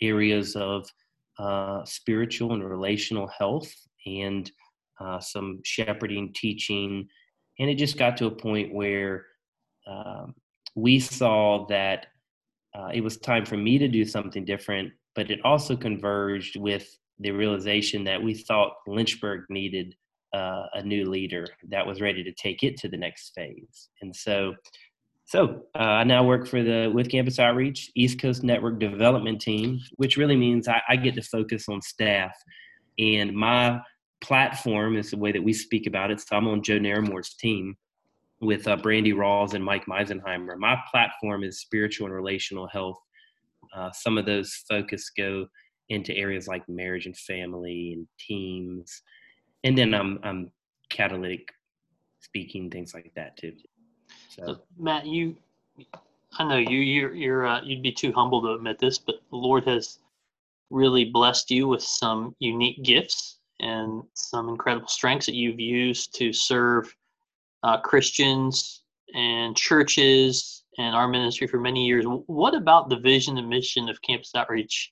areas 0.02 0.56
of 0.56 0.88
uh, 1.40 1.84
spiritual 1.86 2.54
and 2.54 2.68
relational 2.68 3.28
health 3.28 3.72
and 4.06 4.52
uh, 5.00 5.20
some 5.20 5.60
shepherding, 5.64 6.34
teaching, 6.36 7.08
and 7.60 7.70
it 7.70 7.76
just 7.76 7.98
got 7.98 8.18
to 8.18 8.26
a 8.26 8.32
point 8.32 8.74
where 8.74 9.26
um, 9.88 10.34
we 10.76 11.00
saw 11.00 11.66
that 11.68 12.08
uh, 12.78 12.90
it 12.94 13.02
was 13.02 13.18
time 13.18 13.46
for 13.46 13.58
me 13.58 13.78
to 13.78 13.88
do 13.88 14.06
something 14.06 14.46
different 14.46 14.92
but 15.18 15.32
it 15.32 15.44
also 15.44 15.76
converged 15.76 16.58
with 16.58 16.96
the 17.20 17.32
realization 17.32 18.04
that 18.04 18.22
we 18.22 18.36
thought 18.36 18.74
Lynchburg 18.86 19.46
needed 19.50 19.96
uh, 20.32 20.68
a 20.76 20.84
new 20.84 21.10
leader 21.10 21.48
that 21.70 21.86
was 21.86 22.00
ready 22.00 22.24
to 22.24 22.32
take 22.34 22.62
it 22.62 22.78
to 22.78 22.88
the 22.88 22.98
next 22.98 23.32
phase. 23.34 23.90
And 24.04 24.16
so, 24.16 24.54
so 25.28 25.64
uh, 25.76 25.84
I 25.84 26.04
now 26.04 26.24
work 26.24 26.48
for 26.48 26.64
the 26.64 26.92
with 26.94 27.12
Campus 27.12 27.38
Outreach 27.38 27.92
East 27.96 28.20
Coast 28.20 28.44
Network 28.44 28.80
Development 28.80 29.40
Team, 29.40 29.80
which 29.98 30.18
really 30.18 30.36
means 30.36 30.68
I, 30.68 30.82
I 30.90 30.96
get 30.96 31.16
to 31.16 31.22
focus 31.22 31.70
on 31.70 31.82
staff. 31.82 32.36
And 32.98 33.34
my 33.34 33.80
platform 34.22 34.98
is 34.98 35.12
the 35.12 35.18
way 35.18 35.32
that 35.32 35.44
we 35.44 35.54
speak 35.54 35.86
about 35.86 36.10
it. 36.10 36.20
So 36.20 36.36
I'm 36.36 36.48
on 36.48 36.64
Joe 36.64 36.80
Naramore's 36.80 37.36
team 37.36 37.78
with 38.42 38.68
uh, 38.68 38.78
Brandy 38.78 39.14
Rawls 39.14 39.54
and 39.54 39.64
Mike 39.64 39.86
Meisenheimer. 39.86 40.58
My 40.58 40.78
platform 40.90 41.44
is 41.44 41.60
spiritual 41.60 42.08
and 42.08 42.16
relational 42.16 42.68
health 42.68 42.98
uh, 43.76 43.92
some 43.92 44.18
of 44.18 44.26
those 44.26 44.64
focus 44.70 45.12
go 45.16 45.48
into 45.90 46.16
areas 46.16 46.48
like 46.48 46.68
marriage 46.68 47.06
and 47.06 47.18
family 47.18 47.94
and 47.94 48.08
teams, 48.20 49.02
and 49.64 49.78
then 49.78 49.94
I'm 49.94 50.20
I'm 50.24 50.52
catalytic 50.90 51.50
speaking 52.20 52.70
things 52.70 52.94
like 52.94 53.12
that 53.16 53.38
too. 53.38 53.54
So, 54.30 54.60
Matt, 54.78 55.06
you, 55.06 55.36
I 56.38 56.44
know 56.44 56.58
you 56.58 56.80
you're 56.80 57.14
you're 57.14 57.48
uh, 57.48 57.62
you'd 57.64 57.84
be 57.84 57.92
too 57.92 58.12
humble 58.14 58.42
to 58.42 58.54
admit 58.54 58.80
this, 58.80 58.98
but 58.98 59.16
the 59.30 59.38
Lord 59.38 59.66
has 59.66 60.00
really 60.70 61.06
blessed 61.06 61.50
you 61.50 61.68
with 61.68 61.82
some 61.82 62.36
unique 62.40 62.84
gifts 62.84 63.40
and 63.60 64.04
some 64.14 64.50
incredible 64.50 64.88
strengths 64.88 65.26
that 65.26 65.36
you've 65.36 65.60
used 65.60 66.14
to 66.16 66.32
serve 66.34 66.94
uh, 67.64 67.78
Christians 67.80 68.84
and 69.16 69.56
churches 69.56 70.64
and 70.78 70.96
our 70.96 71.08
ministry 71.08 71.48
for 71.48 71.60
many 71.60 71.86
years. 71.86 72.06
What 72.06 72.54
about 72.54 72.90
the 72.90 72.98
vision 72.98 73.38
and 73.38 73.50
mission 73.50 73.90
of 73.90 74.02
Campus 74.02 74.32
Outreach 74.36 74.92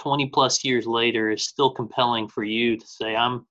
20 0.00 0.26
plus 0.28 0.64
years 0.64 0.86
later 0.86 1.30
is 1.30 1.44
still 1.44 1.70
compelling 1.70 2.28
for 2.28 2.44
you 2.44 2.76
to 2.76 2.86
say, 2.86 3.16
I'm, 3.16 3.46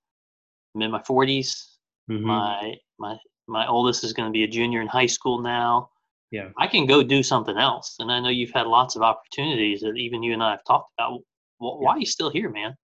I'm 0.74 0.82
in 0.82 0.90
my 0.90 1.00
40s. 1.00 1.66
Mm-hmm. 2.10 2.26
My, 2.26 2.74
my, 2.98 3.16
my 3.50 3.66
oldest 3.66 4.04
is 4.04 4.12
going 4.12 4.28
to 4.28 4.32
be 4.32 4.44
a 4.44 4.48
junior 4.48 4.80
in 4.80 4.86
high 4.86 5.06
school 5.06 5.40
now. 5.40 5.90
Yeah. 6.30 6.50
I 6.58 6.68
can 6.68 6.86
go 6.86 7.02
do 7.02 7.22
something 7.22 7.56
else. 7.56 7.96
And 7.98 8.10
I 8.10 8.20
know 8.20 8.28
you've 8.28 8.52
had 8.52 8.66
lots 8.66 8.94
of 8.94 9.02
opportunities 9.02 9.80
that 9.80 9.96
even 9.96 10.22
you 10.22 10.32
and 10.32 10.42
I 10.42 10.52
have 10.52 10.64
talked 10.64 10.92
about. 10.96 11.20
Well, 11.58 11.80
why 11.80 11.92
yeah. 11.92 11.96
are 11.96 12.00
you 12.00 12.06
still 12.06 12.30
here, 12.30 12.48
man? 12.48 12.76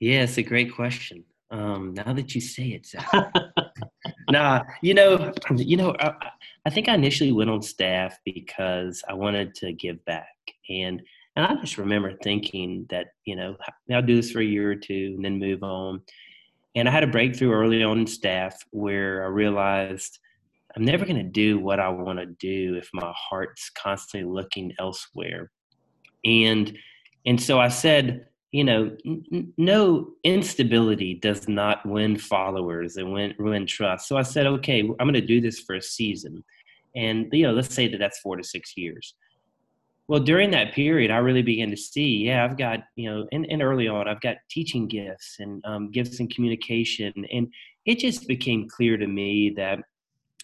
Yeah, 0.00 0.22
it's 0.22 0.38
a 0.38 0.42
great 0.42 0.74
question. 0.74 1.24
Um, 1.50 1.94
now 1.94 2.12
that 2.12 2.34
you 2.34 2.40
say 2.40 2.80
it, 2.80 2.88
nah, 4.30 4.62
you 4.82 4.94
know, 4.94 5.32
you 5.56 5.76
know, 5.76 5.94
I, 5.98 6.12
I, 6.64 6.70
think 6.70 6.88
I 6.88 6.94
initially 6.94 7.32
went 7.32 7.50
on 7.50 7.62
staff 7.62 8.18
because 8.24 9.02
I 9.08 9.14
wanted 9.14 9.54
to 9.56 9.72
give 9.72 10.04
back, 10.04 10.26
and 10.68 11.02
and 11.36 11.46
I 11.46 11.54
just 11.60 11.78
remember 11.78 12.14
thinking 12.22 12.86
that 12.90 13.08
you 13.24 13.36
know 13.36 13.56
I'll 13.92 14.02
do 14.02 14.16
this 14.16 14.30
for 14.30 14.40
a 14.40 14.44
year 14.44 14.72
or 14.72 14.76
two 14.76 15.12
and 15.16 15.24
then 15.24 15.38
move 15.38 15.62
on. 15.62 16.02
And 16.74 16.88
I 16.88 16.92
had 16.92 17.04
a 17.04 17.08
breakthrough 17.08 17.52
early 17.52 17.82
on 17.82 18.00
in 18.00 18.06
staff 18.06 18.56
where 18.70 19.24
I 19.24 19.28
realized 19.28 20.18
I'm 20.76 20.84
never 20.84 21.04
going 21.04 21.16
to 21.16 21.22
do 21.22 21.58
what 21.58 21.78
I 21.78 21.88
want 21.88 22.18
to 22.18 22.26
do 22.26 22.74
if 22.74 22.88
my 22.92 23.12
heart's 23.16 23.70
constantly 23.70 24.28
looking 24.28 24.72
elsewhere. 24.78 25.50
And 26.24 26.76
and 27.26 27.40
so 27.40 27.58
I 27.60 27.68
said, 27.68 28.26
you 28.54 28.64
know, 28.64 28.96
n- 29.04 29.52
no 29.56 30.10
instability 30.24 31.14
does 31.14 31.48
not 31.48 31.84
win 31.86 32.18
followers 32.18 32.96
and 32.96 33.12
win, 33.12 33.34
win 33.38 33.66
trust. 33.66 34.06
So 34.06 34.16
I 34.16 34.22
said, 34.22 34.46
okay, 34.46 34.80
I'm 34.80 34.96
going 34.96 35.14
to 35.14 35.20
do 35.20 35.40
this 35.40 35.60
for 35.60 35.74
a 35.74 35.82
season. 35.82 36.44
And, 36.94 37.26
you 37.32 37.44
know, 37.44 37.52
let's 37.52 37.74
say 37.74 37.88
that 37.88 37.98
that's 37.98 38.20
four 38.20 38.36
to 38.36 38.44
six 38.44 38.76
years. 38.76 39.14
Well, 40.06 40.20
during 40.20 40.50
that 40.50 40.74
period, 40.74 41.10
I 41.10 41.16
really 41.16 41.42
began 41.42 41.70
to 41.70 41.76
see, 41.76 42.26
yeah, 42.26 42.44
I've 42.44 42.58
got, 42.58 42.80
you 42.94 43.10
know, 43.10 43.26
and, 43.32 43.46
and 43.50 43.62
early 43.62 43.88
on, 43.88 44.06
I've 44.06 44.20
got 44.20 44.36
teaching 44.50 44.86
gifts 44.86 45.36
and 45.38 45.64
um, 45.64 45.90
gifts 45.90 46.20
in 46.20 46.28
communication. 46.28 47.12
And 47.32 47.48
it 47.86 47.98
just 47.98 48.28
became 48.28 48.68
clear 48.68 48.98
to 48.98 49.06
me 49.06 49.54
that 49.56 49.78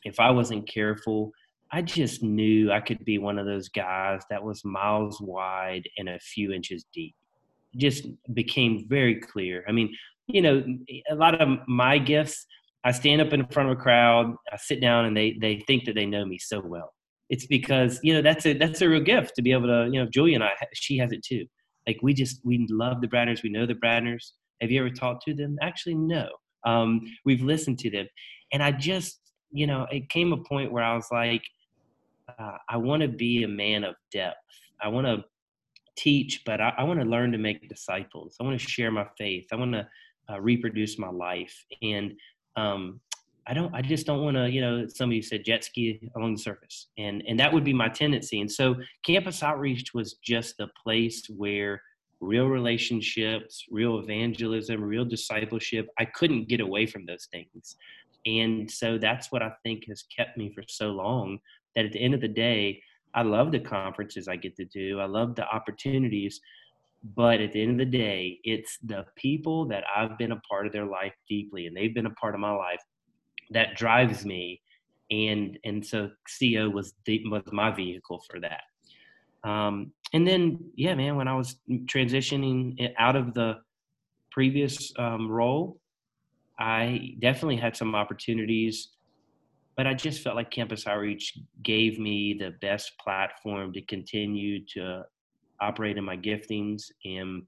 if 0.05 0.19
I 0.19 0.31
wasn't 0.31 0.67
careful, 0.67 1.31
I 1.73 1.83
just 1.83 2.23
knew 2.23 2.73
I 2.73 2.81
could 2.81 3.05
be 3.05 3.19
one 3.19 3.39
of 3.39 3.45
those 3.45 3.69
guys 3.69 4.23
that 4.31 4.43
was 4.43 4.65
miles 4.65 5.21
wide 5.21 5.87
and 5.99 6.09
a 6.09 6.19
few 6.19 6.53
inches 6.53 6.85
deep 6.93 7.15
just 7.77 8.07
became 8.35 8.87
very 8.89 9.21
clear. 9.21 9.65
I 9.69 9.73
mean, 9.73 9.95
you 10.27 10.43
know, 10.43 10.65
a 11.11 11.15
lot 11.15 11.41
of 11.41 11.59
my 11.69 11.99
gifts, 11.99 12.47
I 12.85 12.93
stand 12.93 13.21
up 13.21 13.33
in 13.33 13.47
front 13.47 13.71
of 13.71 13.79
a 13.79 13.81
crowd, 13.81 14.35
I 14.53 14.57
sit 14.57 14.81
down, 14.81 15.05
and 15.05 15.17
they 15.17 15.37
they 15.41 15.63
think 15.67 15.85
that 15.85 15.95
they 15.95 16.07
know 16.07 16.25
me 16.25 16.39
so 16.39 16.61
well. 16.61 16.93
It's 17.31 17.47
because 17.47 17.99
you 18.03 18.13
know 18.13 18.23
that's 18.23 18.45
a 18.45 18.53
that's 18.53 18.83
a 18.83 18.89
real 18.89 19.01
gift 19.01 19.35
to 19.37 19.43
be 19.43 19.53
able 19.53 19.69
to 19.69 19.89
you 19.91 20.01
know 20.01 20.09
Julia 20.13 20.35
and 20.35 20.45
I 20.45 20.51
she 20.75 20.99
has 20.99 21.13
it 21.13 21.23
too. 21.25 21.47
Like 21.87 21.99
we 22.03 22.13
just 22.13 22.41
we 22.45 22.67
love 22.69 23.01
the 23.01 23.09
Bradners, 23.09 23.43
we 23.43 23.51
know 23.51 23.67
the 23.67 23.75
Bradners. 23.75 24.33
Have 24.61 24.71
you 24.71 24.81
ever 24.81 24.91
talked 24.91 25.25
to 25.25 25.35
them? 25.35 25.57
Actually, 25.63 25.95
no. 25.95 26.29
Um, 26.67 27.01
we've 27.25 27.41
listened 27.41 27.79
to 27.79 27.91
them, 27.91 28.07
and 28.53 28.63
I 28.63 28.73
just 28.73 29.21
you 29.51 29.67
know 29.67 29.87
it 29.91 30.11
came 30.11 30.33
a 30.33 30.37
point 30.37 30.73
where 30.73 30.85
I 30.85 30.95
was 30.95 31.07
like, 31.11 31.43
uh, 32.39 32.57
I 32.69 32.77
want 32.77 33.03
to 33.03 33.09
be 33.09 33.45
a 33.45 33.49
man 33.49 33.85
of 33.85 33.95
depth. 34.13 34.37
I 34.83 34.89
want 34.89 35.07
to 35.07 35.25
teach, 35.97 36.43
but 36.45 36.61
I, 36.61 36.75
I 36.79 36.85
want 36.85 37.01
to 37.01 37.07
learn 37.07 37.33
to 37.33 37.39
make 37.39 37.69
disciples. 37.69 38.37
I 38.41 38.45
want 38.45 38.61
to 38.61 38.69
share 38.69 38.91
my 38.91 39.07
faith. 39.19 39.47
I 39.53 39.57
want 39.57 39.73
to 39.73 39.87
uh, 40.31 40.41
reproduce 40.41 40.99
my 40.99 41.11
life. 41.11 41.55
And 41.83 42.13
um, 42.57 43.01
I 43.51 43.53
don't, 43.53 43.75
I 43.75 43.83
just 43.83 44.07
don't 44.07 44.23
want 44.23 44.37
to, 44.37 44.49
you 44.49 44.61
know, 44.61 44.87
somebody 44.87 45.21
said 45.21 45.45
jet 45.45 45.65
ski 45.65 46.09
along 46.15 46.37
the 46.37 46.41
surface. 46.41 46.87
And, 46.99 47.25
and 47.27 47.39
that 47.41 47.53
would 47.53 47.65
be 47.65 47.73
my 47.73 47.89
tendency. 47.89 48.41
And 48.41 48.51
so 48.51 48.77
campus 49.05 49.43
outreach 49.43 49.93
was 49.93 50.15
just 50.23 50.61
a 50.61 50.69
place 50.85 51.25
where 51.37 51.83
real 52.21 52.47
relationships, 52.47 53.65
real 53.69 53.99
evangelism, 53.99 54.81
real 54.81 55.05
discipleship, 55.05 55.89
I 55.99 56.05
couldn't 56.05 56.49
get 56.49 56.61
away 56.61 56.87
from 56.87 57.07
those 57.07 57.27
things. 57.33 57.77
And 58.25 58.71
so 58.71 58.99
that's 58.99 59.33
what 59.33 59.43
I 59.43 59.51
think 59.65 59.85
has 59.89 60.05
kept 60.17 60.39
me 60.39 60.53
for 60.55 60.63
so 60.69 60.91
long 60.91 61.41
that 61.75 61.87
at 61.87 61.91
the 61.91 62.01
end 62.01 62.15
of 62.15 62.21
the 62.21 62.29
day, 62.29 62.81
I 63.15 63.23
love 63.23 63.51
the 63.51 63.59
conferences 63.59 64.29
I 64.29 64.37
get 64.37 64.55
to 64.59 64.65
do. 64.65 65.01
I 65.01 65.07
love 65.07 65.35
the 65.35 65.49
opportunities. 65.49 66.41
But 67.17 67.41
at 67.41 67.53
the 67.53 67.63
end 67.63 67.73
of 67.73 67.79
the 67.79 67.99
day, 67.99 68.39
it's 68.45 68.79
the 68.85 69.07
people 69.17 69.67
that 69.69 69.83
I've 69.97 70.17
been 70.19 70.33
a 70.33 70.41
part 70.49 70.67
of 70.67 70.73
their 70.73 70.87
life 70.87 71.15
deeply 71.29 71.67
and 71.67 71.77
they've 71.77 71.95
been 71.95 72.07
a 72.07 72.11
part 72.11 72.35
of 72.35 72.41
my 72.41 72.53
life 72.53 72.81
that 73.51 73.77
drives 73.77 74.25
me. 74.25 74.63
And 75.11 75.59
and 75.65 75.85
so 75.85 76.11
CO 76.39 76.69
was 76.69 76.95
the, 77.05 77.23
was 77.29 77.43
my 77.53 77.71
vehicle 77.71 78.23
for 78.31 78.41
that. 78.41 78.63
Um, 79.49 79.93
and 80.13 80.27
then 80.27 80.59
yeah, 80.77 80.95
man, 80.95 81.17
when 81.17 81.29
I 81.29 81.35
was 81.35 81.57
transitioning 81.69 82.93
out 82.99 83.17
of 83.17 83.35
the 83.35 83.59
previous 84.31 84.93
um, 84.99 85.29
role, 85.29 85.81
I 86.59 87.15
definitely 87.21 87.57
had 87.57 87.77
some 87.77 87.95
opportunities 87.95 88.91
but 89.81 89.87
I 89.87 89.95
just 89.95 90.21
felt 90.21 90.37
like 90.37 90.51
Campus 90.51 90.87
Outreach 90.87 91.39
gave 91.63 91.99
me 91.99 92.37
the 92.39 92.51
best 92.61 92.93
platform 93.03 93.73
to 93.73 93.81
continue 93.81 94.63
to 94.75 95.05
operate 95.59 95.97
in 95.97 96.05
my 96.05 96.19
giftings. 96.19 96.83
And 97.07 97.45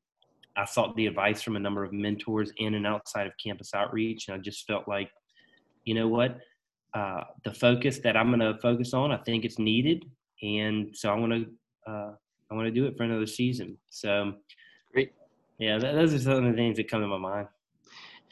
I 0.57 0.64
sought 0.64 0.96
the 0.96 1.07
advice 1.07 1.42
from 1.42 1.57
a 1.57 1.61
number 1.61 1.84
of 1.84 1.92
mentors 1.92 2.50
in 2.57 2.72
and 2.72 2.86
outside 2.86 3.26
of 3.26 3.34
Campus 3.36 3.74
Outreach. 3.74 4.28
And 4.28 4.34
I 4.34 4.38
just 4.38 4.66
felt 4.66 4.88
like, 4.88 5.11
you 5.85 5.95
know 5.95 6.09
what? 6.09 6.39
Uh, 6.95 7.24
the 7.45 7.53
focus 7.53 7.99
that 8.01 8.16
I'm 8.16 8.28
going 8.28 8.41
to 8.41 8.59
focus 8.61 8.93
on, 8.93 9.12
I 9.12 9.16
think 9.18 9.45
it's 9.45 9.59
needed. 9.59 10.05
And 10.43 10.95
so 10.95 11.11
I 11.11 11.14
want 11.14 11.33
to, 11.33 11.91
uh, 11.91 12.12
I 12.51 12.55
want 12.55 12.66
to 12.66 12.70
do 12.70 12.87
it 12.87 12.97
for 12.97 13.05
another 13.05 13.26
season. 13.26 13.78
So, 13.89 14.35
great. 14.93 15.12
Yeah, 15.59 15.78
those 15.78 16.12
are 16.12 16.18
some 16.18 16.45
of 16.45 16.45
the 16.45 16.53
things 16.53 16.76
that 16.76 16.91
come 16.91 17.01
to 17.01 17.07
my 17.07 17.18
mind. 17.18 17.49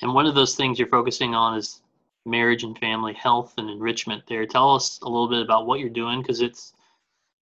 And 0.02 0.14
one 0.14 0.26
of 0.26 0.34
those 0.34 0.56
things 0.56 0.78
you're 0.78 0.88
focusing 0.88 1.34
on 1.34 1.56
is 1.56 1.82
marriage 2.26 2.64
and 2.64 2.78
family 2.78 3.14
health 3.14 3.54
and 3.56 3.70
enrichment 3.70 4.22
there. 4.28 4.46
Tell 4.46 4.74
us 4.74 5.00
a 5.02 5.08
little 5.08 5.28
bit 5.28 5.42
about 5.42 5.66
what 5.66 5.80
you're 5.80 5.88
doing 5.88 6.20
because 6.20 6.40
it's 6.40 6.74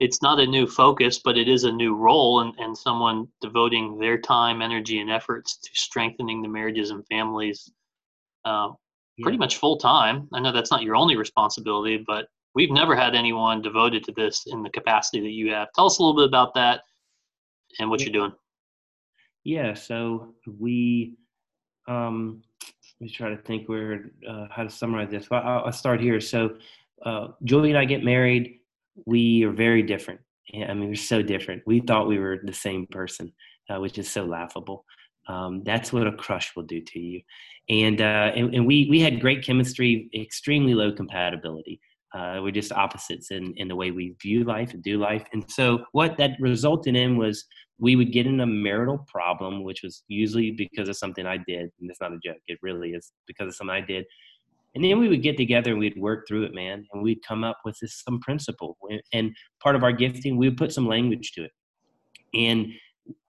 it's 0.01 0.23
not 0.23 0.39
a 0.39 0.47
new 0.47 0.67
focus, 0.67 1.19
but 1.19 1.37
it 1.37 1.49
is 1.49 1.65
a 1.65 1.73
new 1.73 1.97
role 1.97 2.41
and, 2.41 2.55
and 2.59 2.77
someone 2.77 3.27
devoting 3.41 3.99
their 3.99 4.17
time, 4.17 4.63
energy, 4.63 5.01
and 5.01 5.11
efforts 5.11 5.57
to 5.57 5.71
strengthening 5.75 6.41
the 6.41 6.49
marriages 6.49 6.91
and 6.91 7.05
families 7.09 7.69
uh, 8.45 8.69
yeah. 9.19 9.25
pretty 9.25 9.39
much 9.39 9.57
full 9.57 9.77
time. 9.77 10.29
I 10.33 10.41
know 10.41 10.53
that's 10.53 10.71
not 10.71 10.83
your 10.83 10.97
only 10.97 11.17
responsibility, 11.17 12.03
but 12.07 12.29
we've 12.55 12.71
never 12.71 12.97
had 12.97 13.15
anyone 13.15 13.63
devoted 13.63 14.05
to 14.05 14.13
this 14.13 14.47
in 14.47 14.63
the 14.63 14.71
capacity 14.71 15.21
that 15.21 15.31
you 15.31 15.53
have. 15.53 15.69
Tell 15.75 15.87
us 15.87 15.99
a 15.99 16.03
little 16.03 16.17
bit 16.17 16.29
about 16.29 16.55
that 16.55 16.83
and 17.79 17.91
what 17.91 18.01
yeah. 18.01 18.07
you're 18.07 18.13
doing. 18.13 18.33
Yeah, 19.45 19.75
so 19.75 20.35
we 20.59 21.17
um, 21.87 22.43
let 23.01 23.07
me 23.07 23.11
try 23.11 23.31
to 23.31 23.37
think 23.37 23.69
where 23.69 24.11
uh, 24.29 24.47
how 24.51 24.65
to 24.65 24.71
summarize 24.71 25.11
this. 25.11 25.31
Well, 25.31 25.43
I'll, 25.43 25.67
I'll 25.67 25.73
start 25.73 26.01
here. 26.01 26.21
So, 26.21 26.57
uh, 27.05 27.29
Julie 27.45 27.71
and 27.71 27.79
I 27.79 27.85
get 27.85 28.05
married. 28.05 28.59
We 29.07 29.45
are 29.45 29.53
very 29.53 29.83
different. 29.83 30.21
I 30.55 30.75
mean, 30.75 30.89
we're 30.89 30.95
so 30.97 31.23
different. 31.23 31.63
We 31.67 31.81
thought 31.81 32.09
we 32.09 32.19
were 32.19 32.41
the 32.43 32.53
same 32.53 32.87
person, 32.87 33.33
uh, 33.71 33.79
which 33.81 33.99
is 33.99 34.11
so 34.11 34.25
laughable. 34.25 34.85
Um, 35.29 35.63
that's 35.65 35.93
what 35.93 36.07
a 36.07 36.13
crush 36.13 36.57
will 36.57 36.63
do 36.65 36.81
to 36.81 36.99
you. 36.99 37.21
And, 37.69 38.01
uh, 38.01 38.33
and, 38.35 38.55
and 38.55 38.67
we 38.67 38.87
we 38.89 39.01
had 39.01 39.21
great 39.21 39.45
chemistry, 39.45 40.09
extremely 40.15 40.75
low 40.75 40.91
compatibility. 40.91 41.81
Uh, 42.15 42.41
we're 42.43 42.51
just 42.51 42.73
opposites 42.73 43.31
in, 43.31 43.53
in 43.59 43.69
the 43.69 43.77
way 43.77 43.91
we 43.91 44.15
view 44.23 44.43
life 44.45 44.73
and 44.73 44.83
do 44.83 44.97
life. 44.99 45.25
And 45.35 45.45
so 45.51 45.85
what 45.93 46.17
that 46.17 46.31
resulted 46.41 46.97
in 46.97 47.19
was 47.19 47.45
we 47.79 47.97
would 47.97 48.13
get 48.13 48.27
in 48.27 48.41
a 48.41 48.47
marital 48.47 49.05
problem, 49.07 49.63
which 49.63 49.83
was 49.83 50.03
usually 50.09 50.51
because 50.53 50.89
of 50.89 50.97
something 50.97 51.27
I 51.27 51.37
did. 51.37 51.71
And 51.81 51.91
it's 51.91 52.01
not 52.01 52.13
a 52.13 52.19
joke. 52.25 52.41
It 52.49 52.59
really 52.63 52.93
is 52.93 53.13
because 53.27 53.49
of 53.49 53.55
something 53.55 53.77
I 53.77 53.83
did. 53.83 54.07
And 54.75 54.83
then 54.83 54.99
we 54.99 55.09
would 55.09 55.23
get 55.23 55.37
together 55.37 55.71
and 55.71 55.79
we'd 55.79 55.99
work 55.99 56.27
through 56.27 56.45
it, 56.45 56.55
man. 56.55 56.87
And 56.93 57.03
we'd 57.03 57.23
come 57.27 57.45
up 57.45 57.59
with 57.65 57.77
this, 57.81 58.03
some 58.05 58.21
principle. 58.21 58.79
And 59.13 59.35
part 59.61 59.77
of 59.77 59.83
our 59.83 59.93
gifting, 59.93 60.37
we 60.37 60.49
would 60.49 60.59
put 60.59 60.73
some 60.73 60.87
language 60.87 61.33
to 61.33 61.45
it. 61.45 61.53
And 62.35 62.73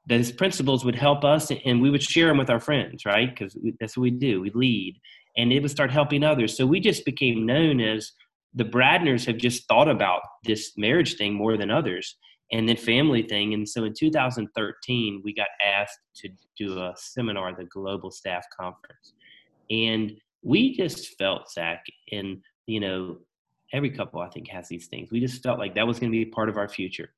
those 0.09 0.31
principles 0.31 0.83
would 0.83 0.95
help 0.95 1.23
us 1.23 1.51
and 1.65 1.81
we 1.81 1.91
would 1.91 2.01
share 2.01 2.27
them 2.27 2.39
with 2.39 2.49
our 2.49 2.59
friends, 2.59 3.05
right? 3.05 3.29
Because 3.29 3.55
that's 3.79 3.95
what 3.95 4.03
we 4.03 4.11
do. 4.11 4.41
We 4.41 4.49
lead. 4.55 4.99
And 5.37 5.53
it 5.53 5.61
would 5.61 5.71
start 5.71 5.91
helping 5.91 6.23
others. 6.23 6.57
So 6.57 6.65
we 6.65 6.79
just 6.79 7.05
became 7.05 7.45
known 7.45 7.79
as 7.79 8.11
the 8.55 8.65
Bradners 8.65 9.25
have 9.27 9.37
just 9.37 9.67
thought 9.67 9.87
about 9.87 10.21
this 10.43 10.73
marriage 10.75 11.15
thing 11.15 11.35
more 11.35 11.55
than 11.57 11.69
others 11.69 12.17
and 12.51 12.67
then 12.67 12.75
family 12.75 13.21
thing. 13.21 13.53
And 13.53 13.69
so 13.69 13.83
in 13.83 13.93
2013, 13.93 15.21
we 15.23 15.33
got 15.33 15.47
asked 15.63 15.99
to 16.15 16.29
do 16.57 16.79
a 16.79 16.93
seminar, 16.97 17.55
the 17.55 17.65
Global 17.65 18.09
Staff 18.09 18.45
Conference. 18.59 19.13
And 19.69 20.13
we 20.41 20.75
just 20.75 21.15
felt, 21.19 21.51
Zach, 21.51 21.85
and, 22.11 22.41
you 22.65 22.79
know, 22.79 23.17
every 23.71 23.91
couple 23.91 24.21
I 24.21 24.29
think 24.29 24.47
has 24.47 24.67
these 24.67 24.87
things. 24.87 25.11
We 25.11 25.19
just 25.19 25.43
felt 25.43 25.59
like 25.59 25.75
that 25.75 25.85
was 25.85 25.99
going 25.99 26.11
to 26.11 26.17
be 26.17 26.25
part 26.25 26.49
of 26.49 26.57
our 26.57 26.67
future. 26.67 27.13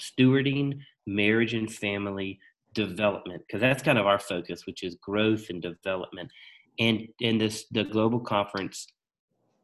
Stewarding 0.00 0.80
marriage 1.06 1.54
and 1.54 1.72
family 1.72 2.38
development, 2.72 3.42
because 3.46 3.60
that's 3.60 3.82
kind 3.82 3.98
of 3.98 4.06
our 4.06 4.18
focus, 4.18 4.66
which 4.66 4.82
is 4.82 4.96
growth 4.96 5.50
and 5.50 5.62
development. 5.62 6.30
And 6.78 7.06
and 7.22 7.40
this 7.40 7.66
the 7.70 7.84
global 7.84 8.20
conference 8.20 8.86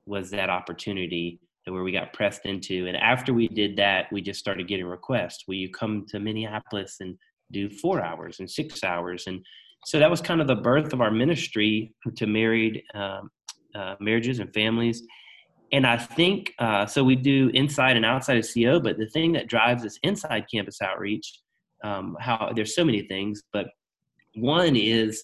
was 0.06 0.30
that 0.30 0.50
opportunity 0.50 1.40
where 1.66 1.82
we 1.82 1.92
got 1.92 2.12
pressed 2.12 2.46
into. 2.46 2.86
And 2.86 2.96
after 2.96 3.32
we 3.32 3.46
did 3.48 3.76
that, 3.76 4.06
we 4.12 4.22
just 4.22 4.40
started 4.40 4.66
getting 4.66 4.86
requests. 4.86 5.44
Will 5.46 5.54
you 5.54 5.70
come 5.70 6.06
to 6.08 6.18
Minneapolis 6.18 6.96
and 7.00 7.16
do 7.52 7.68
four 7.68 8.02
hours 8.02 8.40
and 8.40 8.50
six 8.50 8.82
hours? 8.82 9.24
And 9.26 9.44
so 9.84 9.98
that 9.98 10.10
was 10.10 10.20
kind 10.20 10.40
of 10.40 10.46
the 10.46 10.56
birth 10.56 10.92
of 10.92 11.00
our 11.00 11.10
ministry 11.10 11.92
to 12.16 12.26
married 12.26 12.82
um, 12.94 13.30
uh, 13.74 13.94
marriages 14.00 14.38
and 14.40 14.52
families. 14.52 15.02
And 15.72 15.86
I 15.86 15.96
think 15.96 16.52
uh, 16.58 16.86
so. 16.86 17.04
We 17.04 17.16
do 17.16 17.50
inside 17.54 17.96
and 17.96 18.04
outside 18.04 18.38
of 18.38 18.46
CO, 18.52 18.80
but 18.80 18.98
the 18.98 19.06
thing 19.06 19.32
that 19.32 19.46
drives 19.46 19.84
us 19.84 19.98
inside 20.02 20.46
campus 20.52 20.82
outreach, 20.82 21.40
um, 21.84 22.16
how 22.20 22.52
there's 22.54 22.74
so 22.74 22.84
many 22.84 23.02
things, 23.02 23.42
but 23.52 23.66
one 24.34 24.76
is 24.76 25.22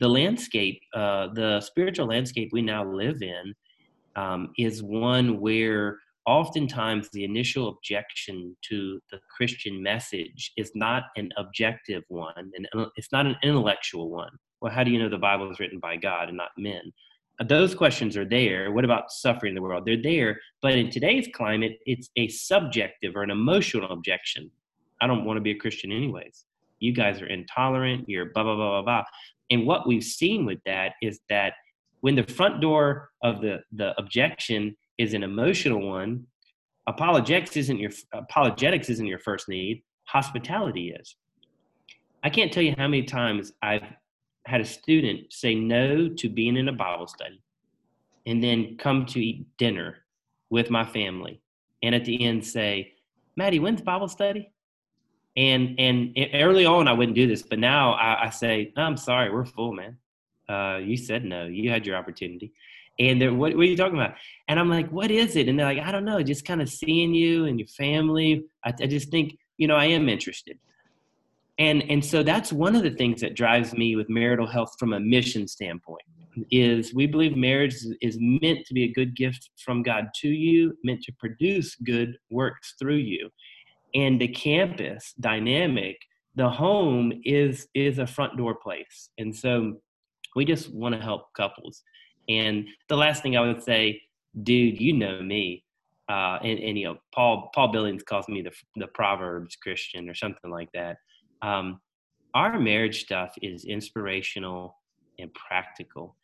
the 0.00 0.08
landscape, 0.08 0.80
uh, 0.94 1.28
the 1.34 1.60
spiritual 1.60 2.06
landscape 2.06 2.50
we 2.52 2.62
now 2.62 2.84
live 2.84 3.22
in 3.22 3.54
um, 4.16 4.52
is 4.58 4.82
one 4.82 5.40
where 5.40 5.98
oftentimes 6.26 7.08
the 7.12 7.24
initial 7.24 7.68
objection 7.68 8.56
to 8.68 8.98
the 9.10 9.20
Christian 9.36 9.82
message 9.82 10.52
is 10.56 10.72
not 10.74 11.04
an 11.16 11.30
objective 11.36 12.02
one, 12.08 12.50
and 12.54 12.66
it's 12.96 13.12
not 13.12 13.26
an 13.26 13.36
intellectual 13.42 14.10
one. 14.10 14.30
Well, 14.60 14.72
how 14.72 14.84
do 14.84 14.90
you 14.90 14.98
know 14.98 15.10
the 15.10 15.18
Bible 15.18 15.50
is 15.50 15.60
written 15.60 15.78
by 15.78 15.96
God 15.96 16.28
and 16.28 16.36
not 16.36 16.50
men? 16.56 16.92
Those 17.42 17.74
questions 17.74 18.16
are 18.16 18.24
there. 18.24 18.70
What 18.70 18.84
about 18.84 19.10
suffering 19.10 19.50
in 19.50 19.54
the 19.54 19.62
world? 19.62 19.84
They're 19.84 20.00
there, 20.00 20.40
but 20.62 20.72
in 20.72 20.90
today's 20.90 21.28
climate, 21.34 21.78
it's 21.84 22.08
a 22.16 22.28
subjective 22.28 23.16
or 23.16 23.22
an 23.22 23.30
emotional 23.30 23.90
objection. 23.90 24.50
I 25.00 25.06
don't 25.08 25.24
want 25.24 25.38
to 25.38 25.40
be 25.40 25.50
a 25.50 25.56
Christian, 25.56 25.90
anyways. 25.90 26.44
You 26.78 26.92
guys 26.92 27.20
are 27.20 27.26
intolerant. 27.26 28.08
You're 28.08 28.26
blah 28.26 28.44
blah 28.44 28.54
blah 28.54 28.70
blah 28.70 28.82
blah. 28.82 29.04
And 29.50 29.66
what 29.66 29.86
we've 29.86 30.04
seen 30.04 30.46
with 30.46 30.58
that 30.64 30.92
is 31.02 31.20
that 31.28 31.54
when 32.04 32.14
the 32.14 32.22
front 32.24 32.60
door 32.60 33.08
of 33.22 33.40
the 33.40 33.60
the 33.72 33.98
objection 33.98 34.76
is 34.98 35.14
an 35.14 35.22
emotional 35.22 35.88
one 35.88 36.26
apologetics 36.86 37.56
isn't 37.56 37.78
your 37.78 37.90
apologetics 38.12 38.90
isn't 38.90 39.06
your 39.06 39.18
first 39.18 39.48
need 39.48 39.82
hospitality 40.04 40.94
is 41.00 41.16
i 42.22 42.28
can't 42.28 42.52
tell 42.52 42.62
you 42.62 42.74
how 42.76 42.86
many 42.86 43.02
times 43.02 43.52
i've 43.62 43.84
had 44.46 44.60
a 44.60 44.64
student 44.64 45.32
say 45.32 45.54
no 45.54 46.08
to 46.08 46.28
being 46.28 46.56
in 46.56 46.68
a 46.68 46.72
bible 46.72 47.06
study 47.06 47.40
and 48.26 48.42
then 48.42 48.76
come 48.78 49.04
to 49.06 49.20
eat 49.20 49.46
dinner 49.58 49.96
with 50.50 50.70
my 50.70 50.84
family 50.84 51.40
and 51.82 51.94
at 51.94 52.04
the 52.04 52.22
end 52.24 52.44
say 52.44 52.92
maddie 53.36 53.58
when's 53.58 53.80
bible 53.80 54.08
study 54.08 54.50
and 55.36 55.74
and 55.78 56.16
early 56.34 56.64
on 56.66 56.88
i 56.88 56.92
wouldn't 56.92 57.16
do 57.16 57.26
this 57.26 57.42
but 57.42 57.58
now 57.58 57.92
i, 57.94 58.26
I 58.26 58.30
say 58.30 58.72
i'm 58.76 58.96
sorry 58.96 59.32
we're 59.32 59.44
full 59.44 59.72
man 59.72 59.96
uh, 60.48 60.78
you 60.82 60.96
said 60.96 61.24
no. 61.24 61.46
You 61.46 61.70
had 61.70 61.86
your 61.86 61.96
opportunity. 61.96 62.52
And 62.98 63.20
they're, 63.20 63.34
what, 63.34 63.56
what 63.56 63.62
are 63.62 63.68
you 63.68 63.76
talking 63.76 63.98
about? 63.98 64.14
And 64.48 64.60
I'm 64.60 64.68
like, 64.68 64.88
what 64.90 65.10
is 65.10 65.36
it? 65.36 65.48
And 65.48 65.58
they're 65.58 65.66
like, 65.66 65.80
I 65.80 65.90
don't 65.90 66.04
know. 66.04 66.22
Just 66.22 66.44
kind 66.44 66.62
of 66.62 66.68
seeing 66.68 67.12
you 67.12 67.46
and 67.46 67.58
your 67.58 67.68
family. 67.68 68.44
I, 68.64 68.72
I 68.80 68.86
just 68.86 69.10
think, 69.10 69.36
you 69.56 69.66
know, 69.66 69.76
I 69.76 69.86
am 69.86 70.08
interested. 70.08 70.58
And, 71.58 71.88
and 71.88 72.04
so 72.04 72.22
that's 72.22 72.52
one 72.52 72.74
of 72.74 72.82
the 72.82 72.90
things 72.90 73.20
that 73.20 73.36
drives 73.36 73.74
me 73.74 73.94
with 73.96 74.08
marital 74.10 74.46
health 74.46 74.74
from 74.78 74.92
a 74.92 75.00
mission 75.00 75.46
standpoint 75.46 76.02
is 76.50 76.92
we 76.92 77.06
believe 77.06 77.36
marriage 77.36 77.76
is 78.00 78.18
meant 78.20 78.66
to 78.66 78.74
be 78.74 78.84
a 78.84 78.92
good 78.92 79.14
gift 79.14 79.50
from 79.64 79.84
God 79.84 80.08
to 80.16 80.28
you, 80.28 80.76
meant 80.82 81.00
to 81.02 81.12
produce 81.12 81.76
good 81.76 82.16
works 82.30 82.74
through 82.78 82.96
you. 82.96 83.30
And 83.94 84.20
the 84.20 84.26
campus 84.26 85.14
dynamic 85.20 85.96
the 86.34 86.48
home 86.48 87.12
is 87.24 87.68
is 87.74 87.98
a 87.98 88.06
front 88.06 88.36
door 88.36 88.56
place, 88.56 89.10
and 89.18 89.34
so 89.34 89.74
we 90.34 90.44
just 90.44 90.72
want 90.74 90.94
to 90.94 91.00
help 91.00 91.32
couples. 91.34 91.82
And 92.28 92.66
the 92.88 92.96
last 92.96 93.22
thing 93.22 93.36
I 93.36 93.40
would 93.40 93.62
say, 93.62 94.00
dude, 94.42 94.80
you 94.80 94.94
know 94.94 95.22
me, 95.22 95.64
uh, 96.08 96.38
and, 96.42 96.58
and 96.58 96.78
you 96.78 96.86
know 96.86 96.96
Paul 97.14 97.50
Paul 97.54 97.68
Billings 97.68 98.02
calls 98.02 98.28
me 98.28 98.42
the 98.42 98.52
the 98.76 98.88
Proverbs 98.88 99.56
Christian 99.56 100.08
or 100.08 100.14
something 100.14 100.50
like 100.50 100.70
that. 100.74 100.96
Um, 101.44 101.80
our 102.32 102.58
marriage 102.58 103.02
stuff 103.02 103.34
is 103.42 103.64
inspirational 103.64 104.76
and 105.18 105.32
practical. 105.34 106.16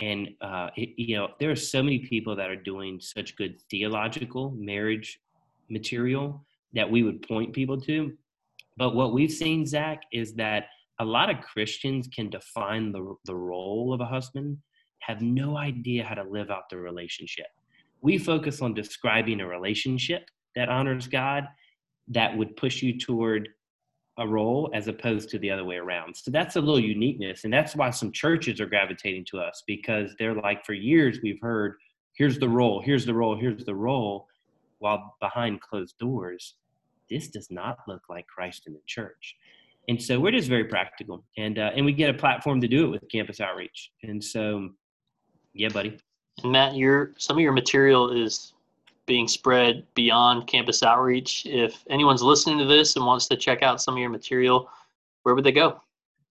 And 0.00 0.30
uh, 0.40 0.70
it, 0.76 0.90
you 0.96 1.16
know 1.16 1.28
there 1.38 1.50
are 1.50 1.56
so 1.56 1.82
many 1.82 2.00
people 2.00 2.34
that 2.34 2.50
are 2.50 2.56
doing 2.56 3.00
such 3.00 3.36
good 3.36 3.60
theological 3.70 4.50
marriage 4.56 5.20
material 5.70 6.44
that 6.72 6.90
we 6.90 7.04
would 7.04 7.22
point 7.22 7.52
people 7.52 7.80
to. 7.82 8.12
But 8.76 8.96
what 8.96 9.14
we've 9.14 9.30
seen 9.30 9.64
zach 9.64 10.02
is 10.12 10.34
that 10.34 10.64
a 11.00 11.04
lot 11.04 11.30
of 11.30 11.40
christians 11.40 12.08
can 12.08 12.30
define 12.30 12.92
the, 12.92 13.14
the 13.24 13.34
role 13.34 13.92
of 13.92 14.00
a 14.00 14.06
husband 14.06 14.58
have 15.00 15.20
no 15.20 15.56
idea 15.56 16.04
how 16.04 16.14
to 16.14 16.24
live 16.24 16.50
out 16.50 16.68
the 16.70 16.78
relationship. 16.78 17.46
We 18.00 18.18
focus 18.18 18.62
on 18.62 18.74
describing 18.74 19.40
a 19.40 19.46
relationship 19.46 20.28
that 20.56 20.68
honors 20.68 21.06
god 21.06 21.46
that 22.08 22.36
would 22.36 22.56
push 22.56 22.82
you 22.82 22.98
toward 22.98 23.48
a 24.18 24.26
role 24.26 24.70
as 24.74 24.86
opposed 24.88 25.28
to 25.30 25.38
the 25.38 25.50
other 25.50 25.64
way 25.64 25.76
around. 25.76 26.16
So 26.16 26.30
that's 26.30 26.56
a 26.56 26.60
little 26.60 26.80
uniqueness. 26.80 27.44
And 27.44 27.52
that's 27.52 27.74
why 27.74 27.90
some 27.90 28.12
churches 28.12 28.60
are 28.60 28.66
gravitating 28.66 29.24
to 29.30 29.38
us 29.38 29.62
because 29.66 30.14
they're 30.18 30.34
like, 30.34 30.64
for 30.64 30.72
years, 30.72 31.18
we've 31.22 31.40
heard, 31.40 31.76
here's 32.14 32.38
the 32.38 32.48
role, 32.48 32.80
here's 32.80 33.04
the 33.04 33.14
role, 33.14 33.36
here's 33.36 33.64
the 33.64 33.74
role, 33.74 34.28
while 34.78 35.16
behind 35.20 35.60
closed 35.60 35.98
doors, 35.98 36.54
this 37.10 37.28
does 37.28 37.50
not 37.50 37.78
look 37.88 38.02
like 38.08 38.26
Christ 38.26 38.66
in 38.66 38.72
the 38.72 38.80
church. 38.86 39.36
And 39.88 40.00
so 40.00 40.18
we're 40.18 40.32
just 40.32 40.48
very 40.48 40.64
practical. 40.64 41.24
And, 41.36 41.58
uh, 41.58 41.72
and 41.74 41.84
we 41.84 41.92
get 41.92 42.08
a 42.10 42.14
platform 42.14 42.60
to 42.60 42.68
do 42.68 42.86
it 42.86 42.90
with 42.90 43.10
campus 43.10 43.40
outreach. 43.40 43.90
And 44.02 44.22
so, 44.22 44.70
yeah, 45.52 45.68
buddy. 45.68 45.98
And 46.42 46.52
Matt, 46.52 46.74
your 46.74 47.14
some 47.16 47.36
of 47.36 47.42
your 47.42 47.52
material 47.52 48.10
is 48.10 48.53
being 49.06 49.28
spread 49.28 49.86
beyond 49.94 50.46
campus 50.46 50.82
outreach. 50.82 51.44
If 51.46 51.84
anyone's 51.90 52.22
listening 52.22 52.56
to 52.58 52.64
this 52.64 52.96
and 52.96 53.04
wants 53.04 53.28
to 53.28 53.36
check 53.36 53.62
out 53.62 53.82
some 53.82 53.94
of 53.94 54.00
your 54.00 54.10
material, 54.10 54.70
where 55.22 55.34
would 55.34 55.44
they 55.44 55.52
go? 55.52 55.80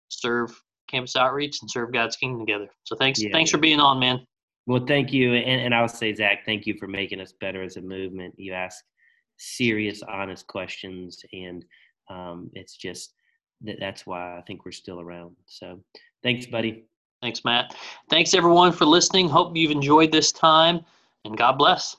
serve 0.08 0.60
campus 0.88 1.16
outreach 1.16 1.58
and 1.62 1.70
serve 1.70 1.90
God's 1.90 2.16
kingdom 2.16 2.40
together. 2.44 2.68
So 2.84 2.96
thanks 2.96 3.22
yeah. 3.22 3.30
thanks 3.32 3.50
for 3.50 3.56
being 3.56 3.80
on, 3.80 3.98
man. 3.98 4.26
Well, 4.68 4.84
thank 4.86 5.14
you. 5.14 5.32
And, 5.32 5.62
and 5.62 5.74
I 5.74 5.80
would 5.80 5.90
say, 5.90 6.14
Zach, 6.14 6.44
thank 6.44 6.66
you 6.66 6.74
for 6.78 6.86
making 6.86 7.22
us 7.22 7.32
better 7.40 7.62
as 7.62 7.78
a 7.78 7.80
movement. 7.80 8.34
You 8.36 8.52
ask 8.52 8.84
serious, 9.38 10.02
honest 10.02 10.46
questions, 10.46 11.24
and 11.32 11.64
um, 12.10 12.50
it's 12.52 12.76
just 12.76 13.14
that 13.62 13.78
that's 13.80 14.06
why 14.06 14.36
I 14.36 14.42
think 14.42 14.66
we're 14.66 14.72
still 14.72 15.00
around. 15.00 15.36
So 15.46 15.82
thanks, 16.22 16.44
buddy. 16.44 16.84
Thanks, 17.22 17.46
Matt. 17.46 17.74
Thanks, 18.10 18.34
everyone, 18.34 18.72
for 18.72 18.84
listening. 18.84 19.26
Hope 19.26 19.56
you've 19.56 19.70
enjoyed 19.70 20.12
this 20.12 20.32
time, 20.32 20.80
and 21.24 21.34
God 21.34 21.56
bless. 21.56 21.96